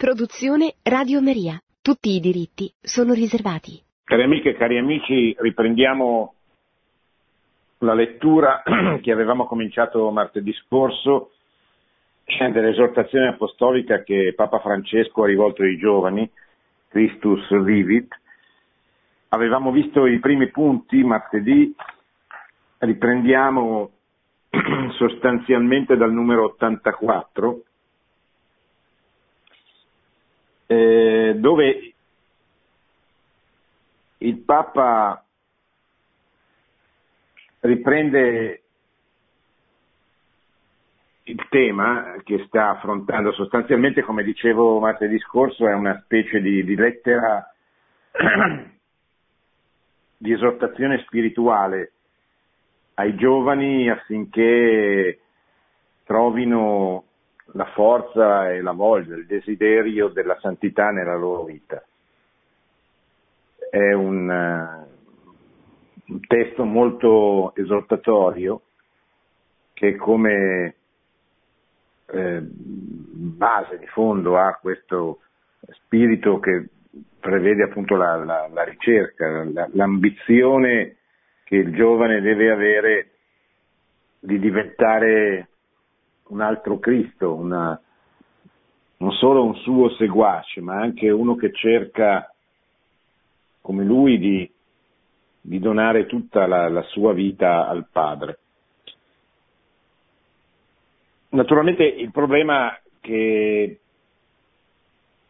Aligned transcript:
Produzione 0.00 0.76
Radio 0.84 1.20
Maria. 1.20 1.60
Tutti 1.82 2.16
i 2.16 2.20
diritti 2.20 2.72
sono 2.80 3.12
riservati. 3.12 3.78
Cari 4.02 4.22
amiche 4.22 4.48
e 4.48 4.56
cari 4.56 4.78
amici, 4.78 5.36
riprendiamo 5.38 6.34
la 7.80 7.92
lettura 7.92 8.62
che 9.02 9.12
avevamo 9.12 9.44
cominciato 9.44 10.10
martedì 10.10 10.54
scorso 10.54 11.32
dell'esortazione 12.24 13.28
apostolica 13.28 14.02
che 14.02 14.32
Papa 14.34 14.60
Francesco 14.60 15.24
ha 15.24 15.26
rivolto 15.26 15.64
ai 15.64 15.76
giovani, 15.76 16.30
Christus 16.88 17.62
Vivit. 17.62 18.08
Avevamo 19.28 19.70
visto 19.70 20.06
i 20.06 20.18
primi 20.18 20.48
punti 20.48 21.04
martedì, 21.04 21.74
riprendiamo 22.78 23.90
sostanzialmente 24.96 25.98
dal 25.98 26.10
numero 26.10 26.44
84 26.44 27.64
eh, 30.70 31.34
dove 31.36 31.94
il 34.18 34.36
Papa 34.38 35.24
riprende 37.58 38.62
il 41.24 41.46
tema 41.48 42.14
che 42.22 42.44
sta 42.46 42.70
affrontando 42.70 43.32
sostanzialmente, 43.32 44.02
come 44.02 44.22
dicevo 44.22 44.78
martedì 44.78 45.18
scorso, 45.18 45.66
è 45.66 45.74
una 45.74 46.00
specie 46.04 46.40
di, 46.40 46.62
di 46.62 46.76
lettera 46.76 47.52
di 50.18 50.32
esortazione 50.32 51.02
spirituale 51.04 51.92
ai 52.94 53.16
giovani 53.16 53.90
affinché 53.90 55.18
trovino 56.04 57.06
la 57.52 57.66
forza 57.66 58.50
e 58.50 58.60
la 58.60 58.72
voglia, 58.72 59.16
il 59.16 59.26
desiderio 59.26 60.08
della 60.08 60.38
santità 60.40 60.90
nella 60.90 61.16
loro 61.16 61.44
vita. 61.44 61.82
È 63.70 63.92
un, 63.92 64.28
uh, 64.28 66.12
un 66.12 66.20
testo 66.26 66.64
molto 66.64 67.54
esortatorio 67.54 68.62
che 69.72 69.96
come 69.96 70.74
eh, 72.12 72.40
base 72.42 73.78
di 73.78 73.86
fondo 73.86 74.36
ha 74.36 74.58
questo 74.60 75.20
spirito 75.70 76.38
che 76.40 76.68
prevede 77.18 77.62
appunto 77.62 77.96
la, 77.96 78.16
la, 78.16 78.48
la 78.52 78.64
ricerca, 78.64 79.44
la, 79.44 79.68
l'ambizione 79.72 80.96
che 81.44 81.56
il 81.56 81.72
giovane 81.74 82.20
deve 82.20 82.50
avere 82.50 83.10
di 84.18 84.38
diventare 84.38 85.48
un 86.30 86.40
altro 86.40 86.78
Cristo, 86.78 87.34
una, 87.34 87.78
non 88.98 89.12
solo 89.12 89.44
un 89.44 89.54
suo 89.56 89.90
seguace, 89.90 90.60
ma 90.60 90.76
anche 90.80 91.10
uno 91.10 91.34
che 91.34 91.52
cerca, 91.52 92.32
come 93.60 93.84
lui, 93.84 94.18
di, 94.18 94.50
di 95.40 95.58
donare 95.58 96.06
tutta 96.06 96.46
la, 96.46 96.68
la 96.68 96.82
sua 96.82 97.12
vita 97.12 97.68
al 97.68 97.86
Padre. 97.90 98.38
Naturalmente 101.30 101.84
il 101.84 102.10
problema 102.10 102.76
che 103.00 103.80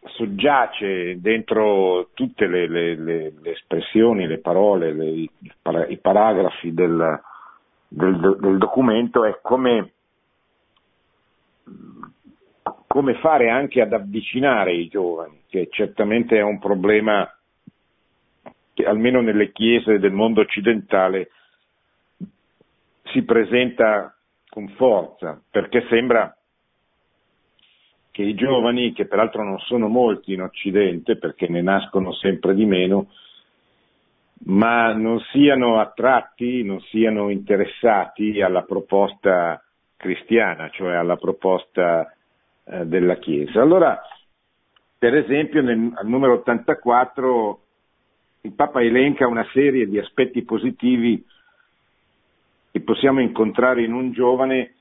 soggiace 0.03 1.21
dentro 1.21 2.09
tutte 2.15 2.47
le, 2.47 2.67
le, 2.67 2.95
le, 2.97 3.33
le 3.39 3.51
espressioni, 3.53 4.27
le 4.27 4.39
parole, 4.39 4.93
i, 4.93 5.31
paragrafi 6.01 6.73
del, 6.73 7.21
del, 7.87 8.37
del 8.41 8.59
documento 8.59 9.25
è 9.25 9.39
come 9.43 9.93
come 12.87 13.15
fare 13.21 13.51
anche 13.51 13.81
ad 13.81 13.93
avvicinare 13.93 14.73
i 14.73 14.89
giovani, 14.89 15.43
che 15.49 15.69
certamente 15.71 16.37
è 16.37 16.43
un 16.43 16.59
problema 16.59 17.33
che 18.75 18.85
almeno 18.85 19.21
nelle 19.21 19.53
chiese 19.53 19.99
del 19.99 20.13
mondo 20.13 20.41
occidentale 20.41 21.31
si 23.05 23.23
presenta 23.23 24.15
con 24.49 24.69
forza, 24.71 25.41
perché 25.51 25.87
sembra 25.89 26.35
che 28.11 28.23
i 28.23 28.35
giovani, 28.35 28.93
che 28.93 29.07
peraltro 29.07 29.45
non 29.45 29.59
sono 29.61 29.89
molti 29.89 30.33
in 30.33 30.43
Occidente, 30.43 31.17
perché 31.17 31.49
ne 31.49 31.63
nascono 31.63 32.13
sempre 32.13 32.55
di 32.55 32.67
meno, 32.67 33.09
ma 34.47 34.93
non 34.93 35.21
siano 35.31 35.79
attratti, 35.79 36.65
non 36.65 36.81
siano 36.81 37.31
interessati 37.31 38.41
alla 38.43 38.63
proposta 38.63 39.63
cristiana, 40.01 40.71
cioè 40.71 40.95
alla 40.95 41.17
proposta 41.17 42.11
eh, 42.65 42.87
della 42.87 43.17
Chiesa. 43.17 43.61
Allora, 43.61 44.01
per 44.99 45.15
esempio, 45.15 45.61
nel, 45.61 45.93
al 45.95 46.07
numero 46.07 46.33
84 46.35 47.61
il 48.43 48.53
Papa 48.53 48.81
elenca 48.83 49.27
una 49.27 49.47
serie 49.53 49.87
di 49.87 49.99
aspetti 49.99 50.43
positivi 50.43 51.23
che 52.71 52.81
possiamo 52.81 53.21
incontrare 53.21 53.83
in 53.83 53.93
un 53.93 54.13
giovane 54.13 54.75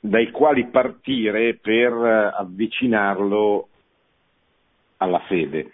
dai 0.00 0.32
quali 0.32 0.66
partire 0.66 1.54
per 1.54 1.92
eh, 1.92 2.32
avvicinarlo 2.36 3.68
alla 4.96 5.20
fede. 5.20 5.72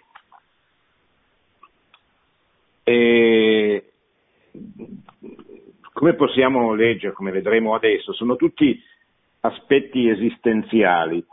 E 2.83 3.91
come 6.01 6.15
possiamo 6.15 6.73
leggere, 6.73 7.13
come 7.13 7.29
vedremo 7.29 7.75
adesso, 7.75 8.11
sono 8.11 8.35
tutti 8.35 8.81
aspetti 9.41 10.09
esistenziali 10.09 11.23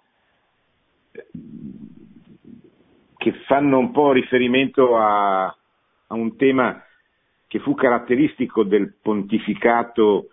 che 3.16 3.32
fanno 3.46 3.78
un 3.78 3.90
po' 3.92 4.12
riferimento 4.12 4.94
a, 4.94 5.46
a 5.46 6.14
un 6.14 6.36
tema 6.36 6.84
che 7.46 7.60
fu 7.60 7.72
caratteristico 7.72 8.62
del 8.62 8.92
pontificato 9.00 10.28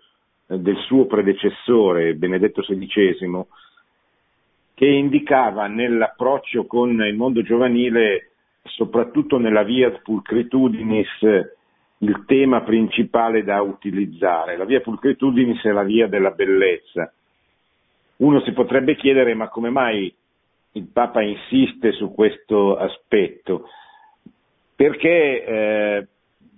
eh, 0.48 0.58
del 0.58 0.76
suo 0.80 1.06
predecessore, 1.06 2.14
Benedetto 2.14 2.60
XVI, 2.60 3.42
che 4.74 4.86
indicava 4.86 5.66
nell'approccio 5.66 6.66
con 6.66 6.90
il 6.90 7.16
mondo 7.16 7.40
giovanile, 7.40 8.32
soprattutto 8.64 9.38
nella 9.38 9.62
via 9.62 9.90
pulcritudinis, 9.92 11.54
il 11.98 12.24
tema 12.26 12.62
principale 12.62 13.42
da 13.42 13.60
utilizzare. 13.62 14.56
La 14.56 14.64
via 14.64 14.80
pulcritudinis 14.80 15.62
è 15.62 15.70
la 15.70 15.82
via 15.82 16.08
della 16.08 16.30
bellezza. 16.30 17.12
Uno 18.16 18.40
si 18.40 18.52
potrebbe 18.52 18.96
chiedere 18.96 19.34
ma 19.34 19.48
come 19.48 19.70
mai 19.70 20.14
il 20.72 20.88
Papa 20.92 21.22
insiste 21.22 21.92
su 21.92 22.12
questo 22.12 22.76
aspetto? 22.76 23.68
Perché, 24.74 25.44
eh, 25.44 26.06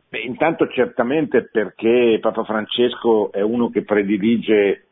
beh, 0.09 0.21
intanto 0.21 0.69
certamente 0.69 1.45
perché 1.45 2.19
Papa 2.21 2.43
Francesco 2.43 3.31
è 3.31 3.41
uno 3.41 3.71
che 3.71 3.83
predilige 3.83 4.87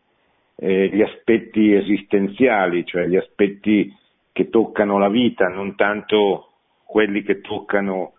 eh, 0.55 0.89
gli 0.89 1.03
aspetti 1.03 1.75
esistenziali, 1.75 2.85
cioè 2.87 3.07
gli 3.07 3.17
aspetti 3.17 3.93
che 4.31 4.49
toccano 4.49 4.99
la 4.99 5.09
vita, 5.09 5.49
non 5.49 5.75
tanto 5.75 6.51
quelli 6.85 7.23
che 7.23 7.41
toccano 7.41 8.13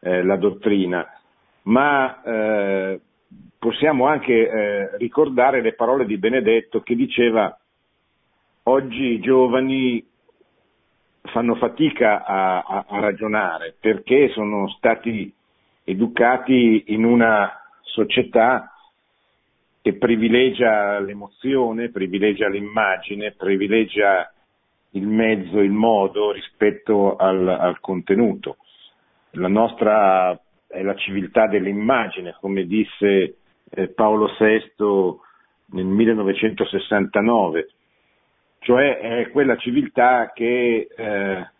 eh, 0.00 0.22
la 0.22 0.36
dottrina 0.36 1.21
ma 1.62 2.22
eh, 2.22 3.00
possiamo 3.58 4.06
anche 4.06 4.32
eh, 4.32 4.96
ricordare 4.96 5.62
le 5.62 5.74
parole 5.74 6.04
di 6.06 6.18
Benedetto 6.18 6.80
che 6.82 6.96
diceva 6.96 7.56
oggi 8.64 9.02
i 9.12 9.20
giovani 9.20 10.04
fanno 11.22 11.54
fatica 11.54 12.24
a, 12.24 12.58
a, 12.60 12.84
a 12.88 13.00
ragionare 13.00 13.74
perché 13.78 14.28
sono 14.30 14.68
stati 14.70 15.32
educati 15.84 16.84
in 16.88 17.04
una 17.04 17.52
società 17.82 18.72
che 19.80 19.94
privilegia 19.94 21.00
l'emozione, 21.00 21.90
privilegia 21.90 22.48
l'immagine, 22.48 23.32
privilegia 23.32 24.32
il 24.90 25.06
mezzo, 25.06 25.58
il 25.58 25.72
modo 25.72 26.30
rispetto 26.30 27.16
al, 27.16 27.48
al 27.48 27.80
contenuto. 27.80 28.58
La 29.32 29.48
nostra 29.48 30.38
è 30.72 30.82
la 30.82 30.94
civiltà 30.94 31.46
dell'immagine, 31.46 32.34
come 32.40 32.64
disse 32.64 33.36
eh, 33.68 33.88
Paolo 33.88 34.30
VI 34.38 34.64
nel 35.66 35.84
1969, 35.84 37.68
cioè 38.60 38.98
è 38.98 39.30
quella 39.30 39.56
civiltà 39.56 40.32
che 40.32 40.88
eh, 40.96 41.50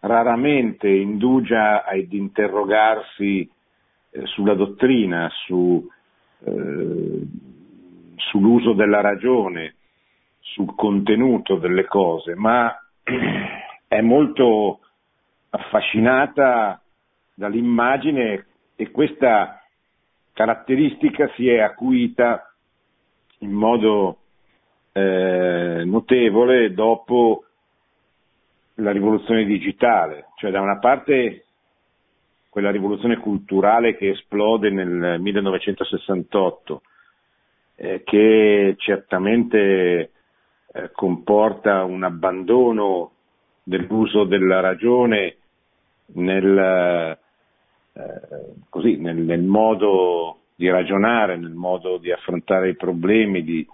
raramente 0.00 0.88
indugia 0.88 1.84
ad 1.84 2.12
interrogarsi 2.12 3.50
eh, 4.10 4.26
sulla 4.26 4.54
dottrina, 4.54 5.28
su, 5.46 5.84
eh, 6.44 7.26
sull'uso 8.14 8.74
della 8.74 9.00
ragione, 9.00 9.74
sul 10.38 10.72
contenuto 10.76 11.56
delle 11.56 11.84
cose, 11.86 12.36
ma 12.36 12.72
è 13.88 14.00
molto 14.00 14.80
affascinata 15.50 16.80
dall'immagine 17.38 18.46
e 18.74 18.90
questa 18.90 19.62
caratteristica 20.32 21.30
si 21.36 21.48
è 21.48 21.60
acuita 21.60 22.52
in 23.38 23.52
modo 23.52 24.18
eh, 24.90 25.82
notevole 25.84 26.74
dopo 26.74 27.44
la 28.74 28.90
rivoluzione 28.90 29.44
digitale, 29.44 30.26
cioè 30.36 30.50
da 30.50 30.60
una 30.60 30.78
parte 30.78 31.44
quella 32.48 32.70
rivoluzione 32.72 33.18
culturale 33.18 33.96
che 33.96 34.10
esplode 34.10 34.70
nel 34.70 35.20
1968, 35.20 36.82
eh, 37.76 38.02
che 38.02 38.74
certamente 38.78 40.10
eh, 40.72 40.90
comporta 40.90 41.84
un 41.84 42.02
abbandono 42.02 43.12
dell'uso 43.62 44.24
della 44.24 44.58
ragione 44.58 45.36
nel, 46.14 47.18
eh, 47.98 48.54
così, 48.68 48.96
nel, 48.96 49.16
nel, 49.16 49.42
modo 49.42 50.42
di 50.54 50.70
ragionare, 50.70 51.36
nel 51.36 51.52
modo 51.52 51.98
di 51.98 52.12
affrontare 52.12 52.68
i 52.68 52.76
problemi, 52.76 53.42
di, 53.42 53.66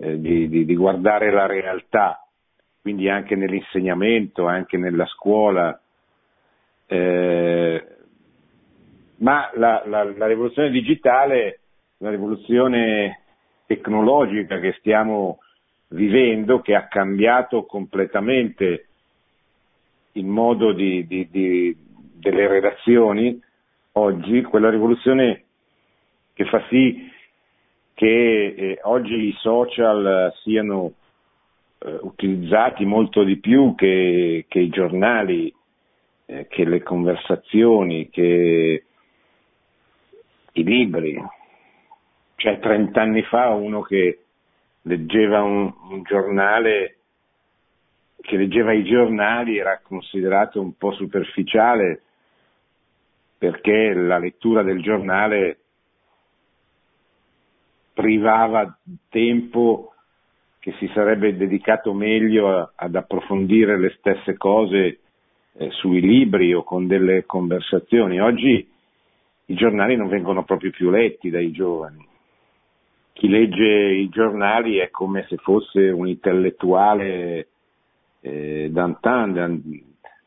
eh, 0.00 0.18
di, 0.18 0.48
di, 0.48 0.64
di 0.64 0.74
guardare 0.74 1.30
la 1.30 1.44
realtà, 1.44 2.26
quindi 2.80 3.10
anche 3.10 3.36
nell'insegnamento, 3.36 4.46
anche 4.46 4.78
nella 4.78 5.04
scuola. 5.04 5.78
Eh, 6.86 7.84
ma 9.16 9.50
la, 9.54 9.82
la, 9.84 10.04
la, 10.04 10.26
rivoluzione 10.26 10.70
digitale, 10.70 11.60
la 11.98 12.08
rivoluzione 12.08 13.20
tecnologica 13.66 14.58
che 14.58 14.74
stiamo 14.78 15.40
vivendo, 15.88 16.60
che 16.60 16.74
ha 16.74 16.88
cambiato 16.88 17.64
completamente 17.64 18.86
il 20.12 20.24
modo 20.24 20.72
di, 20.72 21.06
di, 21.06 21.28
di, 21.30 21.76
delle 22.14 22.48
relazioni 22.48 23.40
oggi, 23.92 24.42
quella 24.42 24.70
rivoluzione 24.70 25.44
che 26.32 26.44
fa 26.46 26.64
sì 26.68 27.08
che 27.94 28.54
eh, 28.56 28.78
oggi 28.84 29.14
i 29.14 29.34
social 29.40 30.32
siano 30.42 30.94
eh, 31.80 31.98
utilizzati 32.00 32.86
molto 32.86 33.24
di 33.24 33.36
più 33.36 33.74
che, 33.74 34.46
che 34.48 34.58
i 34.58 34.70
giornali, 34.70 35.54
eh, 36.24 36.46
che 36.48 36.64
le 36.64 36.82
conversazioni, 36.82 38.08
che 38.08 38.84
i 40.52 40.64
libri. 40.64 41.22
Cioè 42.36 42.58
30 42.58 43.00
anni 43.02 43.22
fa 43.24 43.50
uno 43.50 43.82
che 43.82 44.20
leggeva 44.82 45.42
un, 45.42 45.70
un 45.90 46.02
giornale, 46.02 46.96
che 48.22 48.36
leggeva 48.36 48.72
i 48.72 48.82
giornali 48.82 49.58
era 49.58 49.78
considerato 49.82 50.58
un 50.58 50.74
po' 50.76 50.92
superficiale 50.92 52.02
perché 53.40 53.94
la 53.94 54.18
lettura 54.18 54.62
del 54.62 54.82
giornale 54.82 55.60
privava 57.94 58.78
tempo 59.08 59.94
che 60.58 60.74
si 60.78 60.90
sarebbe 60.92 61.34
dedicato 61.34 61.94
meglio 61.94 62.72
ad 62.74 62.94
approfondire 62.94 63.78
le 63.78 63.94
stesse 63.96 64.36
cose 64.36 64.98
eh, 65.54 65.70
sui 65.70 66.02
libri 66.02 66.52
o 66.52 66.62
con 66.64 66.86
delle 66.86 67.24
conversazioni. 67.24 68.20
Oggi 68.20 68.68
i 69.46 69.54
giornali 69.54 69.96
non 69.96 70.08
vengono 70.08 70.44
proprio 70.44 70.70
più 70.70 70.90
letti 70.90 71.30
dai 71.30 71.50
giovani. 71.50 72.06
Chi 73.14 73.26
legge 73.26 73.64
i 73.64 74.10
giornali 74.10 74.76
è 74.76 74.90
come 74.90 75.24
se 75.30 75.36
fosse 75.36 75.88
un 75.88 76.06
intellettuale 76.06 77.48
eh, 78.20 78.68
d'antan, 78.70 79.62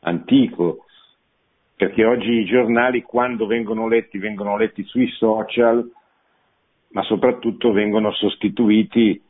antico, 0.00 0.86
perché 1.76 2.04
oggi 2.04 2.30
i 2.30 2.44
giornali 2.44 3.02
quando 3.02 3.46
vengono 3.46 3.88
letti 3.88 4.18
vengono 4.18 4.56
letti 4.56 4.84
sui 4.84 5.08
social, 5.08 5.88
ma 6.88 7.02
soprattutto 7.02 7.72
vengono 7.72 8.12
sostituiti 8.12 9.20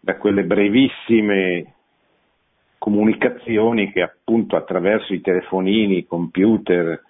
da 0.00 0.16
quelle 0.16 0.44
brevissime 0.44 1.74
comunicazioni 2.78 3.92
che 3.92 4.02
appunto 4.02 4.56
attraverso 4.56 5.14
i 5.14 5.20
telefonini, 5.20 5.98
i 5.98 6.06
computer, 6.06 7.02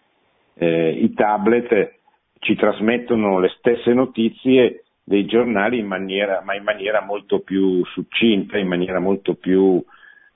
eh, 0.54 0.90
i 0.90 1.12
tablet 1.14 1.98
ci 2.38 2.54
trasmettono 2.54 3.38
le 3.38 3.48
stesse 3.58 3.92
notizie 3.92 4.84
dei 5.02 5.26
giornali 5.26 5.78
in 5.78 5.86
maniera, 5.86 6.42
ma 6.44 6.54
in 6.54 6.62
maniera 6.62 7.02
molto 7.02 7.40
più 7.40 7.84
succinta, 7.86 8.58
in 8.58 8.68
maniera 8.68 9.00
molto 9.00 9.34
più 9.34 9.82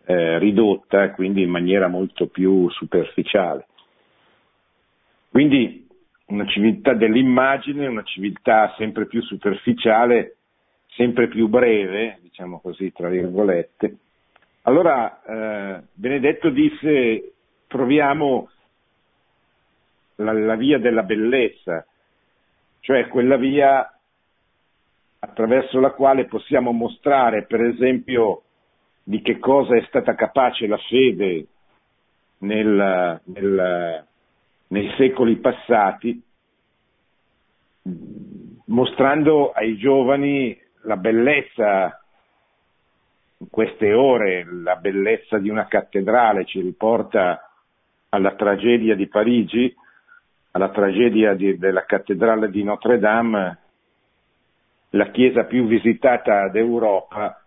eh, 0.07 0.39
ridotta, 0.39 1.13
quindi 1.13 1.43
in 1.43 1.51
maniera 1.51 1.89
molto 1.89 2.27
più 2.27 2.69
superficiale. 2.71 3.67
Quindi 5.31 5.87
una 6.27 6.47
civiltà 6.47 6.95
dell'immagine, 6.95 7.87
una 7.87 8.03
civiltà 8.03 8.75
sempre 8.77 9.07
più 9.07 9.23
superficiale 9.23 10.39
sempre 10.99 11.29
più 11.29 11.47
breve, 11.47 12.19
diciamo 12.23 12.59
così, 12.59 12.93
tra 12.93 13.09
virgolette. 13.09 13.97
Allora 14.63 15.23
eh, 15.23 15.83
Benedetto 15.95 16.51
disse 16.51 17.35
proviamo 17.69 18.51
la, 20.17 20.33
la 20.33 20.57
via 20.57 20.79
della 20.79 21.05
bellezza, 21.05 21.87
cioè 22.81 23.07
quella 23.07 23.37
via 23.37 23.89
attraverso 25.21 25.79
la 25.79 25.93
quale 25.93 26.27
possiamo 26.27 26.73
mostrare, 26.73 27.45
per 27.45 27.63
esempio, 27.63 28.43
di 29.05 29.23
che 29.23 29.39
cosa 29.39 29.77
è 29.77 29.85
stata 29.87 30.17
capace 30.17 30.67
la 30.67 30.79
fede 30.79 31.47
nel, 32.39 33.21
nel, 33.25 34.07
nei 34.69 34.93
secoli 34.97 35.37
passati, 35.37 36.23
mostrando 38.67 39.53
ai 39.53 39.77
giovani 39.77 40.59
la 40.83 40.97
bellezza 40.97 42.03
in 43.39 43.49
queste 43.51 43.93
ore, 43.93 44.45
la 44.45 44.77
bellezza 44.77 45.39
di 45.39 45.49
una 45.49 45.67
cattedrale 45.67 46.45
ci 46.45 46.61
riporta 46.61 47.51
alla 48.11 48.35
tragedia 48.35 48.95
di 48.95 49.07
Parigi, 49.07 49.75
alla 50.53 50.71
tragedia 50.71 51.35
di, 51.35 51.57
della 51.57 51.85
cattedrale 51.85 52.51
di 52.51 52.63
Notre 52.63 52.99
Dame, 52.99 53.59
la 54.91 55.11
chiesa 55.11 55.45
più 55.45 55.67
visitata 55.67 56.49
d'Europa, 56.49 57.43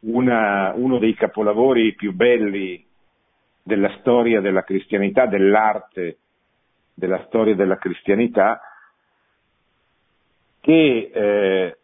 una, 0.00 0.72
uno 0.74 0.98
dei 0.98 1.14
capolavori 1.14 1.94
più 1.94 2.12
belli 2.12 2.84
della 3.62 3.90
storia 3.98 4.40
della 4.40 4.62
cristianità, 4.62 5.26
dell'arte 5.26 6.18
della 6.96 7.22
storia 7.26 7.54
della 7.54 7.76
cristianità, 7.76 8.58
che 10.60 11.10
eh, 11.12 11.78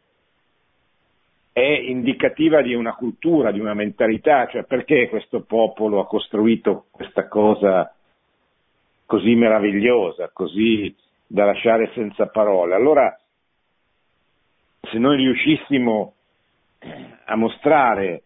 è 1.53 1.61
indicativa 1.61 2.63
di 2.63 2.73
una 2.73 2.95
cultura, 2.95 3.53
di 3.53 3.61
una 3.61 3.75
mentalità, 3.75 4.47
cioè 4.47 4.65
perché 4.65 5.11
questo 5.11 5.43
popolo 5.43 6.01
ha 6.01 6.07
costruito 6.07 6.87
questa 6.91 7.29
cosa 7.29 7.95
così 9.05 9.35
meravigliosa, 9.35 10.31
così 10.33 10.97
da 11.27 11.45
lasciare 11.45 11.91
senza 11.93 12.29
parole. 12.29 12.75
Allora, 12.75 13.15
se 14.81 14.97
noi 14.97 15.17
riuscissimo 15.19 16.15
a 17.27 17.37
mostrare 17.37 18.23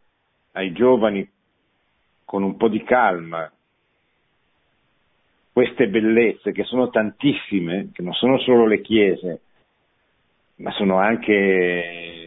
ai 0.52 0.70
giovani 0.70 1.28
con 2.24 2.44
un 2.44 2.56
po' 2.56 2.68
di 2.68 2.82
calma 2.84 3.50
queste 5.56 5.88
bellezze 5.88 6.52
che 6.52 6.64
sono 6.64 6.90
tantissime, 6.90 7.88
che 7.94 8.02
non 8.02 8.12
sono 8.12 8.38
solo 8.40 8.66
le 8.66 8.82
chiese, 8.82 9.40
ma 10.56 10.70
sono 10.72 10.98
anche 10.98 12.26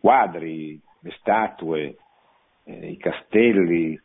quadri, 0.00 0.80
le 1.00 1.10
statue, 1.18 1.94
eh, 2.64 2.88
i 2.88 2.96
castelli, 2.96 4.00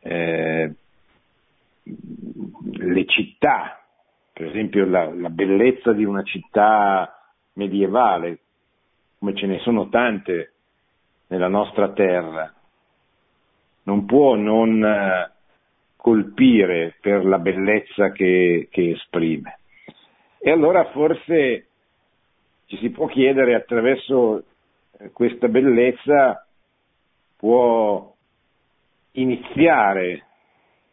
eh, 0.00 0.74
le 2.72 3.04
città, 3.06 3.80
per 4.32 4.46
esempio 4.48 4.84
la, 4.84 5.04
la, 5.14 5.30
bellezza 5.30 5.92
di 5.92 6.02
una 6.04 6.24
città 6.24 7.22
medievale, 7.52 8.38
come 9.20 9.36
ce 9.36 9.46
ne 9.46 9.60
sono 9.60 9.88
tante 9.88 10.54
nella 11.28 11.46
nostra 11.46 11.92
terra, 11.92 12.52
non 13.84 14.06
può 14.06 14.34
non 14.34 14.84
eh, 14.84 15.38
colpire 16.00 16.96
per 17.00 17.24
la 17.24 17.38
bellezza 17.38 18.10
che, 18.10 18.68
che 18.70 18.90
esprime. 18.90 19.58
E 20.38 20.50
allora 20.50 20.90
forse 20.92 21.66
ci 22.66 22.78
si 22.78 22.90
può 22.90 23.06
chiedere 23.06 23.54
attraverso 23.54 24.44
questa 25.12 25.48
bellezza 25.48 26.46
può 27.36 28.14
iniziare 29.12 30.24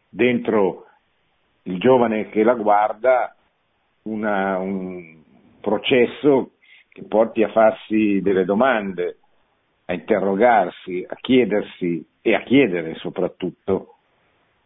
dentro 0.08 0.86
il 1.62 1.78
giovane 1.78 2.28
che 2.30 2.42
la 2.42 2.54
guarda 2.54 3.34
una, 4.02 4.58
un 4.58 5.22
processo 5.60 6.52
che 6.88 7.04
porti 7.04 7.42
a 7.42 7.50
farsi 7.50 8.20
delle 8.22 8.44
domande, 8.44 9.18
a 9.86 9.92
interrogarsi, 9.92 11.04
a 11.08 11.14
chiedersi 11.16 12.04
e 12.20 12.34
a 12.34 12.42
chiedere 12.42 12.94
soprattutto 12.96 13.97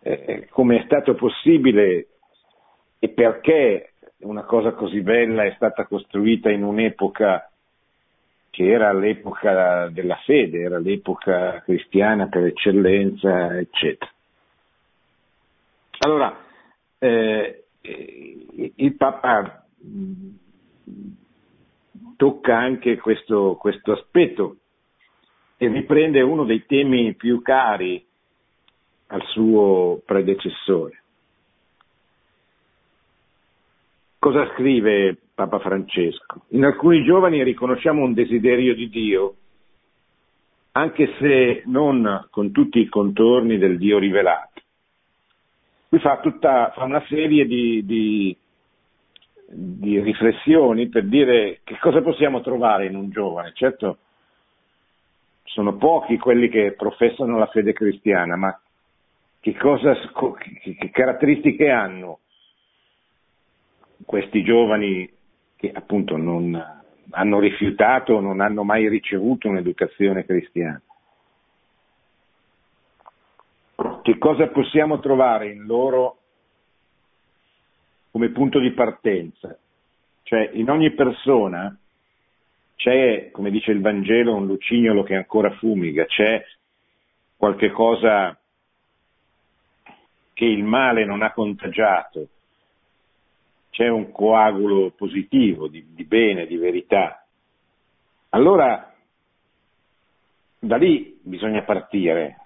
eh, 0.02 0.24
eh 0.26 0.48
come 0.48 0.80
è 0.80 0.84
stato 0.84 1.14
possibile 1.14 2.08
e 2.98 3.08
perché 3.08 3.94
una 4.20 4.44
cosa 4.44 4.72
così 4.72 5.00
bella 5.00 5.44
è 5.44 5.52
stata 5.56 5.86
costruita 5.86 6.50
in 6.50 6.62
un'epoca 6.62 7.50
che 8.50 8.70
era 8.70 8.92
l'epoca 8.92 9.88
della 9.88 10.16
fede, 10.26 10.60
era 10.60 10.78
l'epoca 10.78 11.62
cristiana 11.62 12.28
per 12.28 12.44
eccellenza, 12.44 13.58
eccetera. 13.58 14.10
Allora, 16.00 16.36
eh, 16.98 17.64
il 17.80 18.94
Papa 18.96 19.66
mm, 19.82 20.34
tocca 22.16 22.58
anche 22.58 22.98
questo, 22.98 23.56
questo 23.58 23.92
aspetto 23.92 24.56
e 25.56 25.68
riprende 25.68 26.20
uno 26.20 26.44
dei 26.44 26.66
temi 26.66 27.14
più 27.14 27.40
cari 27.40 28.04
al 29.12 29.22
suo 29.26 30.00
predecessore. 30.04 31.02
Cosa 34.18 34.50
scrive 34.54 35.16
Papa 35.34 35.58
Francesco? 35.58 36.44
In 36.48 36.64
alcuni 36.64 37.04
giovani 37.04 37.42
riconosciamo 37.42 38.02
un 38.02 38.14
desiderio 38.14 38.74
di 38.74 38.88
Dio, 38.88 39.34
anche 40.72 41.14
se 41.18 41.62
non 41.66 42.26
con 42.30 42.52
tutti 42.52 42.78
i 42.78 42.88
contorni 42.88 43.58
del 43.58 43.76
Dio 43.76 43.98
rivelato. 43.98 44.60
Lui 45.90 46.00
fa, 46.00 46.20
tutta, 46.20 46.72
fa 46.74 46.84
una 46.84 47.04
serie 47.08 47.44
di, 47.44 47.84
di, 47.84 48.34
di 49.46 50.00
riflessioni 50.00 50.88
per 50.88 51.04
dire 51.04 51.60
che 51.64 51.76
cosa 51.78 52.00
possiamo 52.00 52.40
trovare 52.40 52.86
in 52.86 52.96
un 52.96 53.10
giovane. 53.10 53.52
Certo, 53.52 53.98
sono 55.42 55.76
pochi 55.76 56.16
quelli 56.16 56.48
che 56.48 56.72
professano 56.78 57.36
la 57.36 57.48
fede 57.48 57.74
cristiana, 57.74 58.36
ma 58.36 58.58
che, 59.42 59.56
cosa, 59.56 59.92
che 60.60 60.90
caratteristiche 60.92 61.68
hanno 61.68 62.20
questi 64.06 64.44
giovani 64.44 65.10
che 65.56 65.72
appunto 65.72 66.16
non 66.16 66.54
hanno 67.10 67.40
rifiutato, 67.40 68.20
non 68.20 68.40
hanno 68.40 68.62
mai 68.62 68.88
ricevuto 68.88 69.48
un'educazione 69.48 70.24
cristiana. 70.24 70.80
Che 74.02 74.18
cosa 74.18 74.46
possiamo 74.46 75.00
trovare 75.00 75.50
in 75.50 75.64
loro 75.64 76.18
come 78.12 78.28
punto 78.28 78.60
di 78.60 78.70
partenza? 78.70 79.58
Cioè 80.22 80.50
in 80.52 80.70
ogni 80.70 80.92
persona 80.92 81.76
c'è, 82.76 83.32
come 83.32 83.50
dice 83.50 83.72
il 83.72 83.80
Vangelo, 83.80 84.36
un 84.36 84.46
lucignolo 84.46 85.02
che 85.02 85.16
ancora 85.16 85.50
fumiga, 85.56 86.04
c'è 86.04 86.44
qualche 87.36 87.72
cosa 87.72 88.36
che 90.32 90.44
il 90.44 90.64
male 90.64 91.04
non 91.04 91.22
ha 91.22 91.32
contagiato, 91.32 92.28
c'è 93.70 93.88
un 93.88 94.12
coagulo 94.12 94.92
positivo, 94.96 95.66
di, 95.66 95.84
di 95.94 96.04
bene, 96.04 96.46
di 96.46 96.56
verità. 96.56 97.24
Allora, 98.30 98.94
da 100.58 100.76
lì 100.76 101.18
bisogna 101.22 101.62
partire. 101.62 102.36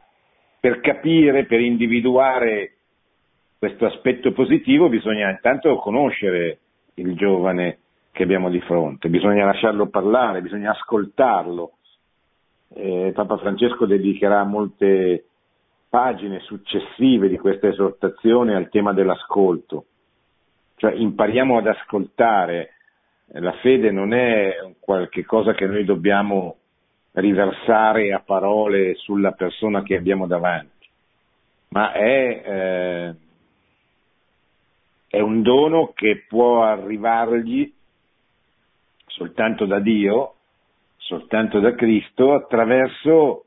Per 0.60 0.80
capire, 0.80 1.44
per 1.46 1.60
individuare 1.60 2.76
questo 3.58 3.86
aspetto 3.86 4.32
positivo 4.32 4.88
bisogna 4.88 5.30
intanto 5.30 5.76
conoscere 5.76 6.58
il 6.94 7.14
giovane 7.14 7.78
che 8.12 8.22
abbiamo 8.22 8.48
di 8.48 8.60
fronte, 8.60 9.08
bisogna 9.08 9.44
lasciarlo 9.44 9.88
parlare, 9.88 10.40
bisogna 10.40 10.70
ascoltarlo. 10.70 11.72
Eh, 12.74 13.12
Papa 13.14 13.36
Francesco 13.36 13.84
dedicherà 13.84 14.44
molte 14.44 15.24
pagine 15.96 16.40
successive 16.40 17.26
di 17.26 17.38
questa 17.38 17.68
esortazione 17.68 18.54
al 18.54 18.68
tema 18.68 18.92
dell'ascolto. 18.92 19.86
Cioè 20.76 20.92
impariamo 20.92 21.56
ad 21.56 21.68
ascoltare, 21.68 22.74
la 23.28 23.52
fede 23.62 23.90
non 23.90 24.12
è 24.12 24.74
qualche 24.78 25.24
cosa 25.24 25.54
che 25.54 25.64
noi 25.64 25.86
dobbiamo 25.86 26.56
riversare 27.12 28.12
a 28.12 28.20
parole 28.20 28.94
sulla 28.96 29.32
persona 29.32 29.82
che 29.82 29.96
abbiamo 29.96 30.26
davanti, 30.26 30.86
ma 31.68 31.92
è, 31.92 32.42
eh, 32.44 33.14
è 35.08 35.20
un 35.20 35.40
dono 35.40 35.92
che 35.94 36.26
può 36.28 36.62
arrivargli 36.62 37.72
soltanto 39.06 39.64
da 39.64 39.78
Dio, 39.78 40.34
soltanto 40.98 41.58
da 41.58 41.74
Cristo, 41.74 42.34
attraverso 42.34 43.45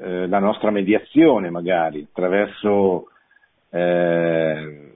eh, 0.00 0.26
la 0.28 0.38
nostra 0.38 0.70
mediazione 0.70 1.50
magari, 1.50 2.06
attraverso 2.08 3.10
eh, 3.70 4.92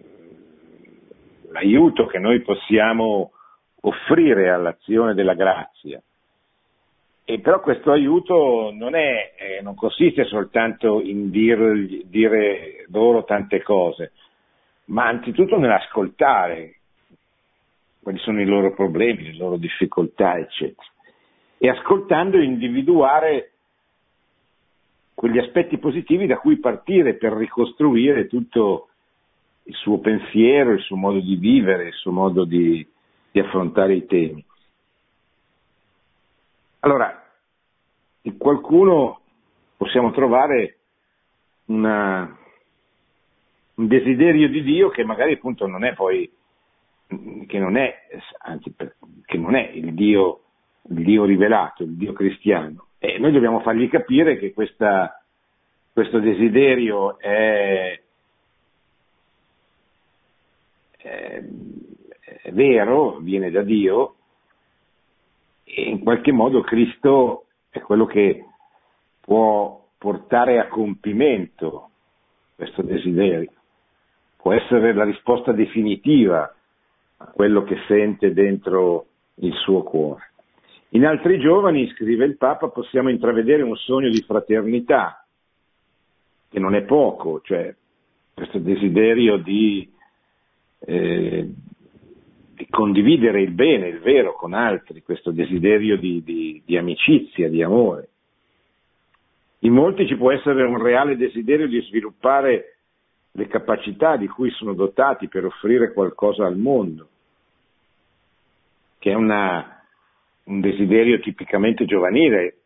l'aiuto 1.51 2.07
che 2.07 2.19
noi 2.19 2.41
possiamo 2.43 3.33
offrire 3.81 4.51
all'azione 4.51 5.15
della 5.15 5.35
grazia. 5.35 6.01
E 7.25 7.39
però 7.41 7.61
questo 7.61 7.93
aiuto 7.93 8.71
non, 8.73 8.95
è, 8.95 9.35
eh, 9.37 9.63
non 9.63 9.75
consiste 9.75 10.25
soltanto 10.25 11.01
in 11.01 11.31
dir, 11.31 12.05
dire 12.05 12.85
loro 12.91 13.25
tante 13.25 13.63
cose, 13.63 14.13
ma 14.87 15.07
anzitutto 15.07 15.59
nell'ascoltare 15.59 16.77
quali 18.03 18.19
sono 18.19 18.41
i 18.41 18.47
loro 18.47 18.75
problemi, 18.75 19.25
le 19.25 19.37
loro 19.37 19.57
difficoltà, 19.57 20.37
eccetera. 20.37 20.87
E 21.59 21.69
ascoltando 21.69 22.39
individuare 22.39 23.52
quegli 25.23 25.39
aspetti 25.39 25.79
positivi 25.79 26.27
da 26.27 26.39
cui 26.39 26.59
partire 26.59 27.15
per 27.15 27.33
ricostruire 27.35 28.27
tutto 28.27 28.89
il 29.63 29.75
suo 29.77 30.01
pensiero, 30.01 30.73
il 30.73 30.81
suo 30.81 30.97
modo 30.97 31.21
di 31.21 31.37
vivere, 31.37 31.87
il 31.87 31.93
suo 31.93 32.11
modo 32.11 32.45
di, 32.45 32.85
di 33.31 33.39
affrontare 33.39 33.95
i 33.95 34.05
temi. 34.07 34.45
Allora, 36.81 37.25
in 38.23 38.37
qualcuno 38.37 39.21
possiamo 39.77 40.11
trovare 40.11 40.79
una, 41.67 42.37
un 43.75 43.87
desiderio 43.87 44.49
di 44.49 44.65
Dio 44.65 44.89
che 44.89 45.05
magari 45.05 45.35
appunto 45.35 45.69
non 45.69 45.85
è 45.85 45.95
poi, 45.95 46.29
che 47.47 47.59
non 47.61 47.77
è, 47.77 48.09
anzi, 48.39 48.75
che 49.25 49.39
non 49.39 49.55
è 49.55 49.71
il 49.73 49.95
Dio, 49.95 50.41
il 50.89 51.05
Dio 51.05 51.25
rivelato, 51.25 51.85
il 51.85 51.95
Dio 51.95 52.13
cristiano. 52.13 52.87
E 53.05 53.19
noi 53.19 53.33
dobbiamo 53.33 53.59
fargli 53.63 53.89
capire 53.91 54.39
che 54.39 54.53
questa, 54.53 55.21
questo 55.93 56.21
desiderio 56.21 57.19
è, 57.19 58.01
eh, 60.99 61.49
è 62.43 62.53
vero, 62.53 63.19
viene 63.19 63.51
da 63.51 63.63
Dio 63.63 64.15
e 65.65 65.83
in 65.83 65.99
qualche 65.99 66.31
modo 66.31 66.61
Cristo 66.61 67.47
è 67.71 67.81
quello 67.81 68.07
che 68.07 68.45
può 69.21 69.85
portare 69.99 70.61
a 70.61 70.69
compimento 70.69 71.91
questo 72.55 72.83
desiderio, 72.83 73.51
può 74.37 74.53
essere 74.53 74.95
la 74.95 75.03
risposta 75.03 75.51
definitiva 75.51 76.55
a 77.17 77.25
quello 77.33 77.65
che 77.65 77.79
sente 77.89 78.33
dentro 78.33 79.07
il 79.41 79.55
suo 79.55 79.83
cuore. 79.83 80.31
In 80.95 81.07
altri 81.07 81.39
giovani, 81.39 81.89
scrive 81.91 82.25
il 82.25 82.37
Papa, 82.37 82.69
possiamo 82.69 83.11
intravedere 83.11 83.63
un 83.63 83.77
sogno 83.77 84.09
di 84.09 84.23
fraternità, 84.23 85.27
che 86.49 86.59
non 86.59 86.75
è 86.75 86.83
poco, 86.83 87.41
cioè 87.43 87.75
questo 88.35 88.59
desiderio 88.59 89.39
di 89.39 89.91
eh, 90.81 91.55
di 92.63 92.69
condividere 92.71 93.43
il 93.43 93.51
bene, 93.51 93.89
il 93.89 93.99
vero 93.99 94.35
con 94.35 94.53
altri, 94.53 95.03
questo 95.03 95.33
desiderio 95.33 95.97
di, 95.97 96.23
di, 96.23 96.63
di 96.65 96.77
amicizia, 96.77 97.49
di 97.49 97.61
amore. 97.61 98.09
In 99.61 99.73
molti 99.73 100.07
ci 100.07 100.17
può 100.17 100.31
essere 100.31 100.63
un 100.63 100.81
reale 100.81 101.17
desiderio 101.17 101.67
di 101.67 101.81
sviluppare 101.83 102.77
le 103.33 103.47
capacità 103.49 104.17
di 104.17 104.29
cui 104.29 104.51
sono 104.51 104.75
dotati 104.75 105.27
per 105.27 105.45
offrire 105.45 105.93
qualcosa 105.93 106.47
al 106.47 106.57
mondo, 106.57 107.09
che 108.99 109.11
è 109.11 109.15
una, 109.15 109.82
un 110.45 110.61
desiderio 110.61 111.21
tipicamente 111.21 111.85
giovanile, 111.85 112.57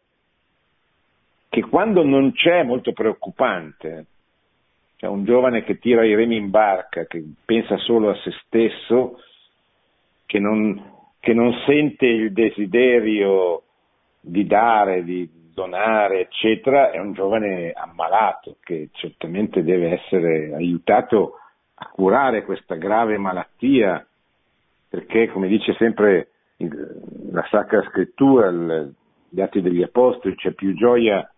che 1.48 1.62
quando 1.62 2.04
non 2.04 2.32
c'è 2.32 2.60
è 2.60 2.64
molto 2.64 2.92
preoccupante, 2.92 4.06
cioè 4.96 5.10
un 5.10 5.24
giovane 5.24 5.62
che 5.62 5.78
tira 5.78 6.04
i 6.04 6.14
remi 6.14 6.36
in 6.36 6.50
barca, 6.50 7.04
che 7.04 7.22
pensa 7.44 7.76
solo 7.78 8.10
a 8.10 8.16
se 8.16 8.32
stesso, 8.44 9.20
che 10.24 10.38
non, 10.38 10.82
che 11.20 11.34
non 11.34 11.52
sente 11.66 12.06
il 12.06 12.32
desiderio 12.32 13.62
di 14.20 14.46
dare, 14.46 15.04
di 15.04 15.28
donare, 15.52 16.20
eccetera, 16.20 16.90
è 16.90 16.98
un 16.98 17.12
giovane 17.12 17.72
ammalato 17.72 18.56
che 18.62 18.90
certamente 18.92 19.62
deve 19.62 19.92
essere 19.92 20.52
aiutato 20.54 21.38
a 21.74 21.88
curare 21.88 22.44
questa 22.44 22.74
grave 22.74 23.16
malattia, 23.18 24.06
perché 24.88 25.28
come 25.28 25.48
dice 25.48 25.74
sempre 25.74 26.28
la 27.30 27.46
Sacra 27.50 27.82
Scrittura, 27.90 28.50
gli 28.50 29.40
Atti 29.40 29.60
degli 29.60 29.82
Apostoli, 29.82 30.34
c'è 30.36 30.52
più 30.52 30.74
gioia 30.74 31.28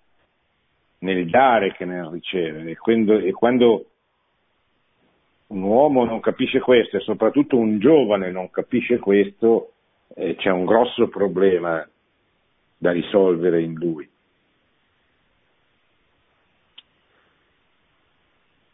nel 1.01 1.29
dare 1.29 1.73
che 1.73 1.85
nel 1.85 2.07
ricevere. 2.07 2.71
E 2.71 2.77
quando, 2.77 3.19
e 3.19 3.33
quando 3.33 3.87
un 5.49 5.63
uomo 5.63 6.05
non 6.05 6.21
capisce 6.21 6.61
questo 6.61 6.97
e 6.97 7.01
soprattutto 7.01 7.57
un 7.57 7.79
giovane 7.79 8.31
non 8.31 8.51
capisce 8.51 8.99
questo, 8.99 9.73
eh, 10.15 10.37
c'è 10.37 10.51
un 10.51 10.65
grosso 10.65 11.09
problema 11.09 11.87
da 12.77 12.93
risolvere 12.93 13.63
in 13.63 13.75
lui. 13.75 14.09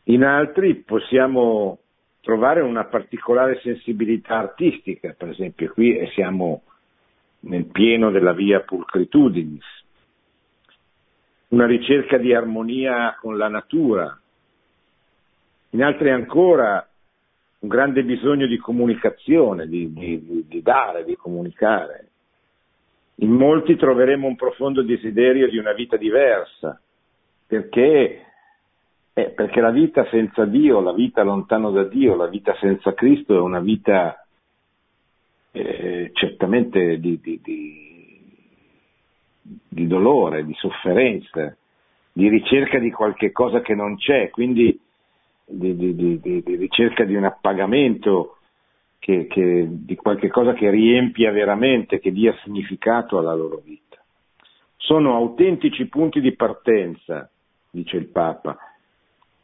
in 0.05 0.23
altri 0.23 0.75
possiamo 0.77 1.79
trovare 2.21 2.61
una 2.61 2.85
particolare 2.85 3.61
sensibilità 3.63 4.39
artistica, 4.39 5.15
per 5.17 5.29
esempio 5.29 5.73
qui 5.73 6.07
siamo 6.15 6.63
nel 7.45 7.67
pieno 7.67 8.11
della 8.11 8.33
via 8.33 8.61
pulcritudinis, 8.61 9.65
una 11.49 11.67
ricerca 11.67 12.17
di 12.17 12.35
armonia 12.35 13.17
con 13.21 13.37
la 13.37 13.49
natura, 13.49 14.19
in 15.71 15.83
altri 15.83 16.11
ancora 16.11 16.87
un 17.61 17.69
grande 17.69 18.05
bisogno 18.05 18.47
di 18.47 18.59
comunicazione, 18.59 19.67
di, 19.67 19.93
di, 19.93 20.45
di 20.47 20.63
dare, 20.63 21.05
di 21.05 21.17
comunicare. 21.17 22.09
In 23.17 23.31
molti 23.31 23.77
troveremo 23.77 24.27
un 24.27 24.37
profondo 24.37 24.83
desiderio 24.83 25.49
di 25.49 25.57
una 25.57 25.73
vita 25.73 25.97
diversa, 25.97 26.81
perché, 27.47 28.25
eh, 29.13 29.31
perché 29.31 29.61
la 29.61 29.71
vita 29.71 30.07
senza 30.11 30.45
Dio, 30.45 30.81
la 30.81 30.93
vita 30.93 31.23
lontano 31.23 31.71
da 31.71 31.85
Dio, 31.85 32.17
la 32.17 32.27
vita 32.27 32.55
senza 32.61 32.93
Cristo 32.95 33.35
è 33.35 33.41
una 33.41 33.61
vita 33.61 34.24
eh, 35.57 36.11
certamente 36.15 36.99
di, 36.99 37.21
di, 37.23 37.41
di, 37.41 38.19
di, 39.41 39.87
dolore, 39.87 40.45
di 40.45 40.53
sofferenza, 40.55 41.57
di 42.13 42.29
ricerca 42.29 42.81
di 42.81 42.91
qualche 42.91 43.31
cosa 43.31 43.61
che 43.61 43.73
non 43.77 43.97
c'è, 43.97 44.31
quindi 44.31 44.77
di, 45.47 46.21
ricerca 46.57 47.05
di 47.05 47.15
un 47.15 47.23
appagamento 47.23 48.39
che, 48.99 49.29
che, 49.29 49.69
di 49.69 49.95
qualche 49.95 50.27
cosa 50.29 50.55
che 50.55 50.71
riempia 50.71 51.31
veramente, 51.31 52.01
che 52.01 52.11
dia 52.11 52.37
significato 52.43 53.19
alla 53.19 53.35
loro 53.35 53.63
vita. 53.65 54.03
Sono 54.77 55.15
autentici 55.15 55.87
punti 55.87 56.21
di 56.21 56.35
partenza, 56.35 57.31
dice 57.71 57.97
il 57.97 58.09
Papa, 58.09 58.59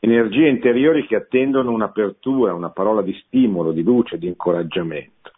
energie 0.00 0.48
interiori 0.48 1.06
che 1.06 1.14
attendono 1.14 1.70
un'apertura, 1.70 2.52
una 2.52 2.70
parola 2.70 3.00
di 3.00 3.14
stimolo, 3.26 3.70
di 3.70 3.84
luce, 3.84 4.18
di 4.18 4.26
incoraggiamento. 4.26 5.30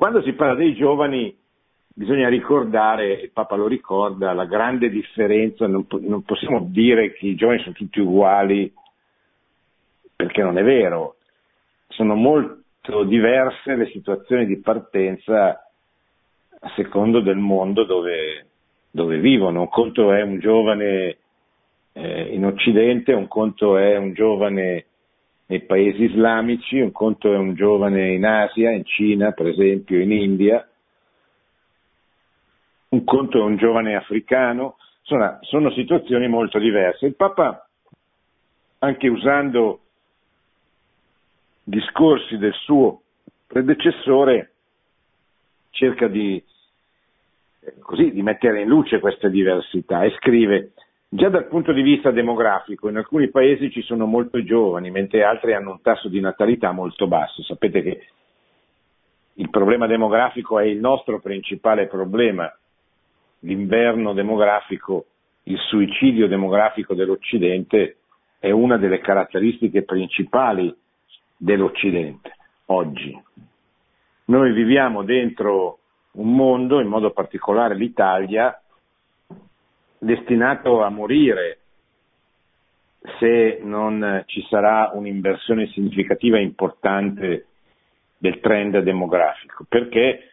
Quando 0.00 0.22
si 0.22 0.32
parla 0.32 0.54
dei 0.54 0.72
giovani 0.72 1.36
bisogna 1.94 2.30
ricordare, 2.30 3.20
il 3.20 3.32
Papa 3.32 3.54
lo 3.54 3.66
ricorda, 3.66 4.32
la 4.32 4.46
grande 4.46 4.88
differenza, 4.88 5.66
non, 5.66 5.84
non 5.90 6.22
possiamo 6.22 6.66
dire 6.70 7.12
che 7.12 7.26
i 7.26 7.34
giovani 7.34 7.60
sono 7.60 7.74
tutti 7.74 8.00
uguali 8.00 8.72
perché 10.16 10.42
non 10.42 10.56
è 10.56 10.62
vero, 10.62 11.16
sono 11.88 12.14
molto 12.14 13.02
diverse 13.04 13.74
le 13.74 13.90
situazioni 13.90 14.46
di 14.46 14.56
partenza 14.60 15.70
a 16.60 16.72
secondo 16.76 17.20
del 17.20 17.36
mondo 17.36 17.84
dove, 17.84 18.46
dove 18.90 19.18
vivono. 19.18 19.60
Un 19.60 19.68
conto 19.68 20.14
è 20.14 20.22
un 20.22 20.38
giovane 20.38 21.18
eh, 21.92 22.22
in 22.34 22.46
Occidente, 22.46 23.12
un 23.12 23.28
conto 23.28 23.76
è 23.76 23.98
un 23.98 24.14
giovane 24.14 24.86
nei 25.50 25.62
paesi 25.62 26.04
islamici, 26.04 26.78
un 26.78 26.92
conto 26.92 27.32
è 27.32 27.36
un 27.36 27.54
giovane 27.54 28.12
in 28.12 28.24
Asia, 28.24 28.70
in 28.70 28.84
Cina 28.84 29.32
per 29.32 29.48
esempio, 29.48 29.98
in 29.98 30.12
India, 30.12 30.64
un 32.90 33.02
conto 33.02 33.38
è 33.38 33.42
un 33.42 33.56
giovane 33.56 33.96
africano, 33.96 34.76
sono, 35.02 35.38
sono 35.40 35.72
situazioni 35.72 36.28
molto 36.28 36.60
diverse. 36.60 37.06
Il 37.06 37.16
Papa, 37.16 37.68
anche 38.78 39.08
usando 39.08 39.80
discorsi 41.64 42.38
del 42.38 42.54
suo 42.54 43.02
predecessore, 43.48 44.52
cerca 45.70 46.06
di, 46.06 46.40
così, 47.80 48.12
di 48.12 48.22
mettere 48.22 48.60
in 48.62 48.68
luce 48.68 49.00
queste 49.00 49.30
diversità 49.30 50.04
e 50.04 50.12
scrive 50.12 50.74
Già 51.12 51.28
dal 51.28 51.48
punto 51.48 51.72
di 51.72 51.82
vista 51.82 52.12
demografico, 52.12 52.88
in 52.88 52.96
alcuni 52.96 53.30
paesi 53.30 53.72
ci 53.72 53.82
sono 53.82 54.06
molti 54.06 54.44
giovani, 54.44 54.92
mentre 54.92 55.24
altri 55.24 55.54
hanno 55.54 55.72
un 55.72 55.80
tasso 55.82 56.08
di 56.08 56.20
natalità 56.20 56.70
molto 56.70 57.08
basso. 57.08 57.42
Sapete 57.42 57.82
che 57.82 58.06
il 59.34 59.50
problema 59.50 59.88
demografico 59.88 60.60
è 60.60 60.66
il 60.66 60.78
nostro 60.78 61.18
principale 61.18 61.88
problema. 61.88 62.48
L'inverno 63.40 64.12
demografico, 64.12 65.06
il 65.44 65.58
suicidio 65.58 66.28
demografico 66.28 66.94
dell'Occidente 66.94 67.96
è 68.38 68.52
una 68.52 68.76
delle 68.76 69.00
caratteristiche 69.00 69.82
principali 69.82 70.72
dell'Occidente 71.36 72.36
oggi. 72.66 73.20
Noi 74.26 74.52
viviamo 74.52 75.02
dentro 75.02 75.78
un 76.12 76.36
mondo, 76.36 76.78
in 76.78 76.86
modo 76.86 77.10
particolare 77.10 77.74
l'Italia, 77.74 78.59
destinato 80.00 80.82
a 80.82 80.88
morire 80.88 81.58
se 83.18 83.60
non 83.62 84.24
ci 84.26 84.44
sarà 84.48 84.90
un'inversione 84.94 85.68
significativa 85.68 86.38
e 86.38 86.42
importante 86.42 87.46
del 88.18 88.40
trend 88.40 88.80
demografico. 88.80 89.64
Perché? 89.68 90.32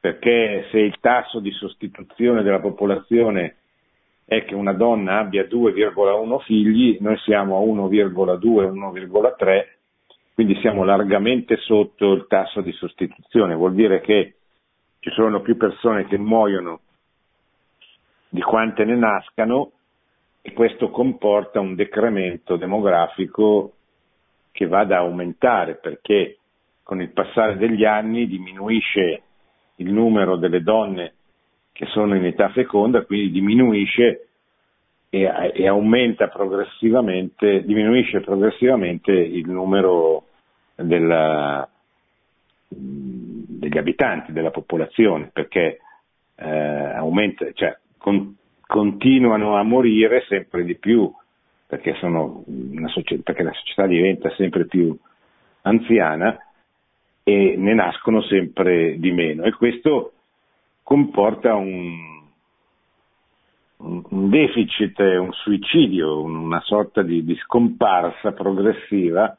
Perché 0.00 0.68
se 0.70 0.78
il 0.78 0.94
tasso 1.00 1.40
di 1.40 1.50
sostituzione 1.50 2.42
della 2.42 2.60
popolazione 2.60 3.56
è 4.24 4.44
che 4.44 4.54
una 4.54 4.72
donna 4.72 5.18
abbia 5.18 5.42
2,1 5.42 6.38
figli, 6.44 6.98
noi 7.00 7.18
siamo 7.18 7.58
a 7.58 7.60
1,2-1,3 7.60 9.76
quindi 10.38 10.56
siamo 10.60 10.84
largamente 10.84 11.56
sotto 11.56 12.12
il 12.12 12.26
tasso 12.28 12.60
di 12.60 12.70
sostituzione, 12.70 13.56
vuol 13.56 13.74
dire 13.74 14.00
che 14.00 14.34
ci 15.00 15.10
sono 15.10 15.40
più 15.40 15.56
persone 15.56 16.06
che 16.06 16.16
muoiono 16.16 16.82
di 18.28 18.40
quante 18.40 18.84
ne 18.84 18.96
nascano 18.96 19.72
e 20.42 20.52
questo 20.52 20.90
comporta 20.90 21.60
un 21.60 21.74
decremento 21.74 22.56
demografico 22.56 23.72
che 24.52 24.66
va 24.66 24.80
ad 24.80 24.92
aumentare 24.92 25.76
perché 25.76 26.38
con 26.82 27.00
il 27.00 27.10
passare 27.10 27.56
degli 27.56 27.84
anni 27.84 28.26
diminuisce 28.26 29.22
il 29.76 29.92
numero 29.92 30.36
delle 30.36 30.62
donne 30.62 31.14
che 31.72 31.86
sono 31.86 32.16
in 32.16 32.24
età 32.24 32.48
feconda, 32.48 33.04
quindi 33.04 33.30
diminuisce 33.30 34.28
e, 35.10 35.52
e 35.54 35.68
aumenta 35.68 36.28
progressivamente, 36.28 37.62
diminuisce 37.64 38.20
progressivamente 38.20 39.12
il 39.12 39.48
numero 39.48 40.24
della, 40.74 41.68
degli 42.66 43.78
abitanti, 43.78 44.32
della 44.32 44.50
popolazione, 44.50 45.30
perché 45.32 45.78
eh, 46.34 46.48
aumenta, 46.48 47.46
cioè, 47.52 47.76
con, 48.08 48.36
continuano 48.66 49.56
a 49.56 49.62
morire 49.62 50.24
sempre 50.28 50.64
di 50.64 50.76
più, 50.76 51.12
perché, 51.66 51.94
società, 51.94 53.22
perché 53.22 53.42
la 53.42 53.52
società 53.52 53.86
diventa 53.86 54.30
sempre 54.36 54.66
più 54.66 54.96
anziana 55.62 56.38
e 57.22 57.54
ne 57.58 57.74
nascono 57.74 58.22
sempre 58.22 58.98
di 58.98 59.12
meno 59.12 59.44
e 59.44 59.52
questo 59.52 60.12
comporta 60.82 61.54
un, 61.54 62.24
un 63.76 64.30
deficit, 64.30 64.98
un 65.00 65.32
suicidio, 65.32 66.22
una 66.22 66.60
sorta 66.62 67.02
di, 67.02 67.22
di 67.24 67.36
scomparsa 67.36 68.32
progressiva 68.32 69.36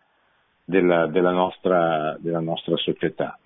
della, 0.63 1.07
della, 1.07 1.31
nostra, 1.31 2.15
della 2.19 2.41
nostra 2.41 2.75
società. 2.77 3.39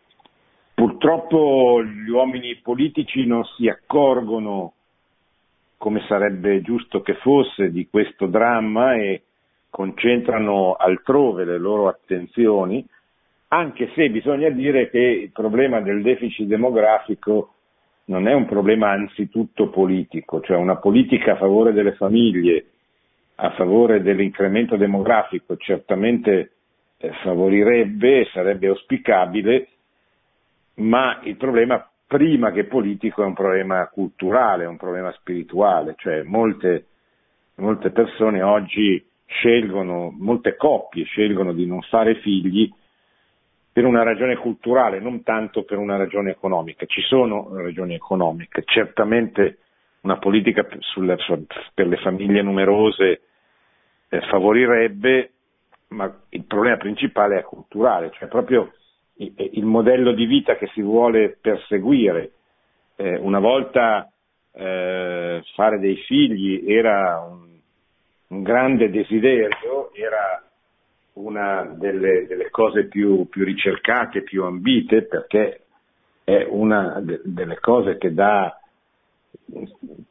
Purtroppo 0.73 1.81
gli 1.81 2.09
uomini 2.09 2.55
politici 2.57 3.25
non 3.25 3.45
si 3.55 3.69
accorgono, 3.69 4.73
come 5.83 6.05
sarebbe 6.07 6.61
giusto 6.61 7.01
che 7.01 7.15
fosse, 7.15 7.69
di 7.69 7.89
questo 7.89 8.27
dramma 8.27 8.95
e 8.95 9.23
concentrano 9.69 10.75
altrove 10.75 11.43
le 11.43 11.57
loro 11.57 11.89
attenzioni, 11.89 12.85
anche 13.49 13.91
se 13.93 14.09
bisogna 14.09 14.47
dire 14.47 14.89
che 14.89 14.97
il 14.99 15.31
problema 15.33 15.81
del 15.81 16.01
deficit 16.01 16.47
demografico 16.47 17.55
non 18.05 18.29
è 18.29 18.33
un 18.33 18.45
problema 18.45 18.91
anzitutto 18.91 19.67
politico, 19.67 20.39
cioè 20.39 20.55
una 20.55 20.77
politica 20.77 21.33
a 21.33 21.37
favore 21.37 21.73
delle 21.73 21.95
famiglie, 21.95 22.65
a 23.35 23.49
favore 23.49 24.01
dell'incremento 24.01 24.77
demografico 24.77 25.57
certamente 25.57 26.51
eh, 26.95 27.11
favorirebbe 27.23 28.29
sarebbe 28.31 28.67
auspicabile, 28.67 29.67
ma 30.75 31.19
il 31.23 31.35
problema 31.35 31.85
prima 32.13 32.51
che 32.51 32.65
politico 32.65 33.23
è 33.23 33.25
un 33.25 33.33
problema 33.33 33.87
culturale, 33.87 34.65
è 34.65 34.67
un 34.67 34.77
problema 34.77 35.11
spirituale, 35.13 35.95
cioè 35.97 36.21
molte, 36.21 36.85
molte 37.55 37.89
persone 37.89 38.43
oggi 38.43 39.03
scelgono, 39.25 40.13
molte 40.15 40.55
coppie 40.55 41.05
scelgono 41.05 41.53
di 41.53 41.65
non 41.65 41.81
fare 41.81 42.19
figli 42.19 42.71
per 43.71 43.85
una 43.85 44.03
ragione 44.03 44.35
culturale, 44.35 44.99
non 44.99 45.23
tanto 45.23 45.63
per 45.63 45.79
una 45.79 45.97
ragione 45.97 46.29
economica. 46.29 46.85
Ci 46.85 47.01
sono 47.01 47.49
ragioni 47.55 47.95
economiche, 47.95 48.61
certamente 48.63 49.57
una 50.01 50.19
politica 50.19 50.67
sulle, 50.81 51.17
per 51.73 51.87
le 51.87 51.97
famiglie 51.97 52.43
numerose 52.43 53.21
eh, 54.09 54.21
favorirebbe 54.29 55.31
ma 55.87 56.11
il 56.29 56.43
problema 56.43 56.77
principale 56.77 57.39
è 57.39 57.43
culturale, 57.43 58.11
cioè 58.13 58.27
proprio 58.27 58.71
il 59.35 59.65
modello 59.65 60.13
di 60.13 60.25
vita 60.25 60.55
che 60.55 60.67
si 60.73 60.81
vuole 60.81 61.37
perseguire. 61.39 62.31
Eh, 62.95 63.17
una 63.17 63.39
volta 63.39 64.11
eh, 64.53 65.41
fare 65.55 65.79
dei 65.79 65.95
figli 66.05 66.71
era 66.71 67.25
un, 67.27 67.57
un 68.27 68.43
grande 68.43 68.89
desiderio, 68.89 69.91
era 69.93 70.43
una 71.13 71.73
delle, 71.77 72.25
delle 72.27 72.49
cose 72.49 72.87
più, 72.87 73.27
più, 73.29 73.43
ricercate, 73.43 74.23
più 74.23 74.43
ambite, 74.43 75.03
perché 75.03 75.61
è 76.23 76.45
una 76.49 76.99
de, 77.01 77.21
delle 77.23 77.59
cose 77.59 77.97
che 77.97 78.13
dà, 78.13 78.57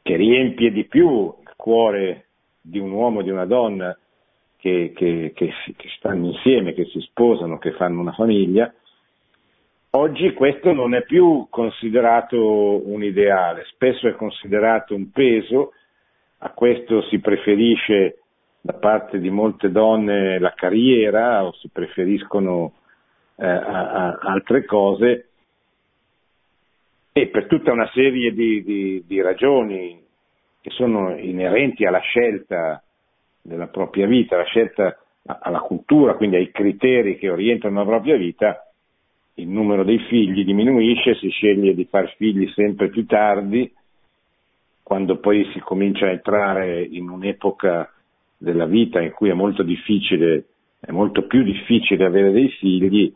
che 0.01 0.15
riempie 0.15 0.71
di 0.71 0.85
più 0.85 1.33
il 1.41 1.53
cuore 1.55 2.25
di 2.61 2.79
un 2.79 2.91
uomo 2.91 3.19
e 3.19 3.23
di 3.23 3.29
una 3.29 3.45
donna 3.45 3.97
che, 4.57 4.93
che, 4.95 5.33
che, 5.35 5.53
che 5.75 5.89
stanno 5.97 6.27
insieme, 6.27 6.73
che 6.73 6.85
si 6.85 7.01
sposano, 7.01 7.57
che 7.57 7.71
fanno 7.73 7.99
una 7.99 8.13
famiglia. 8.13 8.73
Oggi 9.95 10.33
questo 10.33 10.73
non 10.73 10.95
è 10.95 11.03
più 11.03 11.45
considerato 11.51 12.89
un 12.89 13.03
ideale, 13.03 13.65
spesso 13.65 14.07
è 14.07 14.15
considerato 14.15 14.95
un 14.95 15.11
peso, 15.11 15.73
a 16.39 16.49
questo 16.49 17.03
si 17.09 17.19
preferisce 17.19 18.17
da 18.59 18.73
parte 18.73 19.19
di 19.19 19.29
molte 19.29 19.69
donne 19.69 20.39
la 20.39 20.53
carriera 20.55 21.45
o 21.45 21.53
si 21.53 21.69
preferiscono 21.71 22.73
eh, 23.35 23.45
a, 23.45 24.13
a 24.13 24.19
altre 24.23 24.65
cose. 24.65 25.29
E 27.11 27.27
per 27.27 27.45
tutta 27.45 27.71
una 27.71 27.87
serie 27.93 28.33
di, 28.33 28.63
di, 28.63 29.03
di 29.05 29.21
ragioni 29.21 30.03
che 30.59 30.71
sono 30.71 31.15
inerenti 31.15 31.85
alla 31.85 31.99
scelta 31.99 32.81
della 33.43 33.67
propria 33.67 34.07
vita, 34.07 34.37
la 34.37 34.45
scelta 34.45 34.97
alla 35.21 35.59
cultura, 35.59 36.15
quindi 36.15 36.37
ai 36.37 36.49
criteri 36.49 37.19
che 37.19 37.29
orientano 37.29 37.77
la 37.77 37.85
propria 37.85 38.17
vita, 38.17 38.72
il 39.35 39.47
numero 39.47 39.83
dei 39.83 39.99
figli 40.07 40.43
diminuisce, 40.43 41.15
si 41.15 41.29
sceglie 41.29 41.73
di 41.73 41.85
far 41.85 42.13
figli 42.17 42.47
sempre 42.49 42.89
più 42.89 43.05
tardi, 43.05 43.71
quando 44.83 45.17
poi 45.17 45.49
si 45.53 45.59
comincia 45.59 46.05
a 46.05 46.11
entrare 46.11 46.83
in 46.83 47.09
un'epoca 47.09 47.91
della 48.37 48.65
vita 48.65 49.01
in 49.01 49.11
cui 49.11 49.29
è 49.29 49.33
molto 49.33 49.63
difficile, 49.63 50.45
è 50.79 50.91
molto 50.91 51.25
più 51.25 51.41
difficile 51.43 52.05
avere 52.05 52.31
dei 52.31 52.49
figli 52.49 53.11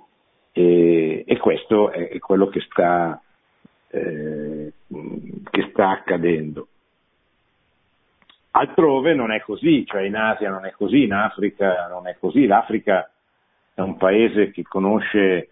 e, 0.53 1.23
e 1.27 1.37
questo 1.37 1.91
è, 1.91 2.17
quello 2.19 2.47
che 2.47 2.61
sta, 2.61 3.21
eh, 3.89 4.71
che 5.51 5.67
sta 5.69 5.89
accadendo. 5.89 6.67
Altrove 8.51 9.13
non 9.13 9.31
è 9.31 9.41
così, 9.41 9.85
cioè 9.85 10.01
in 10.01 10.15
Asia 10.15 10.49
non 10.49 10.65
è 10.65 10.71
così, 10.71 11.03
in 11.03 11.13
Africa 11.13 11.87
non 11.89 12.07
è 12.07 12.15
così, 12.17 12.47
l'Africa 12.47 13.11
è 13.75 13.81
un 13.81 13.97
paese 13.97 14.49
che 14.49 14.63
conosce 14.63 15.49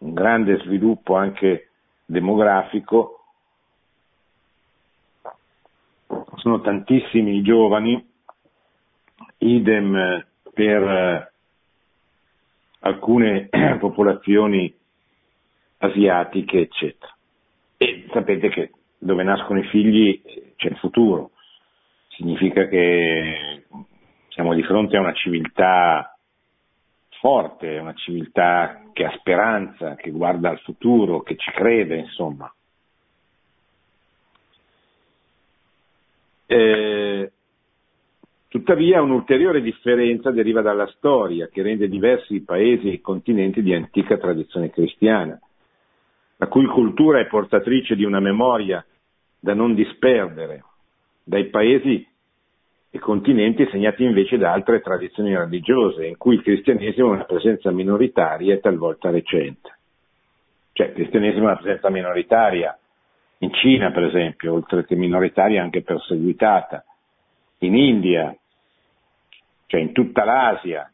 un 0.00 0.12
grande 0.12 0.58
sviluppo 0.58 1.14
anche 1.14 1.70
demografico, 2.04 3.24
sono 6.36 6.60
tantissimi 6.60 7.36
i 7.36 7.42
giovani, 7.42 8.06
idem 9.38 10.26
per 10.52 11.32
alcune 12.80 13.48
popolazioni 13.78 14.74
asiatiche, 15.78 16.60
eccetera. 16.60 17.14
E 17.76 18.06
sapete 18.12 18.48
che 18.48 18.72
dove 18.98 19.22
nascono 19.22 19.60
i 19.60 19.68
figli 19.68 20.20
c'è 20.56 20.68
il 20.68 20.76
futuro 20.76 21.30
significa 22.20 22.66
che 22.66 23.64
siamo 24.28 24.52
di 24.54 24.62
fronte 24.62 24.96
a 24.96 25.00
una 25.00 25.14
civiltà 25.14 26.18
forte, 27.20 27.78
una 27.78 27.94
civiltà 27.94 28.90
che 28.92 29.04
ha 29.04 29.14
speranza, 29.18 29.94
che 29.94 30.10
guarda 30.10 30.48
al 30.48 30.58
futuro, 30.60 31.20
che 31.20 31.36
ci 31.36 31.50
crede, 31.52 31.96
insomma. 31.96 32.52
Eh, 36.46 37.32
tuttavia 38.48 39.02
un'ulteriore 39.02 39.60
differenza 39.60 40.30
deriva 40.30 40.62
dalla 40.62 40.88
storia 40.96 41.48
che 41.48 41.62
rende 41.62 41.88
diversi 41.88 42.36
i 42.36 42.42
paesi 42.42 42.88
e 42.88 42.94
i 42.94 43.00
continenti 43.00 43.62
di 43.62 43.74
antica 43.74 44.16
tradizione 44.16 44.70
cristiana, 44.70 45.38
la 46.36 46.46
cui 46.48 46.66
cultura 46.66 47.20
è 47.20 47.26
portatrice 47.26 47.94
di 47.94 48.04
una 48.04 48.20
memoria 48.20 48.84
da 49.38 49.54
non 49.54 49.74
disperdere, 49.74 50.64
dai 51.22 51.48
paesi 51.50 52.06
e 52.90 52.98
continenti 52.98 53.68
segnati 53.70 54.02
invece 54.02 54.36
da 54.36 54.52
altre 54.52 54.80
tradizioni 54.80 55.34
religiose, 55.36 56.06
in 56.06 56.16
cui 56.16 56.34
il 56.34 56.42
cristianesimo 56.42 57.08
è 57.08 57.14
una 57.14 57.24
presenza 57.24 57.70
minoritaria 57.70 58.54
e 58.54 58.60
talvolta 58.60 59.10
recente. 59.10 59.78
Cioè 60.72 60.88
il 60.88 60.94
cristianesimo 60.94 61.44
è 61.44 61.50
una 61.52 61.56
presenza 61.56 61.88
minoritaria 61.88 62.76
in 63.38 63.52
Cina, 63.54 63.92
per 63.92 64.04
esempio, 64.04 64.54
oltre 64.54 64.84
che 64.84 64.96
minoritaria 64.96 65.62
anche 65.62 65.82
perseguitata, 65.82 66.84
in 67.58 67.76
India, 67.76 68.36
cioè 69.66 69.80
in 69.80 69.92
tutta 69.92 70.24
l'Asia. 70.24 70.90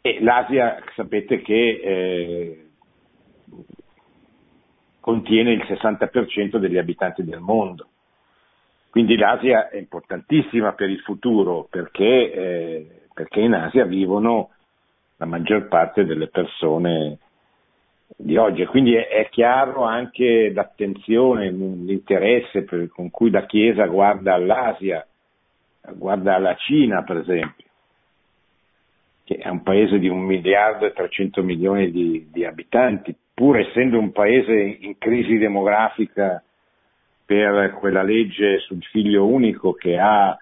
E 0.00 0.18
l'Asia 0.20 0.82
sapete 0.94 1.40
che 1.40 1.80
eh, 1.82 2.66
contiene 5.00 5.52
il 5.52 5.64
60% 5.66 6.58
degli 6.58 6.76
abitanti 6.76 7.24
del 7.24 7.40
mondo. 7.40 7.88
Quindi 8.92 9.16
l'Asia 9.16 9.70
è 9.70 9.78
importantissima 9.78 10.74
per 10.74 10.90
il 10.90 11.00
futuro 11.00 11.66
perché, 11.70 12.04
eh, 12.04 12.86
perché 13.14 13.40
in 13.40 13.54
Asia 13.54 13.86
vivono 13.86 14.50
la 15.16 15.24
maggior 15.24 15.66
parte 15.68 16.04
delle 16.04 16.26
persone 16.26 17.16
di 18.14 18.36
oggi. 18.36 18.66
Quindi 18.66 18.94
è, 18.94 19.08
è 19.08 19.30
chiaro 19.30 19.84
anche 19.84 20.52
l'attenzione, 20.52 21.50
l'interesse 21.50 22.64
per, 22.64 22.90
con 22.90 23.10
cui 23.10 23.30
la 23.30 23.46
Chiesa 23.46 23.86
guarda 23.86 24.34
all'Asia, 24.34 25.06
guarda 25.94 26.34
alla 26.34 26.54
Cina 26.56 27.02
per 27.02 27.16
esempio, 27.16 27.64
che 29.24 29.36
è 29.36 29.48
un 29.48 29.62
paese 29.62 29.98
di 29.98 30.08
un 30.08 30.20
miliardo 30.20 30.84
e 30.84 30.92
300 30.92 31.42
milioni 31.42 31.90
di, 31.90 32.28
di 32.30 32.44
abitanti, 32.44 33.16
pur 33.32 33.58
essendo 33.58 33.98
un 33.98 34.12
paese 34.12 34.52
in 34.52 34.98
crisi 34.98 35.38
demografica 35.38 36.44
per 37.32 37.72
quella 37.72 38.02
legge 38.02 38.58
sul 38.58 38.82
figlio 38.82 39.26
unico 39.26 39.72
che 39.72 39.98
ha 39.98 40.36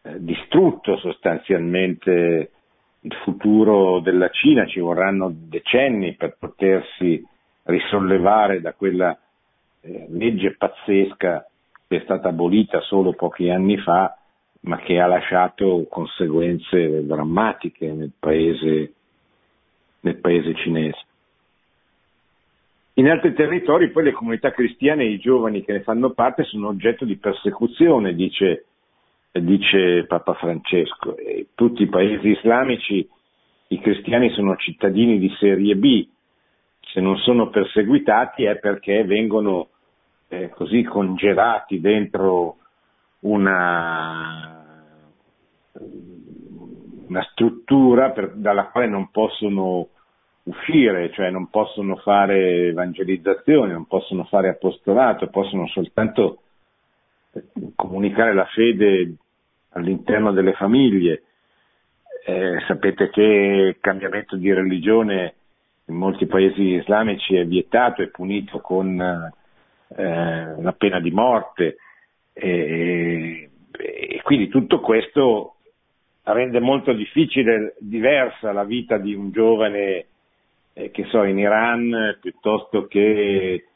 eh, 0.00 0.14
distrutto 0.24 0.96
sostanzialmente 0.96 2.50
il 3.00 3.14
futuro 3.22 4.00
della 4.00 4.30
Cina, 4.30 4.64
ci 4.64 4.80
vorranno 4.80 5.30
decenni 5.30 6.14
per 6.14 6.36
potersi 6.38 7.22
risollevare 7.64 8.62
da 8.62 8.72
quella 8.72 9.16
eh, 9.82 10.06
legge 10.08 10.56
pazzesca 10.56 11.46
che 11.86 11.96
è 11.96 12.00
stata 12.04 12.28
abolita 12.28 12.80
solo 12.80 13.12
pochi 13.12 13.50
anni 13.50 13.76
fa, 13.76 14.16
ma 14.60 14.78
che 14.78 14.98
ha 15.00 15.06
lasciato 15.06 15.86
conseguenze 15.90 17.04
drammatiche 17.04 17.92
nel 17.92 18.12
paese, 18.18 18.92
nel 20.00 20.16
paese 20.16 20.54
cinese. 20.54 21.04
In 22.94 23.08
altri 23.08 23.32
territori 23.32 23.90
poi 23.90 24.04
le 24.04 24.12
comunità 24.12 24.50
cristiane 24.50 25.04
e 25.04 25.12
i 25.12 25.18
giovani 25.18 25.64
che 25.64 25.72
ne 25.72 25.80
fanno 25.82 26.10
parte 26.10 26.44
sono 26.44 26.68
oggetto 26.68 27.06
di 27.06 27.16
persecuzione, 27.16 28.14
dice, 28.14 28.66
dice 29.32 30.04
Papa 30.06 30.34
Francesco. 30.34 31.16
In 31.18 31.46
tutti 31.54 31.84
i 31.84 31.88
paesi 31.88 32.28
islamici 32.28 33.08
i 33.68 33.80
cristiani 33.80 34.30
sono 34.30 34.56
cittadini 34.56 35.18
di 35.18 35.30
serie 35.38 35.74
B, 35.74 36.06
se 36.80 37.00
non 37.00 37.16
sono 37.18 37.48
perseguitati 37.48 38.44
è 38.44 38.58
perché 38.58 39.04
vengono 39.04 39.68
eh, 40.28 40.50
così 40.50 40.82
congelati 40.82 41.80
dentro 41.80 42.56
una, 43.20 44.64
una 47.08 47.22
struttura 47.30 48.10
per, 48.10 48.32
dalla 48.34 48.66
quale 48.66 48.88
non 48.88 49.10
possono 49.10 49.88
uscire, 50.44 51.10
cioè 51.12 51.30
non 51.30 51.48
possono 51.48 51.96
fare 51.96 52.68
evangelizzazione, 52.68 53.72
non 53.72 53.86
possono 53.86 54.24
fare 54.24 54.48
apostolato, 54.48 55.28
possono 55.28 55.66
soltanto 55.68 56.42
eh, 57.32 57.44
comunicare 57.76 58.34
la 58.34 58.46
fede 58.46 59.14
all'interno 59.70 60.32
delle 60.32 60.52
famiglie. 60.54 61.22
Eh, 62.24 62.60
sapete 62.66 63.10
che 63.10 63.22
il 63.22 63.76
cambiamento 63.80 64.36
di 64.36 64.52
religione 64.52 65.34
in 65.86 65.94
molti 65.96 66.26
paesi 66.26 66.74
islamici 66.74 67.34
è 67.34 67.44
vietato, 67.44 68.02
è 68.02 68.08
punito 68.08 68.60
con 68.60 69.00
eh, 69.00 70.54
la 70.60 70.72
pena 70.72 71.00
di 71.00 71.10
morte 71.10 71.76
e, 72.32 73.50
e 73.72 74.20
quindi 74.22 74.48
tutto 74.48 74.80
questo 74.80 75.56
rende 76.24 76.60
molto 76.60 76.92
difficile, 76.92 77.74
diversa 77.80 78.52
la 78.52 78.64
vita 78.64 78.96
di 78.98 79.14
un 79.14 79.32
giovane 79.32 80.06
eh, 80.74 80.90
che 80.90 81.04
so, 81.06 81.22
in 81.24 81.38
Iran 81.38 82.18
piuttosto 82.20 82.86
che 82.86 83.66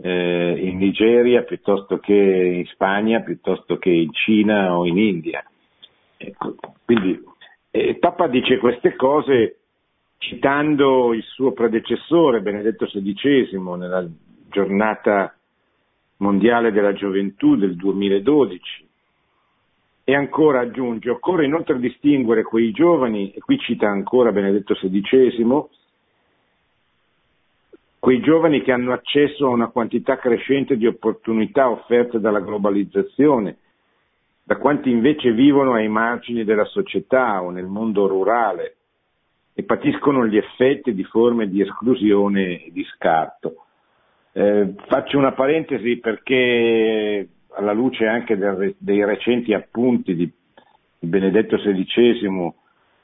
eh, 0.00 0.56
in 0.56 0.78
Nigeria, 0.78 1.42
piuttosto 1.42 1.98
che 1.98 2.12
in 2.14 2.66
Spagna, 2.66 3.20
piuttosto 3.20 3.78
che 3.78 3.90
in 3.90 4.12
Cina 4.12 4.76
o 4.76 4.86
in 4.86 4.98
India. 4.98 5.44
Ecco, 6.16 6.56
quindi 6.84 7.20
eh, 7.70 7.96
Papa 7.96 8.26
dice 8.28 8.58
queste 8.58 8.96
cose 8.96 9.58
citando 10.18 11.14
il 11.14 11.22
suo 11.22 11.52
predecessore 11.52 12.40
Benedetto 12.40 12.86
XVI 12.86 13.56
nella 13.76 14.06
giornata 14.50 15.32
mondiale 16.18 16.72
della 16.72 16.92
gioventù 16.92 17.54
del 17.54 17.76
2012 17.76 18.86
E 20.02 20.14
ancora 20.14 20.60
aggiunge, 20.60 21.10
occorre 21.10 21.44
inoltre 21.44 21.78
distinguere 21.78 22.42
quei 22.42 22.72
giovani, 22.72 23.30
e 23.30 23.40
qui 23.40 23.58
cita 23.58 23.88
ancora 23.88 24.32
Benedetto 24.32 24.74
XVI, 24.74 25.44
quei 28.08 28.20
giovani 28.20 28.62
che 28.62 28.72
hanno 28.72 28.94
accesso 28.94 29.44
a 29.44 29.50
una 29.50 29.66
quantità 29.66 30.16
crescente 30.16 30.78
di 30.78 30.86
opportunità 30.86 31.68
offerte 31.68 32.18
dalla 32.18 32.40
globalizzazione, 32.40 33.58
da 34.42 34.56
quanti 34.56 34.88
invece 34.88 35.32
vivono 35.32 35.74
ai 35.74 35.88
margini 35.88 36.42
della 36.42 36.64
società 36.64 37.42
o 37.42 37.50
nel 37.50 37.66
mondo 37.66 38.06
rurale 38.06 38.76
e 39.52 39.62
patiscono 39.62 40.26
gli 40.26 40.38
effetti 40.38 40.94
di 40.94 41.04
forme 41.04 41.50
di 41.50 41.60
esclusione 41.60 42.64
e 42.64 42.70
di 42.72 42.82
scarto. 42.96 43.66
Eh, 44.32 44.72
faccio 44.86 45.18
una 45.18 45.32
parentesi 45.32 45.98
perché 45.98 47.28
alla 47.56 47.72
luce 47.72 48.06
anche 48.06 48.38
del, 48.38 48.74
dei 48.78 49.04
recenti 49.04 49.52
appunti 49.52 50.14
di 50.14 50.32
Benedetto 50.98 51.58
XVI 51.58 52.52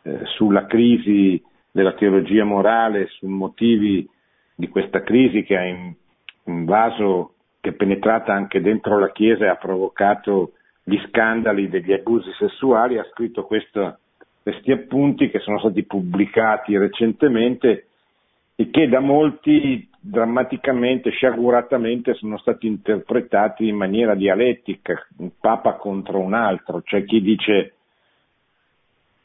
eh, 0.01 0.21
sulla 0.35 0.65
crisi 0.65 1.43
della 1.71 1.93
teologia 1.93 2.45
morale, 2.45 3.09
sui 3.09 3.29
motivi 3.29 4.09
di 4.55 4.69
questa 4.69 5.03
crisi 5.03 5.43
che 5.43 5.57
ha 5.57 5.65
invaso, 6.45 7.35
che 7.61 7.71
è 7.71 7.73
penetrata 7.73 8.33
anche 8.33 8.61
dentro 8.61 8.99
la 8.99 9.11
Chiesa 9.11 9.45
e 9.45 9.49
ha 9.49 9.57
provocato 9.57 10.53
gli 10.83 10.99
scandali 11.09 11.69
degli 11.69 11.93
abusi 11.93 12.31
sessuali, 12.39 12.99
ha 12.99 13.07
scritto 13.11 13.45
questo, 13.45 13.99
questi 14.43 14.71
appunti 14.71 15.31
che 15.31 15.39
sono 15.41 15.59
stati 15.59 15.83
pubblicati 15.85 16.77
recentemente 16.77 17.87
e 18.55 18.71
che 18.71 18.89
da 18.89 19.01
molti 19.01 19.89
drammaticamente, 19.99 21.11
sciaguratamente 21.11 22.15
sono 22.15 22.37
stati 22.39 22.67
interpretati 22.67 23.67
in 23.67 23.77
maniera 23.77 24.15
dialettica, 24.15 25.05
un 25.17 25.31
papa 25.41 25.75
contro 25.75 26.21
un 26.21 26.35
altro, 26.35 26.83
c'è 26.83 27.05
chi 27.05 27.21
dice 27.23 27.73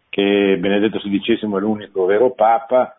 che 0.09 0.57
Benedetto 0.57 0.99
XVI 0.99 1.33
è 1.33 1.59
l'unico 1.59 2.05
vero 2.05 2.31
papa 2.31 2.98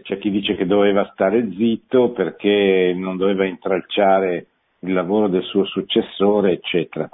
c'è 0.00 0.18
chi 0.18 0.30
dice 0.30 0.54
che 0.54 0.66
doveva 0.66 1.10
stare 1.12 1.50
zitto 1.52 2.12
perché 2.12 2.94
non 2.96 3.18
doveva 3.18 3.44
intralciare 3.44 4.46
il 4.80 4.92
lavoro 4.92 5.28
del 5.28 5.42
suo 5.42 5.64
successore, 5.64 6.52
eccetera. 6.52 7.08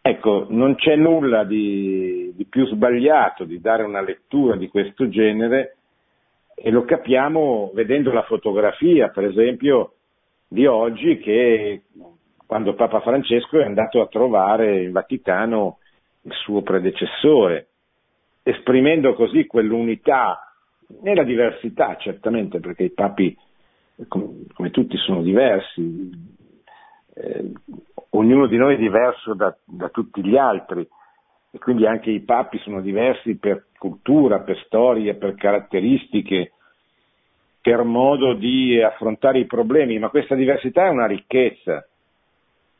Ecco, 0.00 0.46
non 0.48 0.74
c'è 0.74 0.96
nulla 0.96 1.44
di, 1.44 2.32
di, 2.34 2.44
più 2.46 2.66
sbagliato 2.66 3.44
di 3.44 3.60
dare 3.60 3.84
una 3.84 4.00
lettura 4.00 4.56
di 4.56 4.68
questo 4.68 5.08
genere 5.08 5.76
e 6.54 6.70
lo 6.70 6.84
capiamo 6.84 7.70
vedendo 7.74 8.12
la 8.12 8.22
fotografia, 8.22 9.08
per 9.08 9.24
esempio, 9.24 9.94
di 10.48 10.66
oggi 10.66 11.18
che 11.18 11.82
quando 12.46 12.74
Papa 12.74 13.00
Francesco 13.00 13.60
è 13.60 13.64
andato 13.64 14.00
a 14.00 14.06
trovare 14.06 14.82
in 14.82 14.92
Vaticano 14.92 15.78
il 16.22 16.32
suo 16.32 16.62
predecessore, 16.62 17.68
esprimendo 18.42 19.14
così 19.14 19.46
quell'unità 19.46 20.47
nella 21.02 21.24
diversità 21.24 21.96
certamente, 21.96 22.60
perché 22.60 22.84
i 22.84 22.90
papi, 22.90 23.36
come, 24.08 24.44
come 24.54 24.70
tutti, 24.70 24.96
sono 24.96 25.22
diversi, 25.22 26.10
eh, 27.14 27.52
ognuno 28.10 28.46
di 28.46 28.56
noi 28.56 28.74
è 28.74 28.78
diverso 28.78 29.34
da, 29.34 29.56
da 29.64 29.88
tutti 29.88 30.24
gli 30.24 30.36
altri. 30.36 30.86
E 31.50 31.58
quindi 31.58 31.86
anche 31.86 32.10
i 32.10 32.20
papi 32.20 32.58
sono 32.58 32.80
diversi 32.80 33.36
per 33.36 33.68
cultura, 33.78 34.40
per 34.40 34.62
storia, 34.66 35.14
per 35.14 35.34
caratteristiche, 35.34 36.52
per 37.60 37.82
modo 37.84 38.34
di 38.34 38.80
affrontare 38.80 39.38
i 39.38 39.46
problemi, 39.46 39.98
ma 39.98 40.10
questa 40.10 40.34
diversità 40.34 40.86
è 40.86 40.90
una 40.90 41.06
ricchezza, 41.06 41.86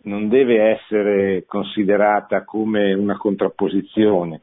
non 0.03 0.29
deve 0.29 0.63
essere 0.63 1.45
considerata 1.47 2.45
come 2.45 2.93
una 2.93 3.17
contrapposizione. 3.17 4.43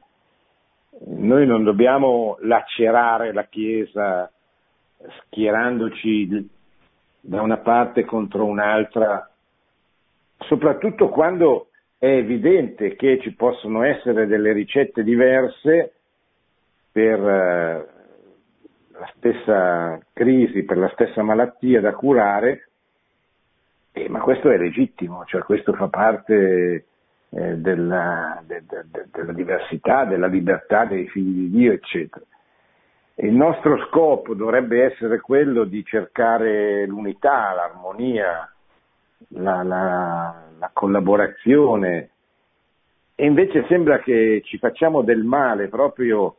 Noi 0.98 1.46
non 1.46 1.64
dobbiamo 1.64 2.38
lacerare 2.42 3.34
la 3.34 3.44
Chiesa 3.46 4.32
schierandoci 5.20 6.50
da 7.20 7.42
una 7.42 7.58
parte 7.58 8.06
contro 8.06 8.46
un'altra, 8.46 9.30
soprattutto 10.40 11.10
quando 11.10 11.70
è 11.98 12.08
evidente 12.08 12.96
che 12.96 13.20
ci 13.22 13.34
possono 13.34 13.84
essere 13.84 14.28
delle 14.28 14.54
ricette 14.54 15.04
diverse 15.04 15.94
per 16.92 17.20
eh, 17.20 17.88
la 18.92 19.12
stessa 19.16 20.00
crisi, 20.14 20.64
per 20.64 20.78
la 20.78 20.90
stessa 20.90 21.24
malattia 21.24 21.82
da 21.82 21.94
curare, 21.94 22.70
eh, 23.92 24.08
ma 24.08 24.20
questo 24.20 24.50
è 24.50 24.58
legittimo, 24.58 25.26
cioè 25.26 25.42
questo 25.42 25.74
fa 25.74 25.88
parte 25.88 26.86
eh, 27.36 27.58
della, 27.58 28.42
de, 28.46 28.64
de, 28.66 28.84
de, 28.90 29.06
della 29.12 29.34
diversità, 29.34 30.06
della 30.06 30.28
libertà 30.28 30.86
dei 30.86 31.08
figli 31.10 31.50
di 31.50 31.50
Dio, 31.50 31.74
eccetera. 31.74 32.24
Il 33.18 33.34
nostro 33.34 33.78
scopo 33.88 34.34
dovrebbe 34.34 34.84
essere 34.84 35.20
quello 35.20 35.66
di 35.66 35.84
cercare 35.84 36.86
l'unità, 36.86 37.54
l'armonia, 37.54 38.50
la, 39.30 39.64
la, 39.64 40.44
la 40.58 40.70
collaborazione 40.74 42.10
e 43.16 43.26
invece 43.26 43.66
sembra 43.68 44.00
che 44.00 44.42
ci 44.44 44.58
facciamo 44.58 45.02
del 45.02 45.24
male 45.24 45.70
proprio, 45.70 46.36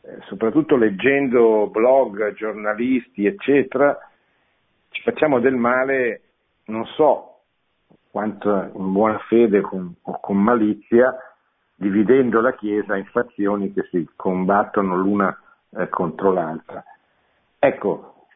eh, 0.00 0.18
soprattutto 0.26 0.76
leggendo 0.76 1.68
blog, 1.68 2.34
giornalisti, 2.34 3.26
eccetera, 3.26 3.98
ci 4.90 5.02
facciamo 5.02 5.40
del 5.40 5.56
male, 5.56 6.20
non 6.66 6.86
so, 6.86 7.31
quanto 8.12 8.70
in 8.74 8.92
buona 8.92 9.18
fede 9.20 9.62
con, 9.62 9.94
o 10.02 10.20
con 10.20 10.36
malizia, 10.36 11.16
dividendo 11.74 12.42
la 12.42 12.52
Chiesa 12.52 12.94
in 12.94 13.06
fazioni 13.06 13.72
che 13.72 13.88
si 13.90 14.06
combattono 14.14 14.94
l'una 14.94 15.34
eh, 15.70 15.88
contro 15.88 16.30
l'altra. 16.30 16.84
Ecco, 17.58 18.26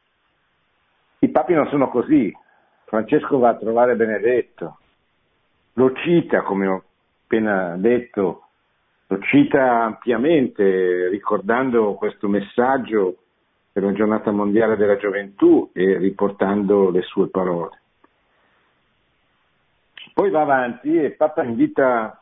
i 1.18 1.28
papi 1.28 1.52
non 1.52 1.68
sono 1.68 1.90
così. 1.90 2.34
Francesco 2.86 3.38
va 3.38 3.50
a 3.50 3.56
trovare 3.56 3.96
Benedetto, 3.96 4.78
lo 5.74 5.92
cita, 5.92 6.40
come 6.40 6.66
ho 6.68 6.84
appena 7.24 7.76
detto, 7.76 8.44
lo 9.08 9.18
cita 9.20 9.82
ampiamente 9.82 11.08
ricordando 11.08 11.94
questo 11.94 12.28
messaggio 12.28 13.16
per 13.72 13.82
la 13.82 13.92
giornata 13.92 14.30
mondiale 14.30 14.76
della 14.76 14.96
gioventù 14.96 15.68
e 15.74 15.98
riportando 15.98 16.88
le 16.88 17.02
sue 17.02 17.28
parole. 17.28 17.80
Poi 20.12 20.30
va 20.30 20.42
avanti 20.42 20.96
e 20.96 21.10
Papa 21.10 21.42
invita 21.42 22.20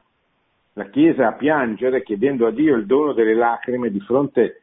la 0.74 0.88
Chiesa 0.90 1.28
a 1.28 1.32
piangere 1.32 2.02
chiedendo 2.02 2.46
a 2.46 2.50
Dio 2.50 2.76
il 2.76 2.86
dono 2.86 3.12
delle 3.12 3.34
lacrime 3.34 3.90
di 3.90 4.00
fronte 4.00 4.62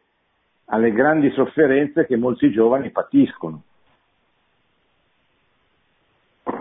alle 0.66 0.92
grandi 0.92 1.32
sofferenze 1.32 2.06
che 2.06 2.16
molti 2.18 2.52
giovani 2.52 2.92
patiscono. 2.92 3.64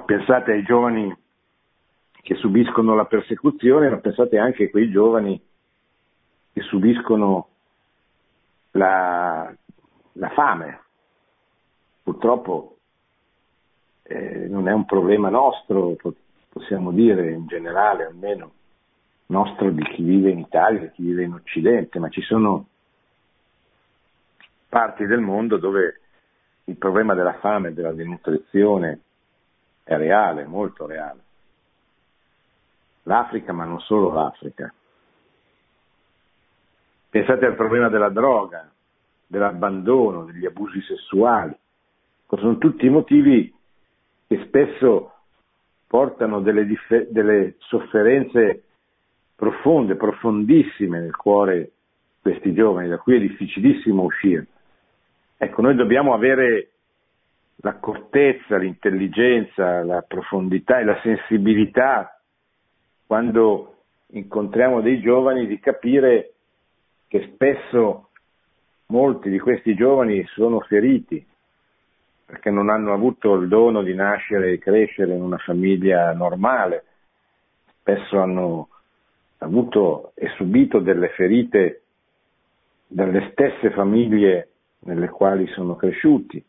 Pensate 0.06 0.52
ai 0.52 0.62
giovani 0.62 1.16
che 2.22 2.34
subiscono 2.36 2.94
la 2.94 3.06
persecuzione, 3.06 3.88
ma 3.88 3.96
pensate 3.98 4.38
anche 4.38 4.64
a 4.64 4.70
quei 4.70 4.90
giovani 4.90 5.40
che 6.52 6.60
subiscono 6.62 7.48
la, 8.72 9.52
la 10.12 10.28
fame. 10.30 10.80
Purtroppo 12.02 12.76
eh, 14.02 14.46
non 14.48 14.68
è 14.68 14.72
un 14.72 14.84
problema 14.84 15.28
nostro, 15.28 15.96
possiamo 16.50 16.90
dire 16.90 17.30
in 17.30 17.46
generale 17.46 18.04
almeno 18.04 18.52
nostro 19.26 19.70
di 19.70 19.82
chi 19.84 20.02
vive 20.02 20.30
in 20.30 20.40
Italia, 20.40 20.80
di 20.80 20.90
chi 20.90 21.02
vive 21.02 21.22
in 21.22 21.34
Occidente, 21.34 21.98
ma 22.00 22.08
ci 22.08 22.20
sono 22.22 22.66
parti 24.68 25.06
del 25.06 25.20
mondo 25.20 25.56
dove 25.56 26.00
il 26.64 26.76
problema 26.76 27.14
della 27.14 27.38
fame 27.38 27.68
e 27.68 27.72
della 27.72 27.92
denutrizione 27.92 29.00
è 29.84 29.96
reale, 29.96 30.44
molto 30.44 30.86
reale. 30.86 31.20
L'Africa, 33.04 33.52
ma 33.52 33.64
non 33.64 33.80
solo 33.80 34.12
l'Africa. 34.12 34.72
Pensate 37.08 37.46
al 37.46 37.56
problema 37.56 37.88
della 37.88 38.10
droga, 38.10 38.70
dell'abbandono, 39.26 40.24
degli 40.24 40.46
abusi 40.46 40.80
sessuali. 40.82 41.56
Sono 42.28 42.58
tutti 42.58 42.88
motivi 42.88 43.52
che 44.28 44.44
spesso 44.46 45.19
portano 45.90 46.38
delle, 46.38 46.66
differ- 46.66 47.08
delle 47.10 47.56
sofferenze 47.58 48.62
profonde, 49.34 49.96
profondissime 49.96 51.00
nel 51.00 51.16
cuore 51.16 51.56
di 51.56 51.70
questi 52.22 52.54
giovani, 52.54 52.86
da 52.86 52.98
cui 52.98 53.16
è 53.16 53.18
difficilissimo 53.18 54.04
uscire. 54.04 54.46
Ecco, 55.36 55.62
noi 55.62 55.74
dobbiamo 55.74 56.14
avere 56.14 56.68
l'accortezza, 57.56 58.56
l'intelligenza, 58.56 59.82
la 59.82 60.02
profondità 60.02 60.78
e 60.78 60.84
la 60.84 61.00
sensibilità 61.02 62.20
quando 63.04 63.78
incontriamo 64.10 64.82
dei 64.82 65.00
giovani 65.00 65.48
di 65.48 65.58
capire 65.58 66.34
che 67.08 67.32
spesso 67.32 68.10
molti 68.86 69.28
di 69.28 69.40
questi 69.40 69.74
giovani 69.74 70.24
sono 70.34 70.60
feriti 70.60 71.26
perché 72.30 72.50
non 72.50 72.70
hanno 72.70 72.92
avuto 72.92 73.34
il 73.34 73.48
dono 73.48 73.82
di 73.82 73.92
nascere 73.92 74.52
e 74.52 74.58
crescere 74.58 75.14
in 75.14 75.20
una 75.20 75.38
famiglia 75.38 76.12
normale, 76.12 76.84
spesso 77.80 78.20
hanno 78.20 78.68
avuto 79.38 80.12
e 80.14 80.28
subito 80.36 80.78
delle 80.78 81.08
ferite 81.08 81.82
dalle 82.86 83.30
stesse 83.32 83.70
famiglie 83.72 84.48
nelle 84.80 85.08
quali 85.08 85.48
sono 85.48 85.74
cresciuti, 85.74 86.42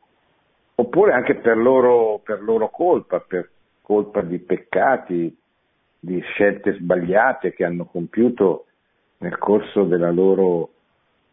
oppure 0.76 1.14
anche 1.14 1.36
per 1.36 1.58
loro, 1.58 2.20
per 2.24 2.44
loro 2.44 2.70
colpa, 2.70 3.20
per 3.20 3.50
colpa 3.82 4.22
di 4.22 4.38
peccati, 4.38 5.36
di 6.00 6.22
scelte 6.22 6.74
sbagliate 6.74 7.54
che 7.54 7.66
hanno 7.66 7.86
compiuto 7.86 8.66
nel 9.18 9.38
corso 9.40 9.84
della 9.86 10.12
loro 10.12 10.70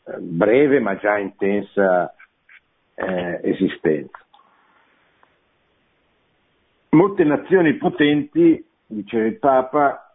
eh, 0.04 0.18
breve 0.18 0.80
ma 0.80 0.96
già 0.96 1.18
intensa 1.18 2.14
eh, 2.94 3.40
esistenza. 3.42 4.26
Molte 6.90 7.24
nazioni 7.24 7.74
potenti, 7.74 8.64
dice 8.86 9.18
il 9.18 9.38
Papa, 9.38 10.14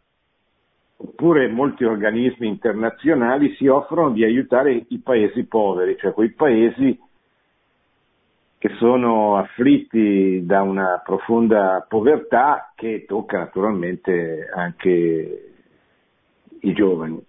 oppure 0.98 1.48
molti 1.48 1.84
organismi 1.84 2.48
internazionali 2.48 3.54
si 3.56 3.68
offrono 3.68 4.12
di 4.12 4.24
aiutare 4.24 4.86
i 4.88 5.00
paesi 5.00 5.44
poveri, 5.46 5.98
cioè 5.98 6.14
quei 6.14 6.32
paesi 6.32 7.00
che 8.58 8.70
sono 8.78 9.38
afflitti 9.38 10.46
da 10.46 10.62
una 10.62 11.02
profonda 11.04 11.86
povertà 11.88 12.72
che 12.76 13.04
tocca 13.06 13.38
naturalmente 13.38 14.50
anche 14.52 15.54
i 16.62 16.74
giovani. 16.74 17.22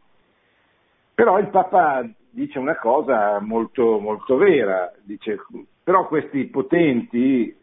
Però 1.13 1.39
il 1.39 1.49
Papa 1.49 2.09
dice 2.31 2.59
una 2.59 2.77
cosa 2.77 3.41
molto, 3.41 3.99
molto 3.99 4.37
vera, 4.37 4.93
dice, 5.03 5.39
però 5.83 6.07
questi 6.07 6.45
potenti, 6.45 7.55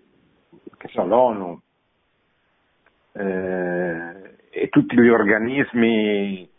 che 0.78 0.88
sono 0.90 1.08
l'ONU, 1.08 1.62
eh, 3.14 4.36
e 4.50 4.61
tutti 4.72 4.96
gli 4.96 5.10
organismi 5.10 6.50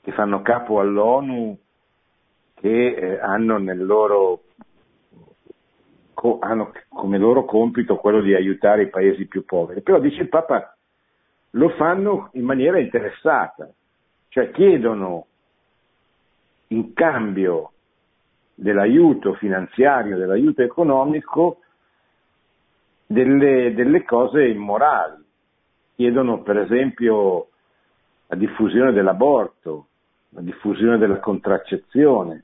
che 0.00 0.12
fanno 0.12 0.42
capo 0.42 0.78
all'ONU 0.78 1.58
che 2.54 2.94
eh, 2.94 3.18
hanno, 3.18 3.58
loro, 3.74 4.44
hanno 6.40 6.72
come 6.88 7.18
loro 7.18 7.44
compito 7.44 7.96
quello 7.96 8.20
di 8.20 8.32
aiutare 8.34 8.82
i 8.82 8.90
paesi 8.90 9.26
più 9.26 9.44
poveri. 9.44 9.82
Però 9.82 9.98
dice 9.98 10.22
il 10.22 10.28
Papa, 10.28 10.74
lo 11.50 11.68
fanno 11.70 12.30
in 12.34 12.44
maniera 12.44 12.78
interessata, 12.78 13.68
cioè 14.28 14.52
chiedono 14.52 15.26
in 16.68 16.92
cambio 16.94 17.72
dell'aiuto 18.54 19.34
finanziario, 19.34 20.16
dell'aiuto 20.16 20.62
economico, 20.62 21.58
delle, 23.04 23.74
delle 23.74 24.04
cose 24.04 24.46
immorali 24.46 25.21
chiedono 26.02 26.42
per 26.42 26.58
esempio 26.58 27.50
la 28.26 28.34
diffusione 28.34 28.90
dell'aborto, 28.92 29.86
la 30.30 30.40
diffusione 30.40 30.98
della 30.98 31.20
contraccezione, 31.20 32.42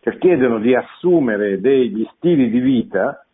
cioè 0.00 0.18
chiedono 0.18 0.58
di 0.58 0.74
assumere 0.74 1.60
degli 1.60 2.04
stili 2.16 2.50
di 2.50 2.58
vita 2.58 3.24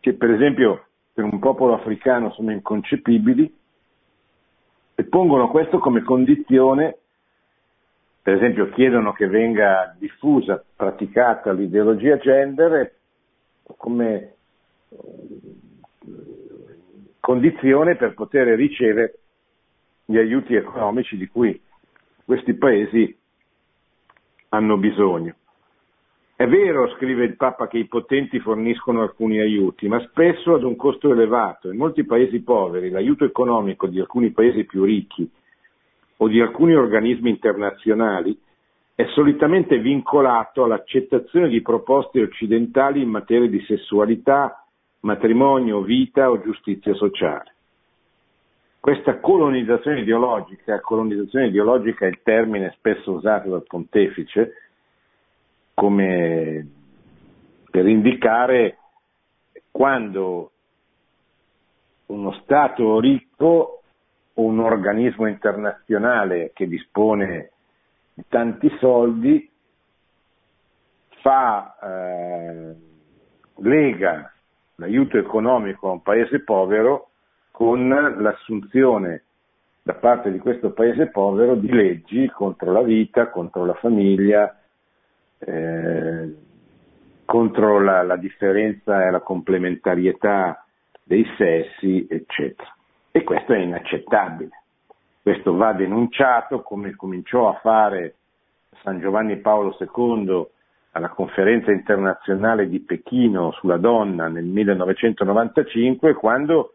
che 0.00 0.14
per 0.14 0.30
esempio 0.30 0.86
per 1.12 1.22
un 1.22 1.38
popolo 1.38 1.74
africano 1.74 2.32
sono 2.32 2.50
inconcepibili 2.50 3.56
e 4.96 5.04
pongono 5.04 5.48
questo 5.50 5.78
come 5.78 6.02
condizione, 6.02 6.96
per 8.20 8.34
esempio 8.34 8.70
chiedono 8.70 9.12
che 9.12 9.28
venga 9.28 9.94
diffusa, 9.96 10.62
praticata 10.74 11.52
l'ideologia 11.52 12.16
gender 12.16 12.92
come 13.76 14.34
condizione 17.20 17.96
per 17.96 18.14
poter 18.14 18.48
ricevere 18.48 19.18
gli 20.04 20.18
aiuti 20.18 20.54
economici 20.54 21.16
di 21.16 21.26
cui 21.26 21.58
questi 22.24 22.54
paesi 22.54 23.16
hanno 24.50 24.76
bisogno. 24.76 25.34
È 26.36 26.46
vero, 26.46 26.88
scrive 26.96 27.24
il 27.24 27.36
Papa, 27.36 27.68
che 27.68 27.78
i 27.78 27.86
potenti 27.86 28.40
forniscono 28.40 29.02
alcuni 29.02 29.38
aiuti, 29.38 29.86
ma 29.86 30.00
spesso 30.08 30.54
ad 30.54 30.64
un 30.64 30.74
costo 30.74 31.12
elevato. 31.12 31.70
In 31.70 31.76
molti 31.76 32.04
paesi 32.04 32.42
poveri 32.42 32.90
l'aiuto 32.90 33.24
economico 33.24 33.86
di 33.86 34.00
alcuni 34.00 34.32
paesi 34.32 34.64
più 34.64 34.82
ricchi 34.84 35.30
o 36.16 36.28
di 36.28 36.40
alcuni 36.40 36.74
organismi 36.74 37.30
internazionali 37.30 38.36
è 38.96 39.06
solitamente 39.14 39.78
vincolato 39.78 40.64
all'accettazione 40.64 41.48
di 41.48 41.62
proposte 41.62 42.20
occidentali 42.20 43.02
in 43.02 43.08
materia 43.08 43.48
di 43.48 43.60
sessualità, 43.62 44.63
matrimonio, 45.04 45.82
vita 45.82 46.30
o 46.30 46.40
giustizia 46.40 46.94
sociale. 46.94 47.52
Questa 48.80 49.20
colonizzazione 49.20 50.00
ideologica, 50.00 50.80
colonizzazione 50.80 51.46
ideologica 51.46 52.04
è 52.04 52.08
il 52.08 52.20
termine 52.22 52.74
spesso 52.76 53.12
usato 53.12 53.48
dal 53.48 53.64
pontefice 53.66 54.52
come 55.72 56.68
per 57.70 57.86
indicare 57.86 58.78
quando 59.70 60.50
uno 62.06 62.32
Stato 62.42 63.00
ricco 63.00 63.82
o 64.34 64.42
un 64.42 64.58
organismo 64.60 65.26
internazionale 65.26 66.52
che 66.54 66.68
dispone 66.68 67.50
di 68.12 68.24
tanti 68.28 68.70
soldi 68.78 69.50
fa, 71.20 71.76
eh, 71.82 72.74
lega 73.56 74.33
l'aiuto 74.76 75.18
economico 75.18 75.88
a 75.88 75.92
un 75.92 76.02
paese 76.02 76.40
povero 76.40 77.10
con 77.50 77.88
l'assunzione 77.88 79.22
da 79.82 79.94
parte 79.94 80.32
di 80.32 80.38
questo 80.38 80.72
paese 80.72 81.08
povero 81.08 81.54
di 81.54 81.70
leggi 81.70 82.28
contro 82.30 82.72
la 82.72 82.80
vita, 82.80 83.28
contro 83.28 83.66
la 83.66 83.74
famiglia, 83.74 84.58
eh, 85.38 86.34
contro 87.24 87.80
la, 87.80 88.02
la, 88.02 88.16
differenza 88.16 89.06
e 89.06 89.10
la 89.10 89.20
complementarietà 89.20 90.64
dei 91.02 91.26
sessi, 91.36 92.06
eccetera. 92.08 92.74
E 93.10 93.22
questo 93.24 93.52
è 93.52 93.58
inaccettabile. 93.58 94.62
Questo 95.20 95.54
va 95.54 95.72
denunciato 95.74 96.62
come 96.62 96.96
cominciò 96.96 97.50
a 97.50 97.58
fare 97.60 98.14
San 98.82 99.00
Giovanni 99.00 99.36
Paolo 99.36 99.76
II 99.78 100.46
alla 100.94 101.08
conferenza 101.08 101.72
internazionale 101.72 102.68
di 102.68 102.80
Pechino 102.80 103.50
sulla 103.52 103.78
donna 103.78 104.28
nel 104.28 104.44
1995 104.44 106.14
quando 106.14 106.74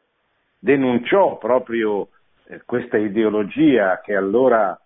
denunciò 0.59 1.37
proprio 1.37 2.09
eh, 2.47 2.61
questa 2.65 2.97
ideologia 2.97 4.01
che 4.03 4.15
allora 4.15 4.77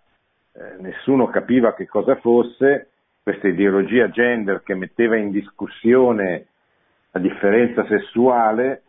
eh, 0.52 0.76
nessuno 0.78 1.26
capiva 1.26 1.74
che 1.74 1.86
cosa 1.86 2.14
fosse, 2.16 2.90
questa 3.24 3.48
ideologia 3.48 4.08
gender 4.08 4.62
che 4.62 4.74
metteva 4.74 5.16
in 5.16 5.32
discussione 5.32 6.46
la 7.10 7.18
differenza 7.18 7.84
sessuale 7.86 8.82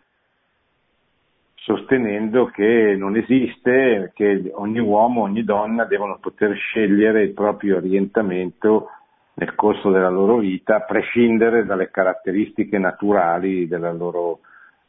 sostenendo 1.55 2.45
che 2.45 2.95
non 2.95 3.15
esiste, 3.15 4.12
che 4.13 4.51
ogni 4.53 4.77
uomo, 4.77 5.21
ogni 5.21 5.43
donna 5.43 5.86
devono 5.86 6.19
poter 6.19 6.55
scegliere 6.55 7.23
il 7.23 7.34
proprio 7.34 7.77
orientamento 7.77 8.89
nel 9.36 9.56
corso 9.56 9.91
della 9.91 10.10
loro 10.10 10.38
vita, 10.38 10.76
a 10.76 10.82
prescindere 10.82 11.65
dalle 11.65 11.91
caratteristiche 11.91 12.78
naturali 12.78 13.67
della 13.67 13.91
loro, 13.91 14.39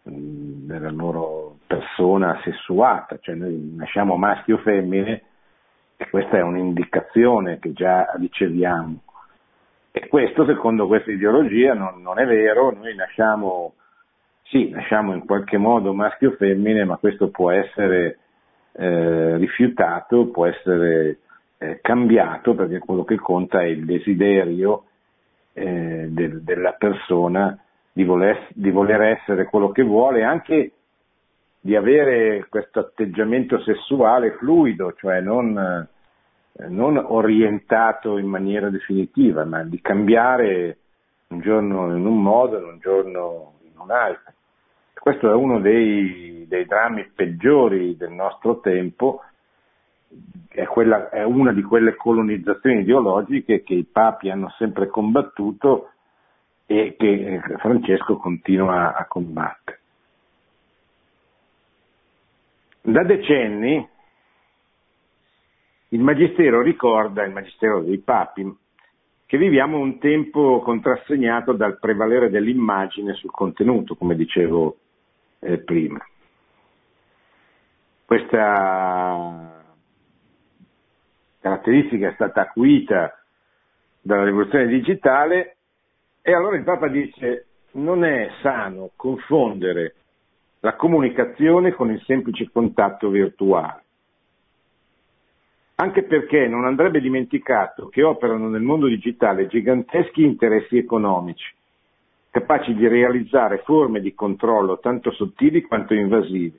della 0.02 0.90
loro 0.90 1.56
persona 1.66 2.40
sessuata, 2.44 3.18
cioè 3.20 3.34
noi 3.34 3.74
nasciamo 3.76 4.16
maschi 4.16 4.52
o 4.52 4.58
femmine 4.58 5.22
e 5.96 6.08
questa 6.10 6.36
è 6.38 6.42
un'indicazione 6.42 7.58
che 7.58 7.72
già 7.72 8.12
riceviamo. 8.16 9.02
E 9.90 10.08
questo, 10.08 10.44
secondo 10.44 10.86
questa 10.86 11.10
ideologia, 11.10 11.72
non, 11.72 12.02
non 12.02 12.18
è 12.20 12.26
vero, 12.26 12.70
noi 12.70 12.94
nasciamo, 12.94 13.72
sì, 14.42 14.68
nasciamo 14.68 15.14
in 15.14 15.24
qualche 15.24 15.56
modo 15.56 15.92
maschi 15.92 16.26
o 16.26 16.32
femmine, 16.32 16.84
ma 16.84 16.98
questo 16.98 17.30
può 17.30 17.50
essere 17.50 18.18
eh, 18.72 19.36
rifiutato, 19.38 20.26
può 20.26 20.46
essere 20.46 21.18
eh, 21.58 21.80
cambiato 21.80 22.54
perché 22.54 22.78
quello 22.78 23.04
che 23.04 23.16
conta 23.16 23.60
è 23.60 23.66
il 23.66 23.84
desiderio 23.84 24.84
eh, 25.52 26.06
del, 26.10 26.42
della 26.42 26.72
persona 26.72 27.58
di 27.92 28.04
voler, 28.04 28.48
di 28.52 28.70
voler, 28.70 29.00
essere 29.00 29.46
quello 29.46 29.70
che 29.70 29.82
vuole, 29.82 30.22
anche 30.22 30.72
di 31.58 31.74
avere 31.74 32.46
questo 32.50 32.80
atteggiamento 32.80 33.58
sessuale 33.62 34.32
fluido, 34.32 34.92
cioè 34.92 35.20
non, 35.20 35.56
eh, 35.56 36.68
non 36.68 37.02
orientato 37.02 38.18
in 38.18 38.26
maniera 38.26 38.68
definitiva, 38.68 39.44
ma 39.44 39.64
di 39.64 39.80
cambiare 39.80 40.76
un 41.28 41.40
giorno 41.40 41.96
in 41.96 42.04
un 42.04 42.22
modo, 42.22 42.58
un 42.58 42.78
giorno 42.78 43.54
in 43.62 43.78
un 43.80 43.90
altro. 43.90 44.32
Questo 44.92 45.30
è 45.30 45.34
uno 45.34 45.60
dei, 45.60 46.44
dei 46.48 46.66
drammi 46.66 47.10
peggiori 47.14 47.96
del 47.96 48.10
nostro 48.10 48.60
tempo 48.60 49.22
è, 50.48 50.64
quella, 50.64 51.10
è 51.10 51.22
una 51.22 51.52
di 51.52 51.62
quelle 51.62 51.94
colonizzazioni 51.94 52.80
ideologiche 52.80 53.62
che 53.62 53.74
i 53.74 53.84
papi 53.84 54.30
hanno 54.30 54.50
sempre 54.56 54.88
combattuto 54.88 55.90
e 56.66 56.96
che 56.98 57.06
eh, 57.06 57.40
Francesco 57.58 58.16
continua 58.16 58.94
a 58.96 59.06
combattere. 59.06 59.80
Da 62.80 63.02
decenni 63.02 63.88
il 65.90 66.00
Magistero 66.00 66.62
ricorda, 66.62 67.24
il 67.24 67.32
Magistero 67.32 67.82
dei 67.82 67.98
Papi, 67.98 68.56
che 69.26 69.38
viviamo 69.38 69.78
un 69.78 69.98
tempo 69.98 70.60
contrassegnato 70.60 71.52
dal 71.52 71.78
prevalere 71.78 72.30
dell'immagine 72.30 73.14
sul 73.14 73.30
contenuto, 73.30 73.96
come 73.96 74.14
dicevo 74.14 74.76
eh, 75.40 75.58
prima. 75.58 76.04
Questa 78.04 79.45
caratteristica 81.46 82.08
è 82.08 82.14
stata 82.14 82.40
acuita 82.40 83.16
dalla 84.00 84.24
rivoluzione 84.24 84.66
digitale 84.66 85.56
e 86.20 86.34
allora 86.34 86.56
il 86.56 86.64
Papa 86.64 86.88
dice 86.88 87.46
non 87.72 88.04
è 88.04 88.30
sano 88.42 88.90
confondere 88.96 89.94
la 90.60 90.74
comunicazione 90.74 91.72
con 91.72 91.92
il 91.92 92.02
semplice 92.04 92.50
contatto 92.52 93.10
virtuale. 93.10 93.82
Anche 95.76 96.02
perché 96.02 96.48
non 96.48 96.64
andrebbe 96.64 97.00
dimenticato 97.00 97.88
che 97.88 98.02
operano 98.02 98.48
nel 98.48 98.62
mondo 98.62 98.88
digitale 98.88 99.46
giganteschi 99.46 100.24
interessi 100.24 100.78
economici, 100.78 101.54
capaci 102.30 102.74
di 102.74 102.88
realizzare 102.88 103.58
forme 103.58 104.00
di 104.00 104.14
controllo 104.14 104.80
tanto 104.80 105.12
sottili 105.12 105.62
quanto 105.62 105.94
invasive, 105.94 106.58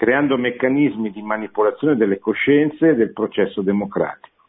creando 0.00 0.38
meccanismi 0.38 1.10
di 1.10 1.20
manipolazione 1.20 1.94
delle 1.94 2.18
coscienze 2.18 2.88
e 2.88 2.94
del 2.94 3.12
processo 3.12 3.60
democratico. 3.60 4.46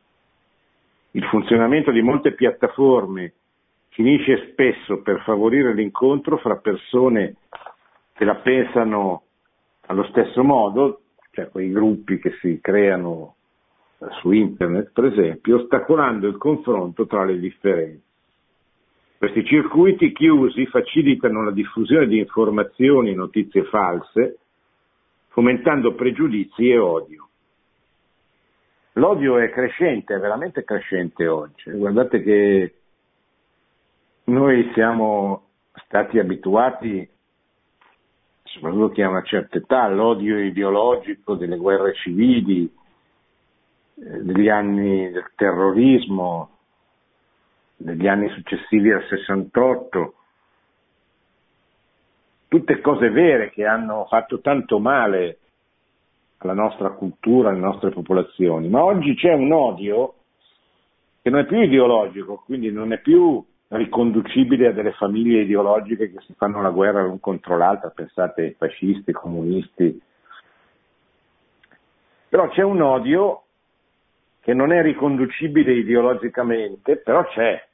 Il 1.11 1.25
funzionamento 1.25 1.91
di 1.91 2.01
molte 2.01 2.31
piattaforme 2.31 3.33
finisce 3.89 4.51
spesso 4.51 5.01
per 5.01 5.21
favorire 5.23 5.73
l'incontro 5.73 6.37
fra 6.37 6.55
persone 6.55 7.35
che 8.13 8.23
la 8.23 8.35
pensano 8.35 9.23
allo 9.87 10.05
stesso 10.05 10.41
modo, 10.41 11.01
cioè 11.31 11.49
quei 11.49 11.69
gruppi 11.69 12.17
che 12.17 12.31
si 12.39 12.59
creano 12.61 13.35
su 14.21 14.31
internet, 14.31 14.91
per 14.93 15.03
esempio, 15.03 15.57
ostacolando 15.57 16.29
il 16.29 16.37
confronto 16.37 17.05
tra 17.07 17.25
le 17.25 17.37
differenze. 17.37 18.03
Questi 19.17 19.43
circuiti 19.43 20.13
chiusi 20.13 20.65
facilitano 20.67 21.43
la 21.43 21.51
diffusione 21.51 22.07
di 22.07 22.19
informazioni 22.19 23.09
e 23.11 23.15
notizie 23.15 23.65
false, 23.65 24.37
fomentando 25.32 25.93
pregiudizi 25.95 26.69
e 26.69 26.77
odio. 26.77 27.27
L'odio 28.93 29.38
è 29.38 29.49
crescente, 29.49 30.15
è 30.15 30.19
veramente 30.19 30.63
crescente 30.63 31.27
oggi. 31.27 31.71
Guardate 31.71 32.21
che 32.21 32.73
noi 34.25 34.69
siamo 34.73 35.47
stati 35.86 36.19
abituati, 36.19 37.09
soprattutto 38.43 38.89
chi 38.89 39.01
ha 39.01 39.09
una 39.09 39.23
certa 39.23 39.57
età, 39.57 39.84
all'odio 39.84 40.38
ideologico 40.38 41.36
delle 41.36 41.55
guerre 41.55 41.93
civili, 41.95 42.65
eh, 42.65 44.23
degli 44.23 44.49
anni 44.49 45.09
del 45.11 45.32
terrorismo, 45.36 46.57
degli 47.77 48.07
anni 48.07 48.29
successivi 48.32 48.91
al 48.91 49.05
68, 49.07 50.15
tutte 52.51 52.81
cose 52.81 53.09
vere 53.09 53.49
che 53.49 53.65
hanno 53.65 54.05
fatto 54.09 54.41
tanto 54.41 54.77
male 54.77 55.37
alla 56.39 56.51
nostra 56.51 56.89
cultura, 56.89 57.47
alle 57.47 57.59
nostre 57.59 57.91
popolazioni, 57.91 58.67
ma 58.67 58.83
oggi 58.83 59.15
c'è 59.15 59.31
un 59.31 59.53
odio 59.53 60.15
che 61.21 61.29
non 61.29 61.39
è 61.39 61.45
più 61.45 61.61
ideologico, 61.61 62.43
quindi 62.43 62.69
non 62.69 62.91
è 62.91 62.99
più 62.99 63.41
riconducibile 63.69 64.67
a 64.67 64.71
delle 64.73 64.91
famiglie 64.91 65.43
ideologiche 65.43 66.11
che 66.11 66.19
si 66.27 66.33
fanno 66.33 66.61
la 66.61 66.71
guerra 66.71 67.03
l'un 67.03 67.21
contro 67.21 67.55
l'altra, 67.55 67.89
pensate 67.91 68.55
fascisti, 68.57 69.13
comunisti. 69.13 70.01
Però 72.27 72.49
c'è 72.49 72.63
un 72.63 72.81
odio 72.81 73.43
che 74.41 74.53
non 74.53 74.73
è 74.73 74.81
riconducibile 74.81 75.71
ideologicamente, 75.71 76.97
però 76.97 77.23
c'è. 77.27 77.65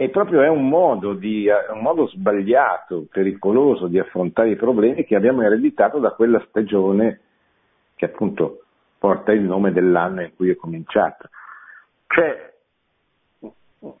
E 0.00 0.10
proprio 0.10 0.42
è 0.42 0.48
un 0.48 0.68
modo, 0.68 1.12
di, 1.14 1.48
un 1.72 1.80
modo 1.80 2.06
sbagliato, 2.06 3.06
pericoloso 3.10 3.88
di 3.88 3.98
affrontare 3.98 4.50
i 4.50 4.56
problemi 4.56 5.04
che 5.04 5.16
abbiamo 5.16 5.42
ereditato 5.42 5.98
da 5.98 6.12
quella 6.12 6.40
stagione 6.48 7.20
che 7.96 8.04
appunto 8.04 8.62
porta 8.96 9.32
il 9.32 9.42
nome 9.42 9.72
dell'anno 9.72 10.22
in 10.22 10.36
cui 10.36 10.50
è 10.50 10.56
cominciata. 10.56 11.28
Cioè, 12.06 12.54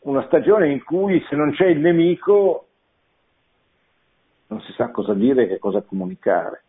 una 0.00 0.24
stagione 0.26 0.70
in 0.70 0.84
cui 0.84 1.20
se 1.28 1.34
non 1.34 1.50
c'è 1.52 1.66
il 1.66 1.80
nemico 1.80 2.66
non 4.46 4.60
si 4.60 4.72
sa 4.72 4.90
cosa 4.90 5.14
dire 5.14 5.42
e 5.42 5.48
che 5.48 5.58
cosa 5.58 5.82
comunicare 5.82 6.62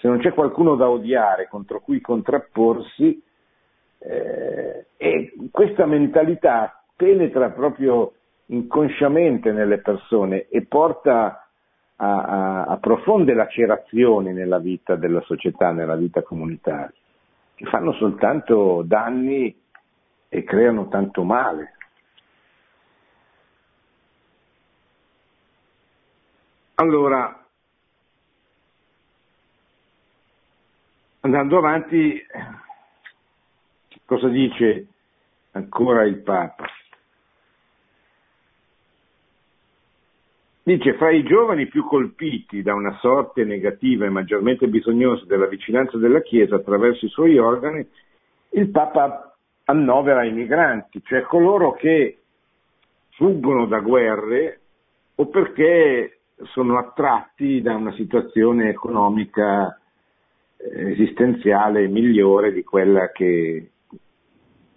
se 0.00 0.08
non 0.08 0.18
c'è 0.18 0.32
qualcuno 0.32 0.76
da 0.76 0.88
odiare 0.88 1.46
contro 1.46 1.80
cui 1.80 2.00
contrapporsi, 2.00 3.22
eh, 3.98 4.86
e 4.96 5.32
questa 5.50 5.84
mentalità 5.84 6.82
penetra 6.96 7.50
proprio 7.50 8.14
inconsciamente 8.50 9.52
nelle 9.52 9.78
persone 9.78 10.48
e 10.48 10.64
porta 10.66 11.48
a, 11.96 12.22
a, 12.22 12.62
a, 12.64 12.76
profonde 12.78 13.34
lacerazioni 13.34 14.32
nella 14.32 14.58
vita 14.58 14.94
della 14.96 15.20
società, 15.22 15.72
nella 15.72 15.96
vita 15.96 16.22
comunitaria, 16.22 16.92
che 17.54 17.64
fanno 17.66 17.92
soltanto 17.94 18.82
danni 18.84 19.54
e 20.28 20.44
creano 20.44 20.88
tanto 20.88 21.22
male. 21.24 21.74
Allora, 26.76 27.40
Andando 31.22 31.58
avanti, 31.58 32.18
cosa 34.06 34.26
dice 34.28 34.86
ancora 35.50 36.04
il 36.04 36.22
Papa? 36.22 36.64
Dice, 40.70 40.94
fra 40.94 41.10
i 41.10 41.24
giovani 41.24 41.66
più 41.66 41.84
colpiti 41.84 42.62
da 42.62 42.74
una 42.74 42.96
sorte 43.00 43.42
negativa 43.42 44.06
e 44.06 44.08
maggiormente 44.08 44.68
bisognosi 44.68 45.26
della 45.26 45.46
vicinanza 45.46 45.98
della 45.98 46.20
Chiesa 46.20 46.54
attraverso 46.54 47.06
i 47.06 47.08
suoi 47.08 47.38
organi, 47.38 47.84
il 48.50 48.68
Papa 48.68 49.36
annovera 49.64 50.22
i 50.22 50.30
migranti, 50.30 51.02
cioè 51.02 51.22
coloro 51.22 51.72
che 51.72 52.18
fuggono 53.16 53.66
da 53.66 53.80
guerre 53.80 54.60
o 55.16 55.26
perché 55.26 56.20
sono 56.52 56.78
attratti 56.78 57.60
da 57.60 57.74
una 57.74 57.92
situazione 57.94 58.68
economica 58.68 59.76
esistenziale 60.56 61.88
migliore 61.88 62.52
di 62.52 62.62
quella 62.62 63.10
che, 63.10 63.70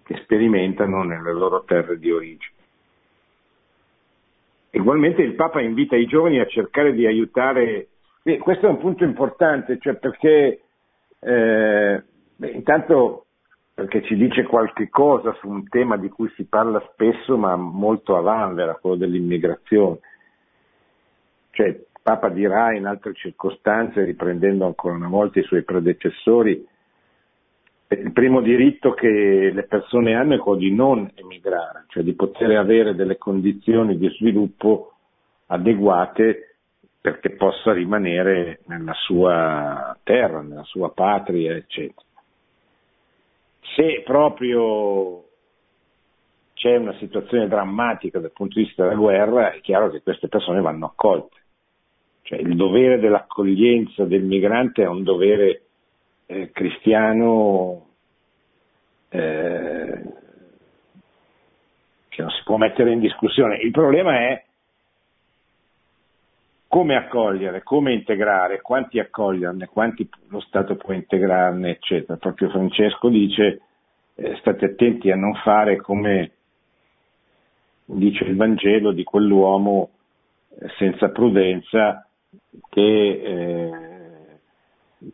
che 0.02 0.20
sperimentano 0.24 1.04
nelle 1.04 1.34
loro 1.34 1.64
terre 1.66 2.00
di 2.00 2.10
origine. 2.10 2.53
Ugualmente 4.76 5.22
il 5.22 5.36
Papa 5.36 5.62
invita 5.62 5.96
i 5.96 6.06
giovani 6.06 6.40
a 6.40 6.48
cercare 6.48 6.94
di 6.94 7.06
aiutare, 7.06 7.90
e 8.24 8.38
questo 8.40 8.66
è 8.66 8.70
un 8.70 8.80
punto 8.80 9.04
importante, 9.04 9.78
cioè 9.80 9.96
perché 9.96 10.62
eh, 11.20 12.04
beh, 12.36 12.50
intanto 12.50 13.26
perché 13.74 14.04
ci 14.04 14.16
dice 14.16 14.44
qualche 14.44 14.90
cosa 14.90 15.34
su 15.40 15.48
un 15.48 15.68
tema 15.68 15.98
di 15.98 16.10
cui 16.10 16.30
si 16.36 16.46
parla 16.46 16.84
spesso 16.92 17.38
ma 17.38 17.56
molto 17.56 18.16
a 18.16 18.22
vanvera, 18.22 18.76
quello 18.76 18.96
dell'immigrazione. 18.96 20.00
Cioè, 21.52 21.80
Papa 22.02 22.30
dirà 22.30 22.76
in 22.76 22.86
altre 22.86 23.14
circostanze, 23.14 24.04
riprendendo 24.04 24.66
ancora 24.66 24.96
una 24.96 25.08
volta 25.08 25.40
i 25.40 25.44
suoi 25.44 25.64
predecessori, 25.64 26.68
il 27.94 28.12
primo 28.12 28.42
diritto 28.42 28.94
che 28.94 29.52
le 29.54 29.64
persone 29.64 30.16
hanno 30.16 30.36
è 30.36 30.38
quello 30.38 30.60
di 30.60 30.74
non 30.74 31.12
emigrare, 31.16 31.86
cioè 31.88 32.04
di 32.04 32.14
poter 32.14 32.52
avere 32.58 32.96
delle 32.96 33.18
condizioni 33.18 33.98
di 33.98 34.10
sviluppo 34.10 34.94
adeguate 35.48 36.58
perché 37.02 37.32
possa 37.32 37.74
rimanere 37.74 38.62
nella 38.68 38.94
sua 38.94 39.98
terra, 40.04 40.42
nella 40.42 40.64
sua 40.64 40.92
patria, 40.92 41.54
eccetera. 41.54 42.06
Se 43.76 44.02
proprio 44.06 45.24
c'è 46.54 46.78
una 46.78 46.96
situazione 47.00 47.48
drammatica 47.48 48.20
dal 48.20 48.32
punto 48.32 48.58
di 48.58 48.66
vista 48.66 48.84
della 48.84 48.96
guerra, 48.96 49.52
è 49.52 49.60
chiaro 49.60 49.90
che 49.90 50.02
queste 50.02 50.30
persone 50.30 50.62
vanno 50.62 50.86
accolte. 50.86 51.36
Cioè, 52.22 52.40
il 52.40 52.56
dovere 52.56 53.00
dell'accoglienza 53.00 54.06
del 54.06 54.24
migrante 54.24 54.84
è 54.84 54.88
un 54.88 55.04
dovere 55.04 55.63
eh, 56.26 56.52
cristiano 56.52 57.88
eh, 59.10 60.04
che 62.10 62.22
non 62.22 62.32
si 62.32 62.42
può 62.44 62.58
mettere 62.58 62.92
in 62.92 63.00
discussione. 63.00 63.58
Il 63.58 63.72
problema 63.72 64.18
è 64.20 64.44
come 66.68 66.96
accogliere, 66.96 67.62
come 67.62 67.94
integrare, 67.94 68.62
quanti 68.62 68.98
accoglierne, 69.00 69.68
quanti 69.68 70.10
lo 70.30 70.40
Stato 70.40 70.76
può 70.76 70.94
integrarne, 70.94 71.70
eccetera. 71.70 72.18
Proprio 72.18 72.50
Francesco 72.50 73.10
dice 73.10 73.62
eh, 74.16 74.36
state 74.38 74.66
attenti 74.66 75.12
a 75.12 75.16
non 75.16 75.36
fare 75.36 75.76
come 75.78 76.32
dice 77.86 78.24
il 78.24 78.36
Vangelo 78.36 78.92
di 78.92 79.04
quell'uomo 79.04 79.90
eh, 80.60 80.68
senza 80.78 81.10
prudenza 81.10 82.08
che 82.70 82.82
eh, 82.82 83.93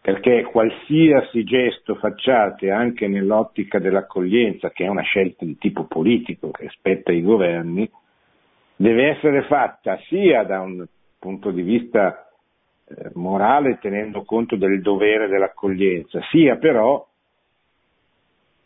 perché 0.02 0.44
qualsiasi 0.44 1.44
gesto 1.44 1.96
facciate 1.96 2.70
anche 2.70 3.08
nell'ottica 3.08 3.80
dell'accoglienza, 3.80 4.70
che 4.70 4.86
è 4.86 4.88
una 4.88 5.02
scelta 5.02 5.46
di 5.46 5.58
tipo 5.58 5.86
politico 5.86 6.52
che 6.52 6.70
spetta 6.70 7.12
ai 7.12 7.22
governi, 7.22 7.90
deve 8.76 9.10
essere 9.10 9.44
fatta 9.44 10.00
sia 10.08 10.44
da 10.44 10.62
un 10.62 10.86
punto 11.18 11.52
di 11.52 11.62
vista 11.62 12.30
eh, 12.88 13.12
morale 13.16 13.80
tenendo 13.82 14.24
conto 14.24 14.56
del 14.56 14.82
dovere 14.82 15.28
dell'accoglienza, 15.28 16.22
sia 16.30 16.56
però 16.58 17.06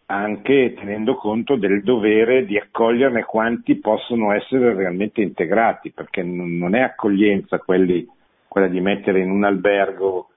anche 0.06 0.74
tenendo 0.76 1.16
conto 1.16 1.56
del 1.56 1.82
dovere 1.82 2.46
di 2.46 2.58
accoglierne 2.58 3.24
quanti 3.24 3.76
possono 3.76 4.34
essere 4.34 4.76
realmente 4.76 5.22
integrati, 5.22 5.92
perché 5.92 6.22
non 6.22 6.76
è 6.76 6.82
accoglienza 6.82 7.58
quelli, 7.60 8.08
quella 8.48 8.68
di 8.68 8.82
mettere 8.82 9.22
in 9.22 9.32
un 9.32 9.46
albergo 9.46 10.28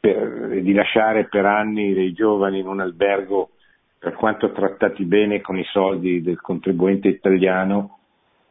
per, 0.00 0.60
di 0.60 0.72
lasciare 0.72 1.26
per 1.28 1.46
anni 1.46 1.94
dei 1.94 2.12
giovani 2.12 2.58
in 2.58 2.66
un 2.66 2.80
albergo 2.80 3.50
per 3.98 4.14
quanto 4.14 4.52
trattati 4.52 5.04
bene 5.04 5.40
con 5.40 5.58
i 5.58 5.64
soldi 5.64 6.20
del 6.20 6.40
contribuente 6.40 7.08
italiano 7.08 7.98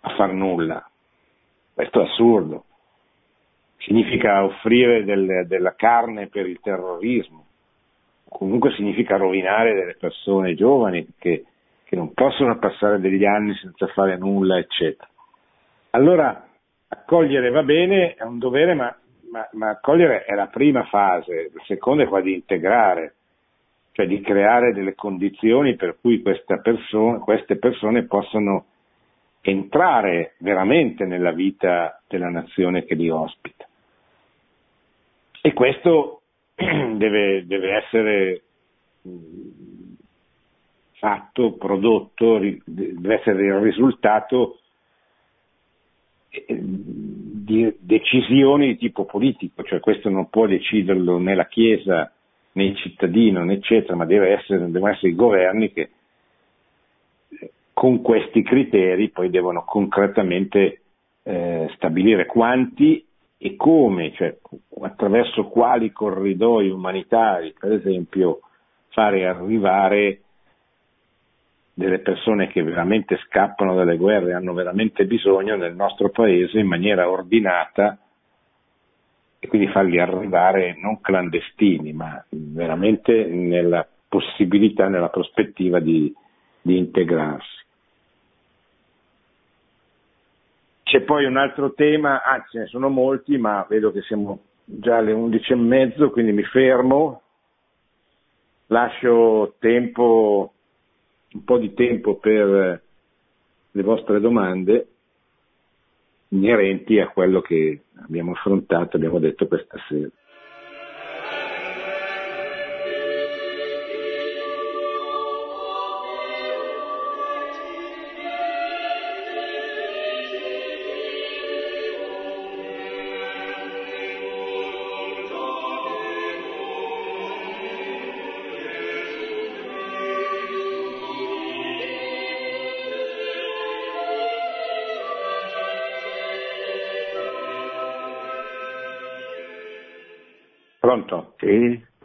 a 0.02 0.16
far 0.16 0.34
nulla. 0.34 0.84
Questo 1.74 2.02
è 2.02 2.06
assurdo. 2.06 2.66
Significa 3.78 4.44
offrire 4.44 5.04
del, 5.04 5.46
della 5.48 5.76
carne 5.76 6.28
per 6.28 6.48
il 6.48 6.60
terrorismo, 6.60 7.46
comunque 8.30 8.72
significa 8.72 9.18
rovinare 9.18 9.76
delle 9.76 9.96
persone 9.96 10.56
giovani 10.56 11.06
che, 11.20 11.46
che 11.84 11.96
non 11.96 12.14
possono 12.14 12.58
passare 12.58 13.00
degli 13.00 13.26
anni 13.26 13.54
senza 13.56 13.88
fare 13.88 14.18
nulla, 14.18 14.58
eccetera. 14.58 15.10
Allora, 15.92 16.48
accogliere 16.88 17.50
va 17.50 17.62
bene, 17.62 18.16
è 18.16 18.24
un 18.24 18.40
dovere, 18.40 18.74
ma, 18.74 18.96
ma, 19.34 19.50
ma 19.54 19.70
accogliere 19.70 20.26
è 20.26 20.36
la 20.36 20.46
prima 20.46 20.84
fase, 20.84 21.50
la 21.52 21.64
seconda 21.66 22.04
è 22.04 22.08
quella 22.08 22.24
di 22.24 22.36
integrare, 22.36 23.16
cioè 23.94 24.06
di 24.06 24.22
creare 24.22 24.74
delle 24.74 24.94
condizioni 24.94 25.76
per 25.76 25.98
cui 26.00 26.22
persona, 26.22 27.18
queste 27.18 27.58
persone 27.58 28.04
possano 28.04 28.66
entrare 29.42 30.36
veramente 30.38 31.06
nella 31.06 31.32
vita 31.32 32.00
della 32.08 32.30
nazione 32.30 32.86
che 32.86 32.94
li 32.94 33.10
ospita. 33.10 33.68
E 35.42 35.54
questo 35.54 36.22
deve, 36.54 37.46
deve 37.48 37.76
essere 37.76 38.42
fatto, 40.92 41.54
prodotto, 41.54 42.38
deve 42.38 43.16
essere 43.16 43.46
il 43.48 43.56
risultato 43.56 44.60
eh, 46.30 46.46
di 47.54 47.76
decisioni 47.80 48.68
di 48.68 48.78
tipo 48.78 49.06
politico, 49.06 49.64
cioè 49.64 49.80
questo 49.80 50.10
non 50.10 50.30
può 50.30 50.48
deciderlo 50.48 51.20
né 51.20 51.36
la 51.36 51.46
Chiesa 51.46 52.12
né 52.54 52.64
il 52.64 52.76
cittadino, 52.78 53.50
eccetera, 53.52 53.96
ma 53.96 54.06
essere, 54.06 54.72
devono 54.72 54.92
essere 54.92 55.10
i 55.10 55.16
governi 55.16 55.72
che 55.72 55.90
con 57.74 58.02
questi 58.02 58.44
criteri 58.44 59.10
poi 59.10 59.30
devono 59.30 59.64
concretamente 59.66 60.82
eh, 61.24 61.70
stabilire 61.76 62.26
quanti 62.26 63.06
e 63.38 63.56
come, 63.56 64.14
cioè 64.14 64.38
attraverso 64.82 65.46
quali 65.48 65.92
corridoi 65.92 66.70
umanitari, 66.70 67.54
per 67.60 67.74
esempio, 67.74 68.40
fare 68.90 69.28
arrivare 69.28 70.22
delle 71.84 72.00
persone 72.00 72.48
che 72.48 72.64
veramente 72.64 73.20
scappano 73.26 73.76
dalle 73.76 73.98
guerre 73.98 74.34
hanno 74.34 74.54
veramente 74.54 75.06
bisogno 75.06 75.58
nel 75.58 75.76
nostro 75.76 76.10
paese 76.10 76.60
in 76.60 76.68
maniera 76.68 77.10
ordinata 77.10 77.98
e 79.38 79.48
quindi 79.48 79.68
farli 79.68 80.00
arrivare 80.00 80.78
non 80.80 81.02
clandestini, 81.02 81.92
ma 81.92 82.24
veramente 82.30 83.26
nella 83.26 83.86
possibilità, 84.08 84.88
nella 84.88 85.10
prospettiva 85.10 85.82
di, 85.82 86.14
di 86.62 86.78
integrarsi. 86.78 87.62
C'è 90.84 91.02
poi 91.02 91.26
un 91.26 91.36
altro 91.36 91.74
tema, 91.74 92.24
ah 92.24 92.46
ce 92.50 92.60
ne 92.60 92.66
sono 92.68 92.88
molti, 92.88 93.38
ma 93.38 93.66
vedo 93.68 93.92
che 93.92 94.02
siamo 94.04 94.40
già 94.64 94.98
alle 94.98 95.12
11 95.12 95.52
e 95.52 95.56
mezzo, 95.56 96.12
quindi 96.12 96.32
mi 96.32 96.44
fermo, 96.44 97.22
lascio 98.68 99.56
tempo, 99.60 100.54
un 101.34 101.44
po' 101.44 101.58
di 101.58 101.74
tempo 101.74 102.16
per 102.16 102.82
le 103.72 103.84
vostre 103.84 104.20
domande 104.20 104.88
inerenti 106.30 107.00
a 107.00 107.10
quello 107.10 107.42
che 107.42 107.82
abbiamo 108.04 108.32
affrontato, 108.32 108.98
abbiamo 108.98 109.20
detto 109.20 109.48
questa 109.48 109.78
sera. 109.88 110.10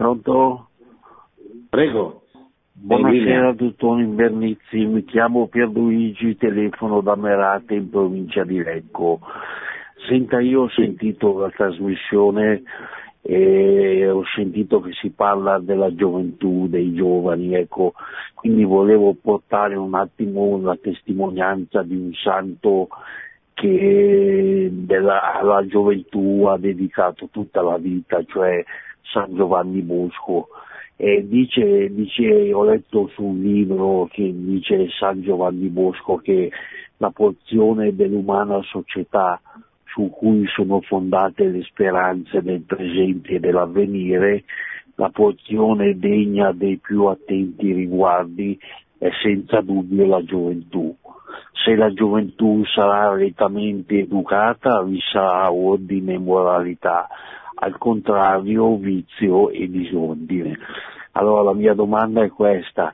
Pronto? 0.09 0.69
Prego. 1.69 2.23
Buonasera 2.73 3.53
dottor 3.53 4.01
Invernizzi, 4.01 4.87
mi 4.87 5.05
chiamo 5.05 5.49
Pierluigi, 5.49 6.37
telefono 6.37 7.01
da 7.01 7.17
Merate 7.17 7.75
in 7.75 7.91
provincia 7.91 8.45
di 8.45 8.63
Lecco. 8.63 9.19
Senta, 10.09 10.39
io 10.41 10.63
ho 10.63 10.69
sentito 10.71 11.39
la 11.39 11.51
trasmissione 11.51 12.63
e 13.21 14.09
ho 14.09 14.23
sentito 14.35 14.81
che 14.81 14.93
si 14.93 15.11
parla 15.11 15.59
della 15.59 15.93
gioventù, 15.93 16.69
dei 16.69 16.95
giovani, 16.95 17.55
ecco, 17.57 17.95
quindi 18.35 18.63
volevo 18.63 19.15
portare 19.21 19.75
un 19.75 19.95
attimo 19.95 20.59
la 20.63 20.79
testimonianza 20.81 21.83
di 21.83 21.97
un 21.97 22.13
santo 22.15 22.89
che 23.55 24.69
della, 24.71 25.35
alla 25.35 25.67
gioventù 25.67 26.45
ha 26.45 26.57
dedicato 26.57 27.29
tutta 27.33 27.61
la 27.61 27.77
vita, 27.77 28.23
cioè 28.23 28.65
San 29.13 29.35
Giovanni 29.35 29.83
Bosco. 29.83 30.49
E 30.97 31.27
dice, 31.27 31.93
dice, 31.93 32.53
ho 32.53 32.65
letto 32.65 33.09
su 33.15 33.23
un 33.23 33.41
libro 33.41 34.09
che 34.11 34.33
dice 34.35 34.89
San 34.99 35.23
Giovanni 35.23 35.69
Bosco 35.69 36.17
che 36.17 36.51
la 36.97 37.11
porzione 37.11 37.95
dell'umana 37.95 38.61
società 38.63 39.41
su 39.87 40.11
cui 40.11 40.45
sono 40.49 40.81
fondate 40.81 41.45
le 41.49 41.63
speranze 41.63 42.43
del 42.43 42.63
presente 42.63 43.35
e 43.35 43.41
dell'avvenire, 43.41 44.45
la 44.97 45.11
porzione 45.11 45.97
degna 45.97 46.53
dei 46.53 46.79
più 46.79 47.05
attenti 47.05 47.73
riguardi 47.73 48.59
è 48.99 49.09
senza 49.23 49.61
dubbio 49.61 50.07
la 50.07 50.23
gioventù 50.25 50.97
se 51.65 51.75
la 51.75 51.93
gioventù 51.93 52.65
sarà 52.65 53.15
retamente 53.15 53.99
educata 53.99 54.83
vi 54.83 55.01
sarà 55.01 55.53
ordine 55.53 56.15
e 56.15 56.19
moralità, 56.19 57.09
al 57.61 57.79
contrario 57.79 58.77
vizio 58.77 59.51
e 59.51 59.69
disordine. 59.69 60.59
Allora 61.13 61.43
la 61.43 61.55
mia 61.55 61.75
domanda 61.75 62.23
è 62.23 62.29
questa, 62.29 62.93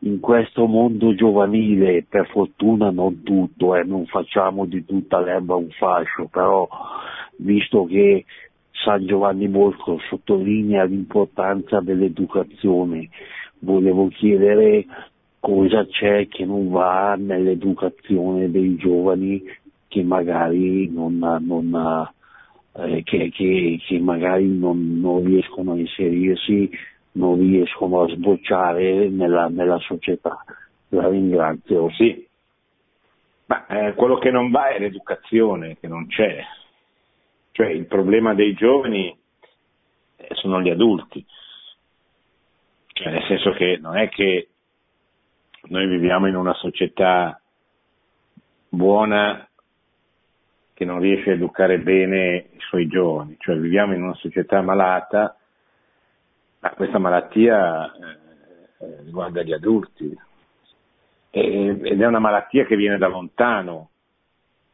in 0.00 0.20
questo 0.20 0.66
mondo 0.66 1.14
giovanile, 1.14 2.04
per 2.08 2.26
fortuna 2.28 2.90
non 2.90 3.22
tutto, 3.22 3.74
eh, 3.74 3.84
non 3.84 4.06
facciamo 4.06 4.64
di 4.64 4.84
tutta 4.84 5.20
l'erba 5.20 5.56
un 5.56 5.68
fascio, 5.70 6.28
però 6.30 6.66
visto 7.38 7.84
che 7.84 8.24
San 8.70 9.06
Giovanni 9.06 9.48
Bosco 9.48 9.98
sottolinea 10.08 10.84
l'importanza 10.84 11.80
dell'educazione, 11.80 13.08
volevo 13.60 14.08
chiedere 14.08 14.86
cosa 15.40 15.86
c'è 15.86 16.28
che 16.28 16.44
non 16.44 16.70
va 16.70 17.14
nell'educazione 17.18 18.50
dei 18.50 18.76
giovani 18.76 19.42
che 19.88 20.02
magari 20.02 20.88
non, 20.90 21.18
non, 21.18 22.08
eh, 22.78 23.02
che, 23.04 23.30
che, 23.30 23.80
che 23.86 23.98
magari 23.98 24.46
non, 24.46 25.00
non, 25.00 25.24
riescono 25.24 25.72
a 25.72 25.76
inserirsi, 25.76 26.70
non 27.12 27.38
riescono 27.38 28.02
a 28.02 28.08
sbocciare 28.08 29.08
nella, 29.08 29.48
nella 29.48 29.78
società. 29.78 30.44
La 30.90 31.08
ringrazio. 31.08 31.90
Sì, 31.92 32.26
ma 33.46 33.66
eh, 33.66 33.94
quello 33.94 34.18
che 34.18 34.30
non 34.30 34.50
va 34.50 34.68
è 34.68 34.78
l'educazione, 34.78 35.76
che 35.78 35.88
non 35.88 36.06
c'è. 36.06 36.44
Cioè 37.52 37.68
il 37.68 37.86
problema 37.86 38.34
dei 38.34 38.54
giovani 38.54 39.16
eh, 40.16 40.34
sono 40.34 40.60
gli 40.60 40.68
adulti. 40.68 41.24
Cioè, 42.92 43.10
nel 43.10 43.24
senso 43.26 43.52
che 43.52 43.78
non 43.80 43.96
è 43.96 44.08
che 44.08 44.48
noi 45.68 45.86
viviamo 45.86 46.26
in 46.26 46.36
una 46.36 46.54
società 46.54 47.40
buona 48.68 49.48
che 50.76 50.84
non 50.84 51.00
riesce 51.00 51.30
a 51.30 51.32
educare 51.32 51.78
bene 51.78 52.48
i 52.52 52.58
suoi 52.58 52.86
giovani, 52.86 53.36
cioè 53.38 53.56
viviamo 53.56 53.94
in 53.94 54.02
una 54.02 54.14
società 54.16 54.60
malata, 54.60 55.34
ma 56.58 56.70
questa 56.72 56.98
malattia 56.98 57.90
eh, 57.94 59.02
riguarda 59.06 59.42
gli 59.42 59.54
adulti. 59.54 60.14
Ed 61.30 61.82
è 61.82 62.06
una 62.06 62.18
malattia 62.18 62.66
che 62.66 62.76
viene 62.76 62.98
da 62.98 63.06
lontano, 63.06 63.88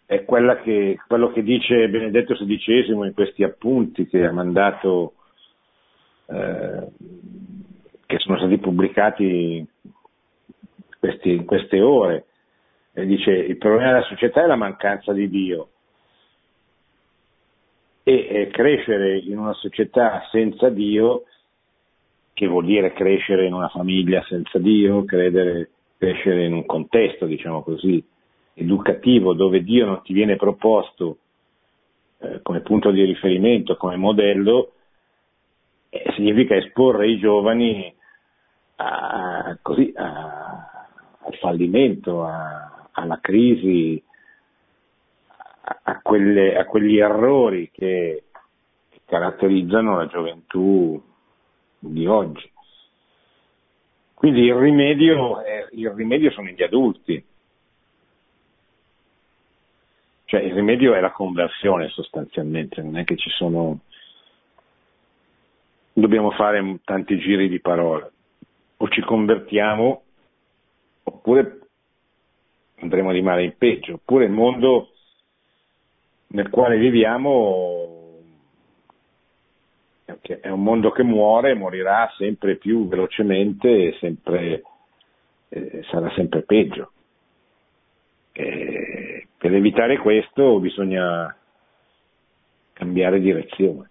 è 0.05 0.25
che, 0.25 0.99
quello 1.07 1.31
che 1.31 1.43
dice 1.45 1.89
Benedetto 1.89 2.35
XVI 2.35 3.07
in 3.07 3.13
questi 3.15 3.45
appunti 3.45 4.09
che 4.09 4.27
ha 4.27 4.33
mandato, 4.33 5.15
eh, 6.27 6.87
che 8.07 8.19
sono 8.19 8.39
stati 8.39 8.59
pubblicati 8.59 9.65
questi, 10.99 11.31
in 11.31 11.45
queste 11.45 11.81
ore. 11.81 12.25
E 12.93 13.07
dice 13.07 13.31
il 13.31 13.57
problema 13.57 13.93
della 13.93 14.03
società 14.03 14.43
è 14.43 14.47
la 14.47 14.57
mancanza 14.57 15.13
di 15.13 15.29
Dio 15.29 15.69
e 18.03 18.27
eh, 18.29 18.49
crescere 18.49 19.19
in 19.19 19.39
una 19.39 19.53
società 19.55 20.27
senza 20.31 20.69
Dio, 20.69 21.25
che 22.33 22.47
vuol 22.47 22.65
dire 22.65 22.93
crescere 22.93 23.47
in 23.47 23.53
una 23.53 23.69
famiglia 23.69 24.25
senza 24.29 24.59
Dio, 24.59 25.05
credere, 25.05 25.71
crescere 25.99 26.47
in 26.47 26.55
un 26.55 26.67
contesto, 26.67 27.27
diciamo 27.27 27.63
così, 27.63 28.03
educativo 28.55 29.35
dove 29.35 29.63
Dio 29.63 29.87
non 29.87 30.03
ti 30.03 30.13
viene 30.13 30.37
proposto 30.37 31.19
eh, 32.19 32.41
come 32.43 32.61
punto 32.61 32.91
di 32.91 33.05
riferimento, 33.05 33.77
come 33.77 33.97
modello, 33.97 34.73
eh, 35.91 36.13
significa 36.17 36.57
esporre 36.57 37.09
i 37.09 37.19
giovani 37.19 37.95
a, 38.77 39.57
così, 39.61 39.93
a, 39.95 40.87
al 41.21 41.35
fallimento, 41.37 42.25
a, 42.25 42.89
alla 42.93 43.19
crisi, 43.21 44.03
a, 45.83 46.01
quelle, 46.01 46.57
a, 46.57 46.65
quegli 46.65 46.99
errori 46.99 47.71
che 47.71 48.25
caratterizzano 49.05 49.97
la 49.97 50.07
gioventù 50.07 51.03
di 51.79 52.07
oggi. 52.07 52.51
Quindi 54.15 54.43
il 54.43 54.55
rimedio, 54.55 55.43
è, 55.43 55.67
il 55.73 55.91
rimedio 55.91 56.31
sono 56.31 56.49
gli 56.49 56.63
adulti, 56.63 57.25
cioè 60.27 60.41
il 60.41 60.55
rimedio 60.55 60.95
è 60.95 61.01
la 61.01 61.11
conversione 61.11 61.89
sostanzialmente, 61.89 62.81
non 62.81 62.97
è 62.97 63.05
che 63.05 63.17
ci 63.17 63.29
sono... 63.31 63.81
dobbiamo 65.93 66.31
fare 66.31 66.79
tanti 66.85 67.19
giri 67.19 67.49
di 67.49 67.61
parole, 67.61 68.13
o 68.79 68.89
ci 68.89 69.03
convertiamo 69.03 70.03
oppure 71.03 71.59
andremo 72.77 73.13
di 73.13 73.23
male 73.23 73.45
in 73.45 73.57
peggio, 73.59 73.95
oppure 73.95 74.25
il 74.25 74.31
mondo 74.33 74.92
nel 76.33 76.49
quale 76.51 76.79
viviamo 76.79 77.93
è 80.41 80.49
un 80.49 80.63
mondo 80.63 80.91
che 80.91 81.03
muore, 81.03 81.55
morirà 81.55 82.11
sempre 82.17 82.57
più 82.57 82.87
velocemente 82.87 83.69
e 83.69 83.97
sempre, 83.99 84.63
eh, 85.49 85.83
sarà 85.91 86.11
sempre 86.15 86.43
peggio. 86.43 86.93
E 88.33 89.27
per 89.37 89.55
evitare 89.55 89.99
questo 89.99 90.59
bisogna 90.59 91.35
cambiare 92.73 93.21
direzione, 93.21 93.89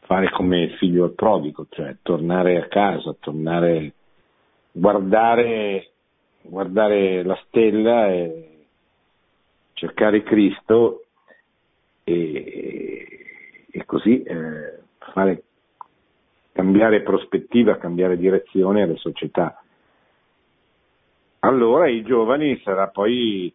fare 0.00 0.30
come 0.30 0.62
il 0.62 0.72
figlio 0.76 1.04
al 1.04 1.14
prodigo, 1.14 1.66
cioè 1.70 1.96
tornare 2.02 2.58
a 2.58 2.68
casa, 2.68 3.14
tornare, 3.18 3.92
guardare, 4.72 5.90
guardare 6.42 7.22
la 7.22 7.38
stella 7.46 8.08
e 8.08 8.64
cercare 9.74 10.22
Cristo 10.22 10.99
e, 12.10 13.66
e 13.70 13.84
così 13.84 14.22
eh, 14.22 14.80
fare, 14.98 15.42
cambiare 16.52 17.02
prospettiva, 17.02 17.78
cambiare 17.78 18.16
direzione 18.16 18.82
alle 18.82 18.96
società 18.96 19.62
allora 21.40 21.84
ai 21.84 22.02
giovani 22.02 22.60
sarà 22.62 22.88
poi 22.88 23.52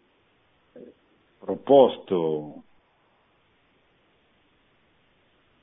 proposto 1.39 2.63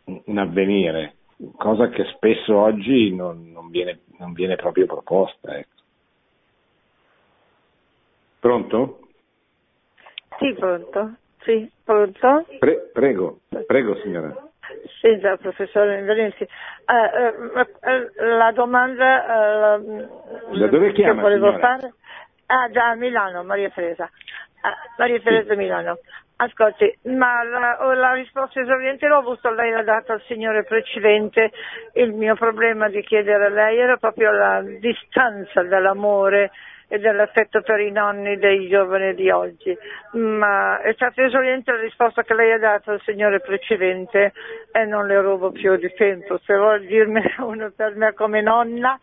un 0.04 0.38
avvenire, 0.38 1.16
cosa 1.56 1.88
che 1.88 2.04
spesso 2.14 2.56
oggi 2.56 3.12
non, 3.12 3.50
non, 3.50 3.70
viene, 3.70 4.00
non 4.18 4.32
viene, 4.32 4.54
proprio 4.54 4.86
proposta. 4.86 5.58
Ecco. 5.58 5.82
Pronto? 8.38 9.00
Sì, 10.38 10.54
pronto. 10.54 11.16
Sì, 11.44 11.70
pronto? 11.84 12.46
Pre- 12.58 12.90
prego, 12.92 13.40
prego 13.66 13.96
signora. 13.96 14.34
Sì, 15.00 15.18
già, 15.18 15.36
professore 15.36 15.98
Indolenzi. 15.98 16.46
Uh, 16.86 17.58
uh, 17.58 18.36
la 18.36 18.52
domanda 18.52 19.76
uh, 19.76 20.58
da 20.58 20.66
dove 20.68 20.92
chiama, 20.92 21.14
che 21.14 21.20
volevo 21.20 21.46
signora? 21.46 21.58
fare 21.58 21.94
Ah, 22.52 22.68
da 22.68 22.94
Milano, 22.94 23.42
Maria 23.44 23.70
Teresa. 23.70 24.10
Ah, 24.60 24.76
Maria 24.98 25.20
Teresa 25.20 25.54
Milano. 25.54 25.98
Ascolti, 26.36 26.98
ma 27.04 27.42
la, 27.44 27.94
la, 27.94 28.12
risposta 28.12 28.60
esauriente 28.60 29.06
l'ho 29.06 29.18
avuto, 29.18 29.50
lei 29.50 29.70
l'ha 29.70 29.82
data 29.82 30.12
al 30.12 30.22
signore 30.26 30.64
precedente, 30.64 31.50
il 31.94 32.12
mio 32.12 32.34
problema 32.34 32.88
di 32.88 33.00
chiedere 33.02 33.46
a 33.46 33.48
lei 33.48 33.78
era 33.78 33.96
proprio 33.96 34.32
la 34.32 34.60
distanza 34.60 35.62
dall'amore 35.62 36.50
e 36.92 36.98
dell'affetto 36.98 37.62
per 37.62 37.80
i 37.80 37.90
nonni 37.90 38.36
dei 38.36 38.68
giovani 38.68 39.14
di 39.14 39.30
oggi, 39.30 39.74
ma 40.10 40.78
è 40.82 40.92
stata 40.92 41.24
esauriente 41.24 41.72
la 41.72 41.80
risposta 41.80 42.22
che 42.22 42.34
lei 42.34 42.52
ha 42.52 42.58
dato 42.58 42.90
al 42.90 43.00
signore 43.06 43.40
precedente 43.40 44.34
e 44.70 44.84
non 44.84 45.06
le 45.06 45.18
rubo 45.22 45.52
più 45.52 45.74
di 45.76 45.90
tempo, 45.94 46.38
se 46.44 46.54
vuol 46.54 46.84
dirmene 46.84 47.34
uno 47.40 47.72
per 47.74 47.94
me 47.96 48.12
come 48.12 48.42
nonna 48.42 49.00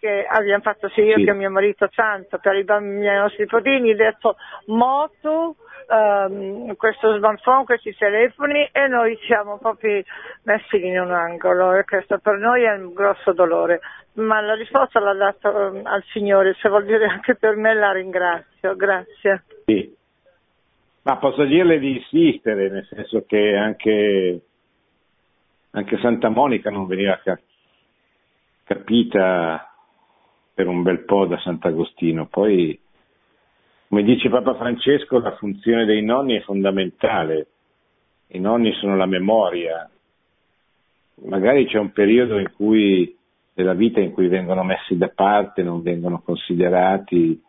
che 0.00 0.26
abbiamo 0.28 0.62
fatto 0.62 0.88
sia 0.88 1.04
io 1.04 1.18
sì. 1.18 1.24
che 1.24 1.32
mio 1.32 1.50
marito 1.50 1.88
santo 1.92 2.38
per 2.38 2.56
i 2.56 2.64
bambini, 2.64 3.06
i 3.06 3.18
nostri 3.18 3.44
nipotini, 3.44 3.94
detto 3.94 4.34
moto, 4.66 5.54
um, 5.90 6.76
questo 6.76 7.16
smartphone, 7.16 7.64
questi 7.64 7.94
telefoni 7.96 8.68
e 8.72 8.86
noi 8.86 9.18
siamo 9.26 9.58
proprio 9.58 10.02
messi 10.44 10.84
in 10.84 11.00
un 11.00 11.12
angolo 11.12 11.74
e 11.74 11.84
questo 11.84 12.18
per 12.18 12.38
noi 12.38 12.62
è 12.62 12.72
un 12.72 12.92
grosso 12.92 13.32
dolore. 13.32 13.80
Ma 14.14 14.40
la 14.40 14.54
risposta 14.54 15.00
l'ha 15.00 15.14
data 15.14 15.50
um, 15.50 15.80
al 15.84 16.02
Signore, 16.12 16.54
se 16.60 16.68
vuol 16.68 16.84
dire 16.84 17.06
anche 17.06 17.34
per 17.34 17.56
me 17.56 17.74
la 17.74 17.92
ringrazio, 17.92 18.76
grazie. 18.76 19.44
Sì. 19.66 19.96
Ma 21.02 21.16
posso 21.16 21.44
dirle 21.44 21.78
di 21.78 21.96
insistere, 21.96 22.68
nel 22.68 22.86
senso 22.86 23.24
che 23.26 23.56
anche, 23.56 24.40
anche 25.70 25.98
Santa 25.98 26.28
Monica 26.28 26.70
non 26.70 26.86
veniva 26.86 27.18
capita 28.64 29.72
per 30.52 30.68
un 30.68 30.82
bel 30.82 31.04
po' 31.04 31.24
da 31.24 31.38
Sant'Agostino. 31.38 32.26
Poi, 32.26 32.78
come 33.90 34.04
dice 34.04 34.28
Papa 34.28 34.54
Francesco, 34.54 35.18
la 35.18 35.34
funzione 35.34 35.84
dei 35.84 36.00
nonni 36.00 36.36
è 36.36 36.42
fondamentale. 36.42 37.48
I 38.28 38.38
nonni 38.38 38.72
sono 38.74 38.94
la 38.94 39.04
memoria. 39.04 39.90
Magari 41.24 41.66
c'è 41.66 41.76
un 41.76 41.90
periodo 41.90 42.38
in 42.38 42.52
cui, 42.54 43.18
della 43.52 43.74
vita 43.74 43.98
in 43.98 44.12
cui 44.12 44.28
vengono 44.28 44.62
messi 44.62 44.96
da 44.96 45.08
parte, 45.08 45.64
non 45.64 45.82
vengono 45.82 46.22
considerati, 46.24 47.42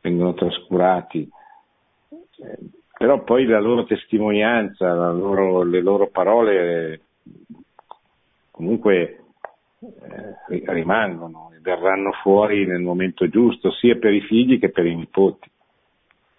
vengono 0.00 0.34
trascurati. 0.34 1.28
Però 2.96 3.24
poi 3.24 3.44
la 3.44 3.58
loro 3.58 3.84
testimonianza, 3.84 4.94
la 4.94 5.10
loro, 5.10 5.64
le 5.64 5.80
loro 5.80 6.06
parole 6.06 7.00
comunque 8.52 9.24
eh, 9.80 10.62
rimangono 10.66 11.50
e 11.52 11.58
verranno 11.60 12.12
fuori 12.22 12.64
nel 12.64 12.80
momento 12.80 13.28
giusto, 13.28 13.72
sia 13.72 13.96
per 13.96 14.12
i 14.14 14.20
figli 14.20 14.60
che 14.60 14.70
per 14.70 14.86
i 14.86 14.94
nipoti. 14.94 15.50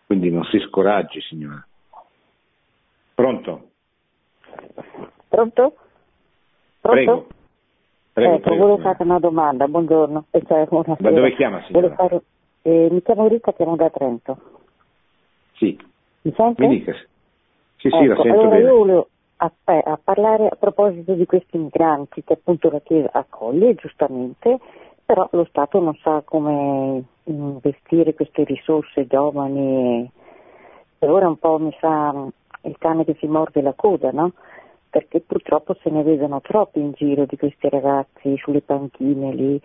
Quindi 0.06 0.30
non 0.32 0.44
si 0.46 0.60
scoraggi, 0.60 1.20
signora. 1.22 1.66
Pronto? 3.16 3.70
Pronto? 5.28 5.28
Pronto? 5.28 5.76
Prego. 6.82 7.28
Prego, 8.14 8.36
ecco, 8.36 8.42
prego, 8.44 8.66
volevo 8.66 8.82
fare 8.82 9.04
una 9.04 9.20
domanda, 9.20 9.68
buongiorno. 9.68 10.26
Cioè, 10.32 10.68
da 11.00 11.12
dove 11.12 11.36
chiama, 11.36 11.62
signora? 11.66 11.94
Fare, 11.96 12.22
eh, 12.62 12.88
mi 12.90 13.02
chiamo 13.02 13.28
Rita, 13.28 13.52
chiamo 13.52 13.76
da 13.76 13.90
Trento. 13.90 14.38
Sì. 15.56 15.78
Mi 16.22 16.34
sente? 16.34 16.66
Mi 16.66 16.78
dica. 16.78 16.94
Sì, 17.76 17.90
sì, 17.90 17.96
ecco, 17.96 18.06
la 18.06 18.22
sento 18.22 18.40
allora 18.40 18.50
bene. 18.50 18.62
Io 18.62 18.76
volevo, 18.78 19.10
a, 19.38 19.52
a, 19.66 20.00
parlare 20.02 20.48
a 20.48 20.56
proposito 20.56 21.14
di 21.14 21.26
questi 21.26 21.58
migranti 21.58 22.24
che 22.24 22.34
appunto 22.34 22.70
la 22.70 22.80
Chiesa 22.80 23.10
accoglie 23.12 23.76
giustamente, 23.76 24.60
però 25.06 25.28
lo 25.32 25.46
Stato 25.46 25.80
non 25.80 25.96
sa 26.02 26.22
come 26.26 27.04
investire 27.26 28.14
queste 28.14 28.44
risorse 28.44 29.06
giovani 29.08 30.10
e 30.98 31.08
ora 31.08 31.28
un 31.28 31.38
po' 31.38 31.60
mi 31.60 31.76
sa 31.80 32.14
il 32.62 32.76
cane 32.80 33.06
che 33.06 33.16
si 33.20 33.28
morde 33.28 33.62
la 33.62 33.74
coda, 33.74 34.12
no? 34.12 34.34
Perché 34.90 35.20
purtroppo 35.20 35.76
se 35.82 35.90
ne 35.90 36.02
vedono 36.04 36.42
troppi 36.42 36.80
in 36.80 36.94
giro 36.94 37.26
di 37.26 37.38
questi 37.38 37.70
ragazzi 37.70 38.36
sulle 38.38 38.62
panchine 38.62 39.32
lì 39.34 39.60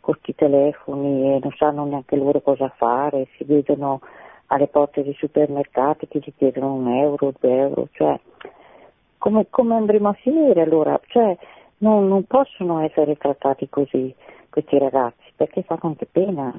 con 0.00 0.14
questi 0.14 0.34
telefoni 0.34 1.34
e 1.34 1.38
non 1.40 1.52
sanno 1.56 1.84
neanche 1.84 2.16
loro 2.16 2.40
cosa 2.40 2.68
fare, 2.76 3.28
si 3.36 3.44
vedono 3.44 4.00
alle 4.46 4.66
porte 4.66 5.02
dei 5.02 5.14
supermercati 5.14 6.08
che 6.08 6.20
ti 6.20 6.34
chiedono 6.36 6.74
un 6.74 6.88
euro, 6.88 7.32
due 7.38 7.56
euro, 7.56 7.88
cioè 7.92 8.18
come, 9.16 9.46
come 9.48 9.76
andremo 9.76 10.08
a 10.08 10.14
finire 10.14 10.62
allora? 10.62 11.00
Cioè, 11.06 11.38
non, 11.78 12.08
non, 12.08 12.24
possono 12.24 12.80
essere 12.80 13.16
trattati 13.16 13.68
così 13.68 14.12
questi 14.52 14.78
ragazzi 14.78 15.32
perché 15.34 15.62
fanno 15.62 15.80
anche 15.82 16.06
pena. 16.06 16.52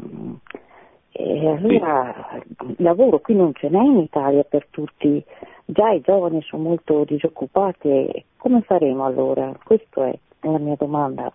E 1.16 1.48
allora 1.48 2.42
il 2.68 2.76
lavoro 2.80 3.20
qui 3.20 3.36
non 3.36 3.54
ce 3.54 3.70
n'è 3.70 3.82
in 3.82 4.00
Italia 4.00 4.44
per 4.44 4.66
tutti, 4.72 5.24
già 5.66 5.92
i 5.92 6.02
giovani 6.02 6.42
sono 6.42 6.64
molto 6.64 7.04
disoccupati, 7.04 8.26
come 8.38 8.62
faremo 8.62 9.06
allora? 9.06 9.56
Questa 9.64 10.08
è 10.08 10.18
la 10.42 10.58
mia 10.58 10.76
domanda. 10.76 11.32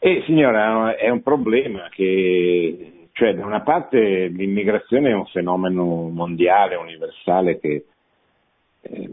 Eh, 0.00 0.22
signora, 0.26 0.96
è 0.96 1.08
un 1.10 1.22
problema 1.22 1.88
che, 1.90 3.08
cioè, 3.12 3.34
da 3.34 3.46
una 3.46 3.60
parte 3.60 4.26
l'immigrazione 4.26 5.10
è 5.10 5.14
un 5.14 5.26
fenomeno 5.26 6.08
mondiale, 6.08 6.74
universale, 6.74 7.60
che 7.60 7.84
eh, 8.80 9.10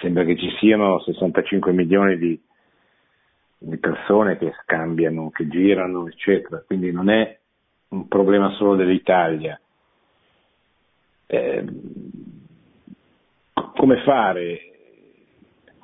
sembra 0.00 0.24
che 0.24 0.36
ci 0.36 0.50
siano 0.60 1.00
65 1.00 1.72
milioni 1.72 2.18
di, 2.18 2.40
di 3.58 3.78
persone 3.78 4.36
che 4.38 4.52
scambiano, 4.62 5.30
che 5.30 5.48
girano, 5.48 6.06
eccetera, 6.06 6.62
quindi 6.66 6.92
non 6.92 7.08
è 7.08 7.38
un 7.88 8.08
problema 8.08 8.50
solo 8.52 8.76
dell'Italia. 8.76 9.58
Eh, 11.26 11.64
come 13.74 14.02
fare? 14.02 14.60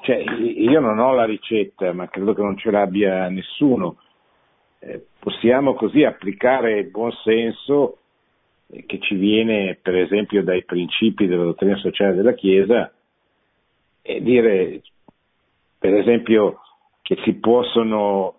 Cioè, 0.00 0.16
io 0.16 0.80
non 0.80 0.98
ho 0.98 1.12
la 1.12 1.24
ricetta, 1.24 1.92
ma 1.92 2.08
credo 2.08 2.34
che 2.34 2.42
non 2.42 2.56
ce 2.56 2.70
l'abbia 2.70 3.28
nessuno. 3.28 3.98
Eh, 4.80 5.06
possiamo 5.18 5.74
così 5.74 6.02
applicare 6.02 6.80
il 6.80 6.90
buon 6.90 7.12
senso 7.22 7.98
eh, 8.66 8.84
che 8.84 8.98
ci 8.98 9.14
viene 9.14 9.78
per 9.80 9.96
esempio 9.96 10.42
dai 10.42 10.64
principi 10.64 11.28
della 11.28 11.44
dottrina 11.44 11.76
sociale 11.76 12.16
della 12.16 12.34
Chiesa 12.34 12.92
e 14.02 14.20
dire 14.20 14.82
per 15.78 15.94
esempio 15.94 16.61
che 17.12 17.20
si 17.24 17.34
possono 17.34 18.38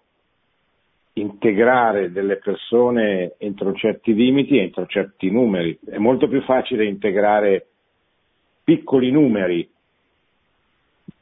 integrare 1.14 2.12
delle 2.12 2.38
persone 2.38 3.36
entro 3.38 3.74
certi 3.74 4.16
limiti 4.16 4.58
entro 4.58 4.88
certi 4.88 5.30
numeri. 5.30 5.78
È 5.86 5.98
molto 5.98 6.28
più 6.28 6.42
facile 6.42 6.86
integrare 6.86 7.68
piccoli 8.64 9.12
numeri 9.12 9.70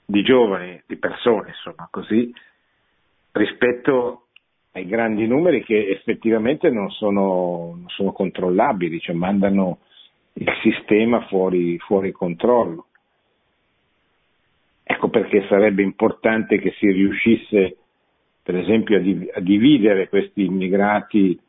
di 0.06 0.24
giovani, 0.24 0.82
di 0.86 0.96
persone, 0.96 1.50
insomma, 1.50 1.90
così, 1.92 2.34
rispetto 3.34 4.28
ai 4.72 4.86
grandi 4.86 5.28
numeri 5.28 5.62
che 5.64 5.90
effettivamente 5.90 6.70
non 6.70 6.90
sono, 6.92 7.76
non 7.76 7.86
sono 7.88 8.14
controllabili, 8.14 9.02
cioè 9.02 9.16
mandano 9.16 9.80
il 10.34 10.52
sistema 10.62 11.26
fuori, 11.28 11.78
fuori 11.80 12.14
controllo. 12.14 12.86
Ecco 14.84 15.10
perché 15.10 15.46
sarebbe 15.48 15.82
importante 15.84 16.60
che 16.60 16.72
si 16.78 16.92
riuscisse, 16.92 17.78
per 18.44 18.56
esempio, 18.56 18.98
a, 18.98 19.00
div- 19.00 19.32
a 19.34 19.40
dividere 19.40 20.10
questi 20.10 20.46
immigrati 20.46 21.40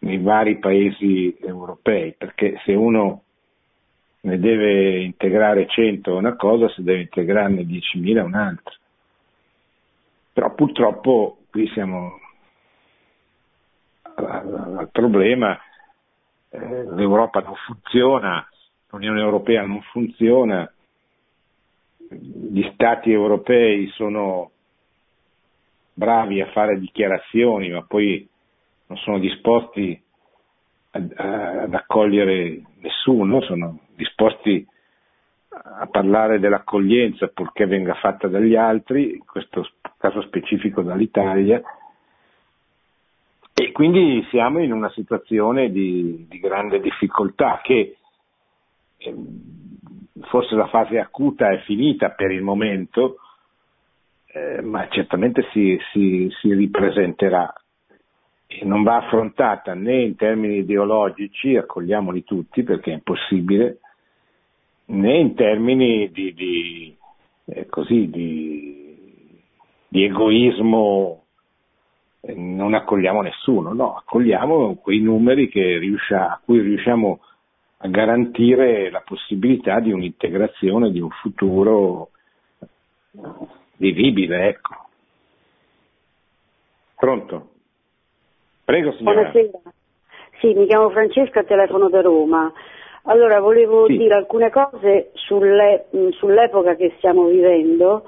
nei 0.00 0.18
vari 0.18 0.58
paesi 0.58 1.36
europei, 1.40 2.14
perché 2.16 2.60
se 2.64 2.72
uno 2.74 3.22
ne 4.20 4.38
deve 4.38 5.00
integrare 5.00 5.66
100 5.66 6.16
una 6.16 6.36
cosa, 6.36 6.68
se 6.70 6.82
deve 6.82 7.02
integrarne 7.02 7.62
10.000 7.62 8.22
un'altra. 8.22 8.74
Però 10.32 10.54
purtroppo 10.54 11.38
qui 11.50 11.68
siamo 11.68 12.20
al 14.14 14.88
problema, 14.90 15.58
eh, 16.50 16.84
l'Europa 16.94 17.40
non 17.40 17.54
funziona, 17.66 18.46
l'Unione 18.90 19.20
Europea 19.20 19.64
non 19.64 19.80
funziona, 19.82 20.70
gli 22.10 22.62
stati 22.72 23.10
europei 23.12 23.88
sono 23.88 24.50
bravi 25.92 26.40
a 26.40 26.50
fare 26.52 26.78
dichiarazioni, 26.78 27.70
ma 27.70 27.82
poi 27.82 28.26
non 28.86 28.98
sono 28.98 29.18
disposti 29.18 30.00
ad, 30.90 31.74
accogliere 31.74 32.62
nessuno, 32.80 33.40
sono 33.42 33.80
disposti 33.94 34.66
a 35.48 35.86
parlare 35.86 36.38
dell'accoglienza 36.38 37.26
purché 37.28 37.66
venga 37.66 37.94
fatta 37.94 38.28
dagli 38.28 38.54
altri, 38.54 39.14
in 39.16 39.24
questo 39.26 39.68
caso 39.98 40.22
specifico 40.22 40.82
dall'Italia, 40.82 41.60
e 43.52 43.72
quindi 43.72 44.24
siamo 44.30 44.62
in 44.62 44.72
una 44.72 44.90
situazione 44.90 45.70
di, 45.72 46.26
di 46.28 46.38
grande 46.38 46.80
difficoltà 46.80 47.60
che 47.60 47.96
ehm, 48.98 49.57
forse 50.22 50.54
la 50.54 50.66
fase 50.66 50.98
acuta 50.98 51.50
è 51.50 51.58
finita 51.60 52.10
per 52.10 52.30
il 52.30 52.42
momento, 52.42 53.16
eh, 54.26 54.60
ma 54.62 54.88
certamente 54.88 55.46
si, 55.52 55.78
si, 55.92 56.28
si, 56.40 56.52
ripresenterà. 56.54 57.52
E 58.46 58.64
non 58.64 58.82
va 58.82 58.96
affrontata 58.96 59.74
né 59.74 60.02
in 60.02 60.16
termini 60.16 60.58
ideologici, 60.58 61.56
accogliamoli 61.56 62.24
tutti 62.24 62.62
perché 62.62 62.90
è 62.90 62.94
impossibile, 62.94 63.78
né 64.86 65.18
in 65.18 65.34
termini 65.34 66.10
di, 66.10 66.32
di, 66.32 66.96
eh, 67.46 67.66
così, 67.66 68.08
di, 68.08 69.40
di 69.88 70.04
egoismo 70.04 71.24
eh, 72.20 72.34
non 72.34 72.74
accogliamo 72.74 73.20
nessuno, 73.22 73.72
no, 73.72 73.96
accogliamo 73.96 74.76
quei 74.76 75.00
numeri 75.00 75.50
riuscia, 75.52 76.32
a 76.32 76.40
cui 76.42 76.60
riusciamo 76.60 77.20
a 77.22 77.37
a 77.78 77.88
garantire 77.88 78.90
la 78.90 79.02
possibilità 79.04 79.78
di 79.80 79.92
un'integrazione, 79.92 80.90
di 80.90 81.00
un 81.00 81.10
futuro 81.10 82.10
vivibile. 83.76 84.48
Ecco. 84.48 84.74
Pronto? 86.96 87.50
Prego 88.64 88.92
signora. 88.92 89.30
Buonasera. 89.30 89.58
Sì, 90.40 90.54
mi 90.54 90.66
chiamo 90.66 90.90
Francesca, 90.90 91.42
telefono 91.44 91.88
da 91.88 92.00
Roma. 92.00 92.52
Allora, 93.04 93.40
volevo 93.40 93.86
sì. 93.86 93.96
dire 93.96 94.14
alcune 94.14 94.50
cose 94.50 95.10
sulle, 95.14 95.86
sull'epoca 96.10 96.74
che 96.74 96.94
stiamo 96.98 97.26
vivendo 97.26 98.04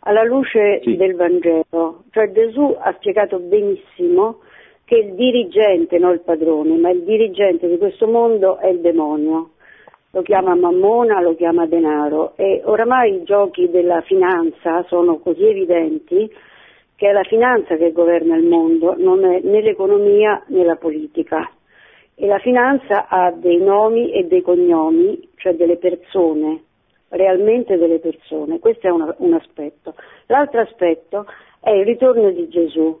alla 0.00 0.22
luce 0.24 0.80
sì. 0.82 0.96
del 0.96 1.14
Vangelo. 1.14 2.04
Cioè 2.10 2.32
Gesù 2.32 2.76
ha 2.78 2.92
spiegato 2.94 3.38
benissimo 3.38 4.40
che 4.84 4.96
il 4.96 5.14
dirigente, 5.14 5.98
non 5.98 6.12
il 6.12 6.20
padrone, 6.20 6.76
ma 6.76 6.90
il 6.90 7.02
dirigente 7.02 7.68
di 7.68 7.78
questo 7.78 8.06
mondo 8.06 8.58
è 8.58 8.68
il 8.68 8.80
demonio. 8.80 9.50
Lo 10.10 10.22
chiama 10.22 10.54
mammona, 10.54 11.20
lo 11.20 11.34
chiama 11.34 11.66
denaro 11.66 12.34
e 12.36 12.60
oramai 12.64 13.14
i 13.14 13.22
giochi 13.24 13.68
della 13.70 14.00
finanza 14.02 14.84
sono 14.84 15.18
così 15.18 15.44
evidenti 15.44 16.30
che 16.96 17.08
è 17.08 17.12
la 17.12 17.24
finanza 17.24 17.76
che 17.76 17.90
governa 17.90 18.36
il 18.36 18.44
mondo, 18.44 18.94
non 18.96 19.24
è 19.24 19.40
né 19.42 19.60
l'economia 19.60 20.42
né 20.48 20.64
la 20.64 20.76
politica. 20.76 21.50
E 22.14 22.26
la 22.28 22.38
finanza 22.38 23.08
ha 23.08 23.32
dei 23.32 23.58
nomi 23.58 24.12
e 24.12 24.24
dei 24.24 24.42
cognomi, 24.42 25.28
cioè 25.36 25.54
delle 25.54 25.76
persone, 25.78 26.62
realmente 27.08 27.76
delle 27.76 27.98
persone. 27.98 28.60
Questo 28.60 28.86
è 28.86 28.90
una, 28.90 29.12
un 29.18 29.34
aspetto. 29.34 29.94
L'altro 30.26 30.60
aspetto 30.60 31.26
è 31.60 31.70
il 31.70 31.84
ritorno 31.84 32.30
di 32.30 32.48
Gesù 32.48 32.96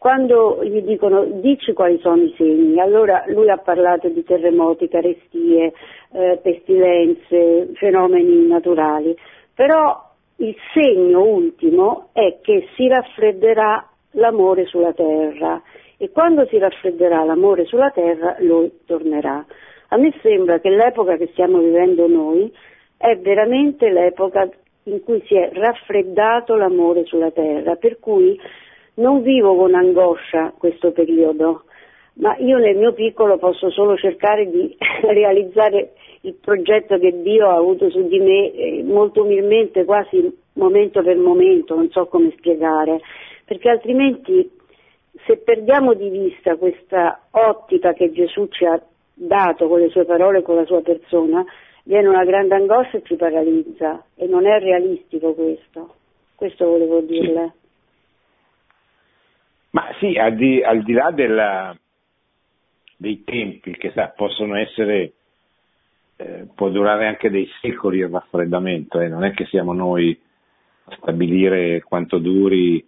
quando 0.00 0.64
gli 0.64 0.80
dicono 0.80 1.24
dici 1.26 1.74
quali 1.74 1.98
sono 1.98 2.22
i 2.22 2.32
segni, 2.38 2.80
allora 2.80 3.22
lui 3.26 3.50
ha 3.50 3.58
parlato 3.58 4.08
di 4.08 4.24
terremoti, 4.24 4.88
carestie, 4.88 5.74
eh, 6.12 6.38
pestilenze, 6.42 7.68
fenomeni 7.74 8.46
naturali, 8.46 9.14
però 9.54 10.02
il 10.36 10.56
segno 10.72 11.22
ultimo 11.22 12.08
è 12.14 12.38
che 12.40 12.68
si 12.76 12.88
raffredderà 12.88 13.86
l'amore 14.12 14.64
sulla 14.64 14.94
terra 14.94 15.60
e 15.98 16.10
quando 16.10 16.46
si 16.46 16.56
raffredderà 16.56 17.22
l'amore 17.22 17.66
sulla 17.66 17.90
terra 17.90 18.36
lui 18.38 18.72
tornerà. 18.86 19.44
A 19.88 19.98
me 19.98 20.14
sembra 20.22 20.60
che 20.60 20.70
l'epoca 20.70 21.18
che 21.18 21.28
stiamo 21.32 21.58
vivendo 21.58 22.08
noi 22.08 22.50
è 22.96 23.18
veramente 23.18 23.90
l'epoca 23.90 24.48
in 24.84 25.04
cui 25.04 25.22
si 25.26 25.36
è 25.36 25.50
raffreddato 25.52 26.54
l'amore 26.54 27.04
sulla 27.04 27.30
terra, 27.32 27.76
per 27.76 27.98
cui 27.98 28.40
non 28.94 29.22
vivo 29.22 29.56
con 29.56 29.74
angoscia 29.74 30.52
questo 30.56 30.92
periodo, 30.92 31.64
ma 32.14 32.36
io 32.38 32.58
nel 32.58 32.76
mio 32.76 32.92
piccolo 32.92 33.38
posso 33.38 33.70
solo 33.70 33.96
cercare 33.96 34.48
di 34.48 34.76
realizzare 35.02 35.92
il 36.22 36.34
progetto 36.34 36.98
che 36.98 37.22
Dio 37.22 37.48
ha 37.48 37.56
avuto 37.56 37.88
su 37.90 38.06
di 38.06 38.18
me 38.18 38.82
molto 38.82 39.22
umilmente, 39.22 39.84
quasi 39.84 40.30
momento 40.54 41.02
per 41.02 41.16
momento, 41.16 41.74
non 41.74 41.90
so 41.90 42.06
come 42.06 42.32
spiegare, 42.36 43.00
perché 43.44 43.70
altrimenti 43.70 44.50
se 45.26 45.38
perdiamo 45.38 45.94
di 45.94 46.08
vista 46.08 46.56
questa 46.56 47.26
ottica 47.30 47.92
che 47.92 48.12
Gesù 48.12 48.48
ci 48.48 48.64
ha 48.64 48.80
dato 49.14 49.68
con 49.68 49.80
le 49.80 49.88
sue 49.88 50.04
parole 50.04 50.38
e 50.38 50.42
con 50.42 50.56
la 50.56 50.64
sua 50.64 50.80
persona, 50.82 51.44
viene 51.84 52.08
una 52.08 52.24
grande 52.24 52.54
angoscia 52.54 52.98
e 52.98 53.02
ci 53.04 53.16
paralizza 53.16 54.04
e 54.14 54.26
non 54.26 54.46
è 54.46 54.58
realistico 54.58 55.34
questo. 55.34 55.94
Questo 56.34 56.66
volevo 56.66 57.00
dirle. 57.00 57.54
Ma 59.70 59.86
sì, 59.98 60.16
al 60.16 60.34
di, 60.34 60.62
al 60.62 60.82
di 60.82 60.92
là 60.92 61.10
della, 61.12 61.76
dei 62.96 63.22
tempi 63.24 63.72
che 63.72 63.92
sa, 63.92 64.08
possono 64.08 64.56
essere, 64.56 65.12
eh, 66.16 66.46
può 66.54 66.68
durare 66.70 67.06
anche 67.06 67.30
dei 67.30 67.48
secoli 67.60 67.98
il 67.98 68.08
raffreddamento, 68.08 69.00
eh? 69.00 69.08
non 69.08 69.24
è 69.24 69.32
che 69.32 69.46
siamo 69.46 69.72
noi 69.72 70.18
a 70.84 70.96
stabilire 70.96 71.82
quanto 71.82 72.18
duri, 72.18 72.84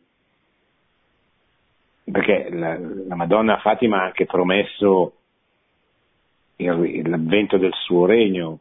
perché 2.04 2.48
la, 2.50 2.76
la 2.78 3.14
Madonna 3.14 3.58
Fatima 3.58 4.00
ha 4.00 4.06
anche 4.06 4.26
promesso 4.26 5.14
il, 6.56 7.08
l'avvento 7.08 7.58
del 7.58 7.72
suo 7.74 8.06
regno, 8.06 8.58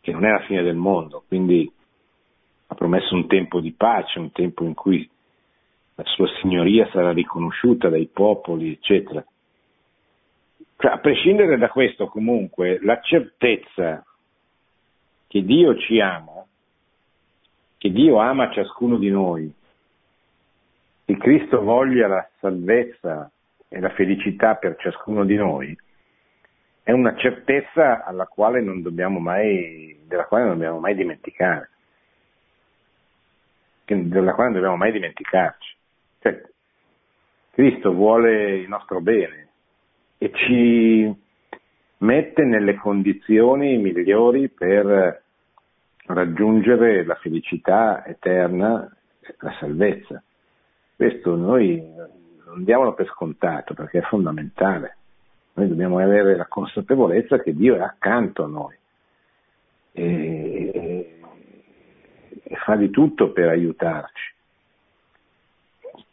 che 0.00 0.12
non 0.12 0.24
è 0.24 0.30
la 0.30 0.44
fine 0.46 0.62
del 0.62 0.76
mondo, 0.76 1.24
quindi 1.26 1.70
ha 2.68 2.74
promesso 2.74 3.14
un 3.14 3.26
tempo 3.26 3.60
di 3.60 3.72
pace, 3.72 4.18
un 4.18 4.30
tempo 4.32 4.64
in 4.64 4.74
cui 4.74 5.08
la 5.96 6.04
sua 6.04 6.28
signoria 6.40 6.86
sarà 6.92 7.12
riconosciuta 7.12 7.88
dai 7.88 8.06
popoli, 8.06 8.72
eccetera. 8.72 9.24
Cioè, 10.76 10.90
a 10.92 10.98
prescindere 10.98 11.56
da 11.56 11.68
questo, 11.68 12.06
comunque, 12.06 12.78
la 12.82 13.00
certezza 13.00 14.04
che 15.26 15.42
Dio 15.42 15.76
ci 15.78 15.98
ama, 15.98 16.44
che 17.78 17.90
Dio 17.90 18.18
ama 18.18 18.50
ciascuno 18.50 18.98
di 18.98 19.08
noi, 19.08 19.50
che 21.06 21.16
Cristo 21.16 21.62
voglia 21.62 22.06
la 22.08 22.28
salvezza 22.40 23.30
e 23.68 23.80
la 23.80 23.90
felicità 23.90 24.56
per 24.56 24.76
ciascuno 24.78 25.24
di 25.24 25.36
noi, 25.36 25.74
è 26.82 26.92
una 26.92 27.16
certezza 27.16 28.04
quale 28.26 28.66
mai, 29.18 29.98
della 30.06 30.26
quale 30.26 30.44
non 30.44 30.54
dobbiamo 30.54 30.78
mai 30.78 30.94
dimenticare, 30.94 31.70
della 33.86 34.34
quale 34.34 34.50
non 34.50 34.58
dobbiamo 34.60 34.76
mai 34.76 34.92
dimenticarci. 34.92 35.75
Cioè, 36.26 36.42
Cristo 37.52 37.92
vuole 37.92 38.56
il 38.56 38.68
nostro 38.68 39.00
bene 39.00 39.48
e 40.18 40.32
ci 40.32 41.14
mette 41.98 42.44
nelle 42.44 42.74
condizioni 42.74 43.78
migliori 43.78 44.48
per 44.48 45.22
raggiungere 46.06 47.04
la 47.04 47.14
felicità 47.14 48.04
eterna, 48.04 48.92
la 49.38 49.56
salvezza. 49.60 50.20
Questo 50.96 51.36
noi 51.36 51.80
non 52.44 52.64
diamolo 52.64 52.94
per 52.94 53.06
scontato 53.06 53.74
perché 53.74 53.98
è 53.98 54.02
fondamentale. 54.02 54.96
Noi 55.54 55.68
dobbiamo 55.68 55.98
avere 56.00 56.36
la 56.36 56.46
consapevolezza 56.46 57.38
che 57.38 57.54
Dio 57.54 57.76
è 57.76 57.80
accanto 57.80 58.42
a 58.42 58.48
noi 58.48 58.74
e, 59.92 61.18
e 62.42 62.56
fa 62.56 62.74
di 62.74 62.90
tutto 62.90 63.30
per 63.30 63.48
aiutarci 63.48 64.34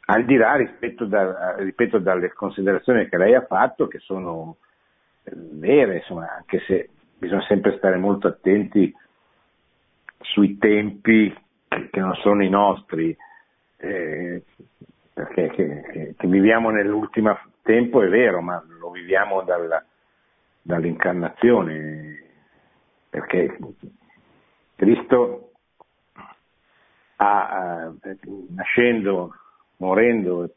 al 0.05 0.25
di 0.25 0.35
là 0.35 0.55
rispetto, 0.55 1.05
da, 1.05 1.55
ripeto, 1.57 1.99
dalle 1.99 2.33
considerazioni 2.33 3.07
che 3.07 3.17
lei 3.17 3.35
ha 3.35 3.45
fatto, 3.45 3.87
che 3.87 3.99
sono 3.99 4.57
eh, 5.23 5.31
vere, 5.35 5.97
insomma, 5.97 6.33
anche 6.35 6.59
se 6.67 6.89
bisogna 7.17 7.45
sempre 7.47 7.77
stare 7.77 7.97
molto 7.97 8.27
attenti 8.27 8.93
sui 10.19 10.57
tempi 10.57 11.33
che 11.67 11.99
non 11.99 12.15
sono 12.15 12.43
i 12.43 12.49
nostri, 12.49 13.15
eh, 13.77 14.43
perché 15.13 15.49
che, 15.49 16.15
che 16.17 16.27
viviamo 16.27 16.69
nell'ultimo 16.69 17.37
tempo 17.61 18.01
è 18.01 18.09
vero, 18.09 18.41
ma 18.41 18.61
lo 18.79 18.91
viviamo 18.91 19.41
dalla, 19.43 19.83
dall'incarnazione, 20.61 22.23
perché 23.09 23.57
Cristo 24.75 25.51
ha, 27.17 27.91
nascendo 28.49 29.33
morendo 29.83 30.43
e, 30.43 30.51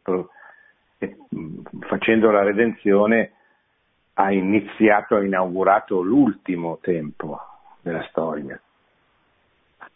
e 0.98 1.16
facendo 1.80 2.30
la 2.30 2.42
redenzione, 2.42 3.32
ha 4.14 4.32
iniziato, 4.32 5.16
ha 5.16 5.24
inaugurato 5.24 6.00
l'ultimo 6.00 6.78
tempo 6.80 7.38
della 7.82 8.02
storia, 8.08 8.58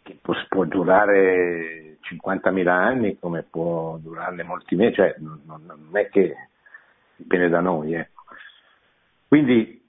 che 0.03 0.17
può, 0.21 0.33
può 0.47 0.65
durare 0.65 1.97
50.000 2.01 2.67
anni 2.67 3.17
come 3.19 3.43
può 3.43 3.97
durarne 3.97 4.43
molti 4.43 4.75
mesi, 4.75 4.95
cioè 4.95 5.15
non, 5.17 5.41
non 5.45 5.89
è 5.93 6.09
che 6.09 6.35
dipende 7.15 7.49
da 7.49 7.61
noi. 7.61 7.93
Ecco. 7.93 8.23
Quindi, 9.27 9.81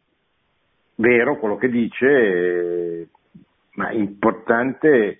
vero 0.95 1.39
quello 1.39 1.57
che 1.57 1.69
dice, 1.69 3.09
ma 3.73 3.91
importante 3.91 5.19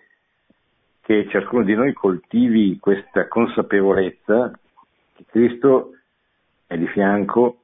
che 1.03 1.27
ciascuno 1.29 1.65
di 1.65 1.75
noi 1.75 1.93
coltivi 1.93 2.79
questa 2.79 3.27
consapevolezza 3.27 4.53
che 5.15 5.25
Cristo 5.29 5.97
è 6.67 6.79
di 6.79 6.87
fianco 6.87 7.59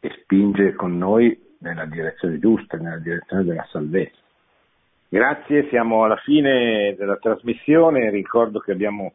e 0.00 0.10
spinge 0.22 0.72
con 0.74 0.96
noi 0.96 1.38
nella 1.58 1.84
direzione 1.84 2.38
giusta, 2.38 2.76
nella 2.76 2.98
direzione 2.98 3.44
della 3.44 3.66
salvezza. 3.70 4.20
Grazie, 5.08 5.68
siamo 5.68 6.04
alla 6.04 6.16
fine 6.16 6.94
della 6.96 7.16
trasmissione, 7.16 8.10
ricordo 8.10 8.60
che 8.60 8.72
abbiamo 8.72 9.14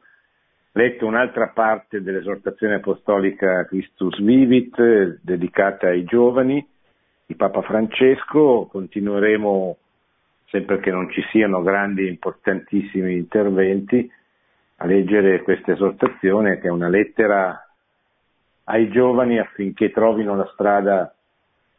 letto 0.74 1.06
un'altra 1.06 1.48
parte 1.48 2.02
dell'esortazione 2.02 2.76
apostolica 2.76 3.66
Christus 3.66 4.22
Vivit 4.22 5.20
dedicata 5.22 5.88
ai 5.88 6.04
giovani 6.04 6.66
di 7.26 7.36
Papa 7.36 7.62
Francesco, 7.62 8.68
continueremo 8.70 9.78
sempre 10.52 10.80
che 10.80 10.91
non 10.91 11.10
ci 11.10 11.24
siano 11.32 11.62
grandi 11.62 12.08
importantissimi 12.08 13.16
interventi, 13.16 14.12
a 14.76 14.86
leggere 14.86 15.41
questa 15.43 15.72
esortazione 15.72 16.60
che 16.60 16.68
è 16.68 16.72
una 16.72 16.89
lettera 16.89 17.68
ai 18.66 18.89
giovani 18.89 19.39
affinché 19.39 19.91
trovino 19.91 20.36
la 20.36 20.49
strada, 20.54 21.16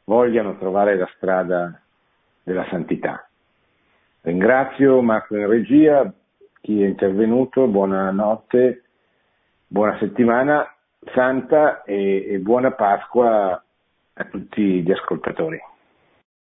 vogliano 0.04 0.56
trovare 0.56 0.96
la 0.96 1.08
strada 1.16 1.80
della 2.42 2.66
santità. 2.70 3.28
Ringrazio 4.22 5.02
Marco 5.02 5.36
in 5.36 5.46
regia, 5.46 6.12
chi 6.60 6.82
è 6.82 6.86
intervenuto, 6.86 7.66
buonanotte, 7.66 8.82
buona 9.66 9.98
settimana 9.98 10.66
santa 11.12 11.82
e, 11.82 12.26
e 12.26 12.38
buona 12.38 12.70
Pasqua 12.72 13.62
a 14.14 14.24
tutti 14.24 14.82
gli 14.82 14.92
ascoltatori. 14.92 15.58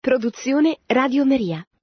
Produzione 0.01 0.77
Radio 0.87 1.25
Maria. 1.25 1.63